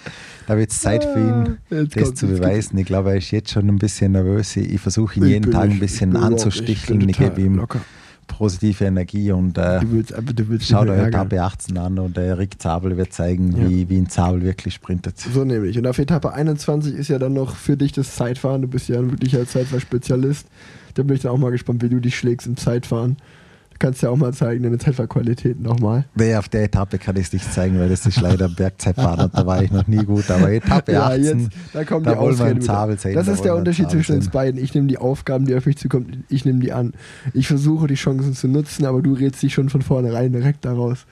da 0.47 0.57
wird 0.57 0.71
es 0.71 0.81
Zeit 0.81 1.03
für 1.03 1.19
ihn, 1.19 1.57
jetzt 1.69 1.95
das 1.95 2.15
zu 2.15 2.27
beweisen. 2.27 2.77
Ich 2.77 2.85
glaube, 2.85 3.11
er 3.11 3.17
ist 3.17 3.31
jetzt 3.31 3.51
schon 3.51 3.67
ein 3.67 3.77
bisschen 3.77 4.11
nervös. 4.11 4.55
Ich 4.57 4.81
versuche 4.81 5.19
ihn 5.19 5.23
ich 5.23 5.29
jeden 5.29 5.51
Tag 5.51 5.69
ein 5.69 5.79
bisschen 5.79 6.15
ich 6.15 6.21
anzusticheln. 6.21 7.01
Ich, 7.01 7.09
ich 7.09 7.17
gebe 7.17 7.41
ihm 7.41 7.55
locker. 7.55 7.79
positive 8.27 8.83
Energie 8.83 9.31
und 9.31 9.57
äh, 9.57 9.79
du 9.79 9.91
willst, 9.91 10.11
du 10.11 10.49
willst 10.49 10.67
schau 10.67 10.83
dir 10.83 10.95
Etappe 10.95 11.41
18 11.41 11.77
an 11.77 11.97
und 11.97 12.17
äh, 12.17 12.31
Rick 12.31 12.61
Zabel 12.61 12.97
wird 12.97 13.13
zeigen, 13.13 13.55
ja. 13.55 13.69
wie, 13.69 13.89
wie 13.89 13.97
ein 13.97 14.09
Zabel 14.09 14.41
wirklich 14.43 14.73
sprintet. 14.73 15.17
So 15.17 15.45
nämlich. 15.45 15.77
Und 15.77 15.87
auf 15.87 15.97
Etappe 15.97 16.33
21 16.33 16.93
ist 16.93 17.07
ja 17.07 17.19
dann 17.19 17.33
noch 17.33 17.55
für 17.55 17.77
dich 17.77 17.93
das 17.93 18.15
Zeitfahren. 18.15 18.61
Du 18.61 18.67
bist 18.67 18.89
ja 18.89 18.99
ein 18.99 19.11
wirklicher 19.11 19.47
Zeitfahrspezialist. 19.47 20.45
Da 20.93 21.03
bin 21.03 21.15
ich 21.15 21.21
dann 21.21 21.31
auch 21.31 21.37
mal 21.37 21.51
gespannt, 21.51 21.81
wie 21.83 21.89
du 21.89 21.99
dich 21.99 22.17
schlägst 22.17 22.47
im 22.47 22.57
Zeitfahren. 22.57 23.17
Du 23.71 23.85
kannst 23.87 24.01
ja 24.01 24.09
auch 24.09 24.17
mal 24.17 24.33
zeigen, 24.33 24.63
deine 24.63 24.77
Zeitfahrqualität 24.77 25.61
nochmal. 25.61 26.03
Nee, 26.13 26.35
auf 26.35 26.49
der 26.49 26.63
Etappe 26.65 26.97
kann 26.97 27.15
ich 27.15 27.27
es 27.27 27.33
nicht 27.33 27.53
zeigen, 27.53 27.79
weil 27.79 27.87
das 27.87 28.05
ist 28.05 28.19
leider 28.19 28.49
Bergzeitfahren 28.49 29.21
und 29.21 29.37
da 29.37 29.45
war 29.45 29.63
ich 29.63 29.71
noch 29.71 29.87
nie 29.87 30.03
gut. 30.03 30.29
Aber 30.29 30.51
Etappe 30.51 31.01
18, 31.01 31.23
ja, 31.23 31.33
jetzt, 31.35 31.49
da 31.71 31.85
kommt 31.85 32.05
da 32.05 32.11
die 32.11 32.17
Ausrede 32.17 32.61
sehen, 32.97 33.13
Das 33.13 33.29
ist 33.29 33.45
der 33.45 33.55
Unterschied 33.55 33.89
zwischen 33.89 34.15
uns 34.15 34.27
beiden. 34.29 34.61
Ich 34.61 34.73
nehme 34.73 34.87
die 34.87 34.97
Aufgaben, 34.97 35.45
die 35.45 35.55
auf 35.55 35.65
mich 35.65 35.77
zukommen, 35.77 36.25
ich 36.27 36.43
nehme 36.43 36.59
die 36.59 36.73
an. 36.73 36.93
Ich 37.33 37.47
versuche 37.47 37.87
die 37.87 37.95
Chancen 37.95 38.33
zu 38.33 38.49
nutzen, 38.49 38.85
aber 38.85 39.01
du 39.01 39.13
redest 39.13 39.41
dich 39.43 39.53
schon 39.53 39.69
von 39.69 39.81
vornherein 39.81 40.33
direkt 40.33 40.65
daraus. 40.65 41.05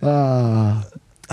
Ah. 0.00 0.82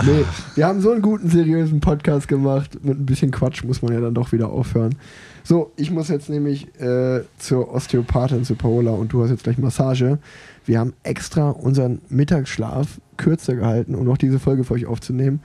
Nee, 0.04 0.24
wir 0.54 0.66
haben 0.66 0.82
so 0.82 0.90
einen 0.90 1.00
guten, 1.00 1.30
seriösen 1.30 1.80
Podcast 1.80 2.28
gemacht. 2.28 2.84
Mit 2.84 2.98
ein 2.98 3.06
bisschen 3.06 3.30
Quatsch 3.30 3.64
muss 3.64 3.80
man 3.80 3.94
ja 3.94 4.00
dann 4.00 4.12
doch 4.12 4.30
wieder 4.30 4.50
aufhören. 4.50 4.94
So, 5.42 5.72
ich 5.76 5.90
muss 5.90 6.08
jetzt 6.08 6.28
nämlich 6.28 6.68
äh, 6.78 7.22
zur 7.38 7.72
Osteopathin, 7.72 8.44
zu 8.44 8.56
Paola 8.56 8.90
und 8.90 9.12
du 9.12 9.22
hast 9.22 9.30
jetzt 9.30 9.44
gleich 9.44 9.56
Massage. 9.56 10.18
Wir 10.66 10.80
haben 10.80 10.92
extra 11.02 11.50
unseren 11.50 12.02
Mittagsschlaf 12.10 13.00
kürzer 13.16 13.54
gehalten, 13.54 13.94
um 13.94 14.04
noch 14.04 14.18
diese 14.18 14.38
Folge 14.38 14.64
für 14.64 14.74
euch 14.74 14.84
aufzunehmen. 14.84 15.40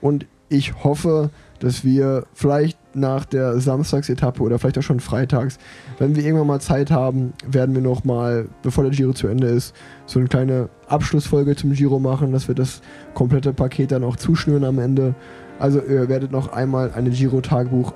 Und 0.00 0.24
ich 0.48 0.82
hoffe, 0.82 1.30
dass 1.58 1.84
wir 1.84 2.24
vielleicht 2.32 2.78
nach 2.94 3.24
der 3.24 3.60
Samstagsetappe 3.60 4.42
oder 4.42 4.58
vielleicht 4.58 4.78
auch 4.78 4.82
schon 4.82 5.00
freitags, 5.00 5.58
wenn 5.98 6.16
wir 6.16 6.24
irgendwann 6.24 6.46
mal 6.46 6.60
Zeit 6.60 6.90
haben, 6.90 7.32
werden 7.46 7.74
wir 7.74 7.82
noch 7.82 8.04
mal, 8.04 8.48
bevor 8.62 8.84
der 8.84 8.92
Giro 8.92 9.12
zu 9.12 9.28
Ende 9.28 9.46
ist, 9.48 9.74
so 10.06 10.18
eine 10.18 10.28
kleine 10.28 10.68
Abschlussfolge 10.88 11.56
zum 11.56 11.72
Giro 11.72 11.98
machen, 11.98 12.32
dass 12.32 12.48
wir 12.48 12.54
das 12.54 12.82
komplette 13.14 13.52
Paket 13.52 13.92
dann 13.92 14.04
auch 14.04 14.16
zuschnüren 14.16 14.64
am 14.64 14.78
Ende. 14.78 15.14
Also 15.58 15.80
ihr 15.80 16.08
werdet 16.08 16.32
noch 16.32 16.52
einmal 16.52 16.92
eine 16.92 17.10
Giro-Tagebuch 17.10 17.92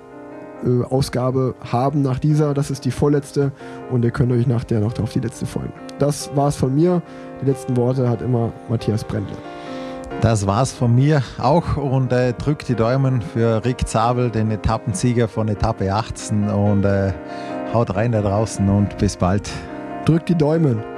äh, 0.64 0.84
Ausgabe 0.84 1.55
haben 1.61 2.03
nach 2.03 2.18
dieser. 2.18 2.55
Das 2.55 2.70
ist 2.70 2.84
die 2.84 2.90
vorletzte 2.90 3.53
und 3.90 4.05
ihr 4.05 4.11
könnt 4.11 4.32
euch 4.32 4.47
nach 4.47 4.64
der 4.64 4.80
noch 4.80 4.99
auf 4.99 5.12
die 5.12 5.20
letzte 5.20 5.47
freuen. 5.47 5.72
Das 5.99 6.30
war's 6.34 6.57
von 6.57 6.74
mir. 6.74 7.03
Die 7.42 7.47
letzten 7.47 7.76
Worte 7.76 8.09
hat 8.09 8.22
immer 8.22 8.53
Matthias 8.68 9.05
Brendle. 9.05 9.36
Das 10.24 10.46
war's 10.46 10.72
von 10.72 10.94
mir 10.94 11.22
auch 11.36 11.76
und 11.76 12.10
äh, 12.10 12.32
drückt 12.32 12.70
die 12.70 12.74
Daumen 12.74 13.20
für 13.20 13.62
Rick 13.62 13.86
Zabel, 13.86 14.30
den 14.30 14.50
Etappensieger 14.50 15.28
von 15.28 15.48
Etappe 15.48 15.92
18 15.92 16.48
und 16.48 16.82
äh, 16.86 17.12
haut 17.74 17.94
rein 17.94 18.12
da 18.12 18.22
draußen 18.22 18.66
und 18.70 18.96
bis 18.96 19.18
bald. 19.18 19.50
Drückt 20.06 20.30
die 20.30 20.34
Daumen. 20.34 20.93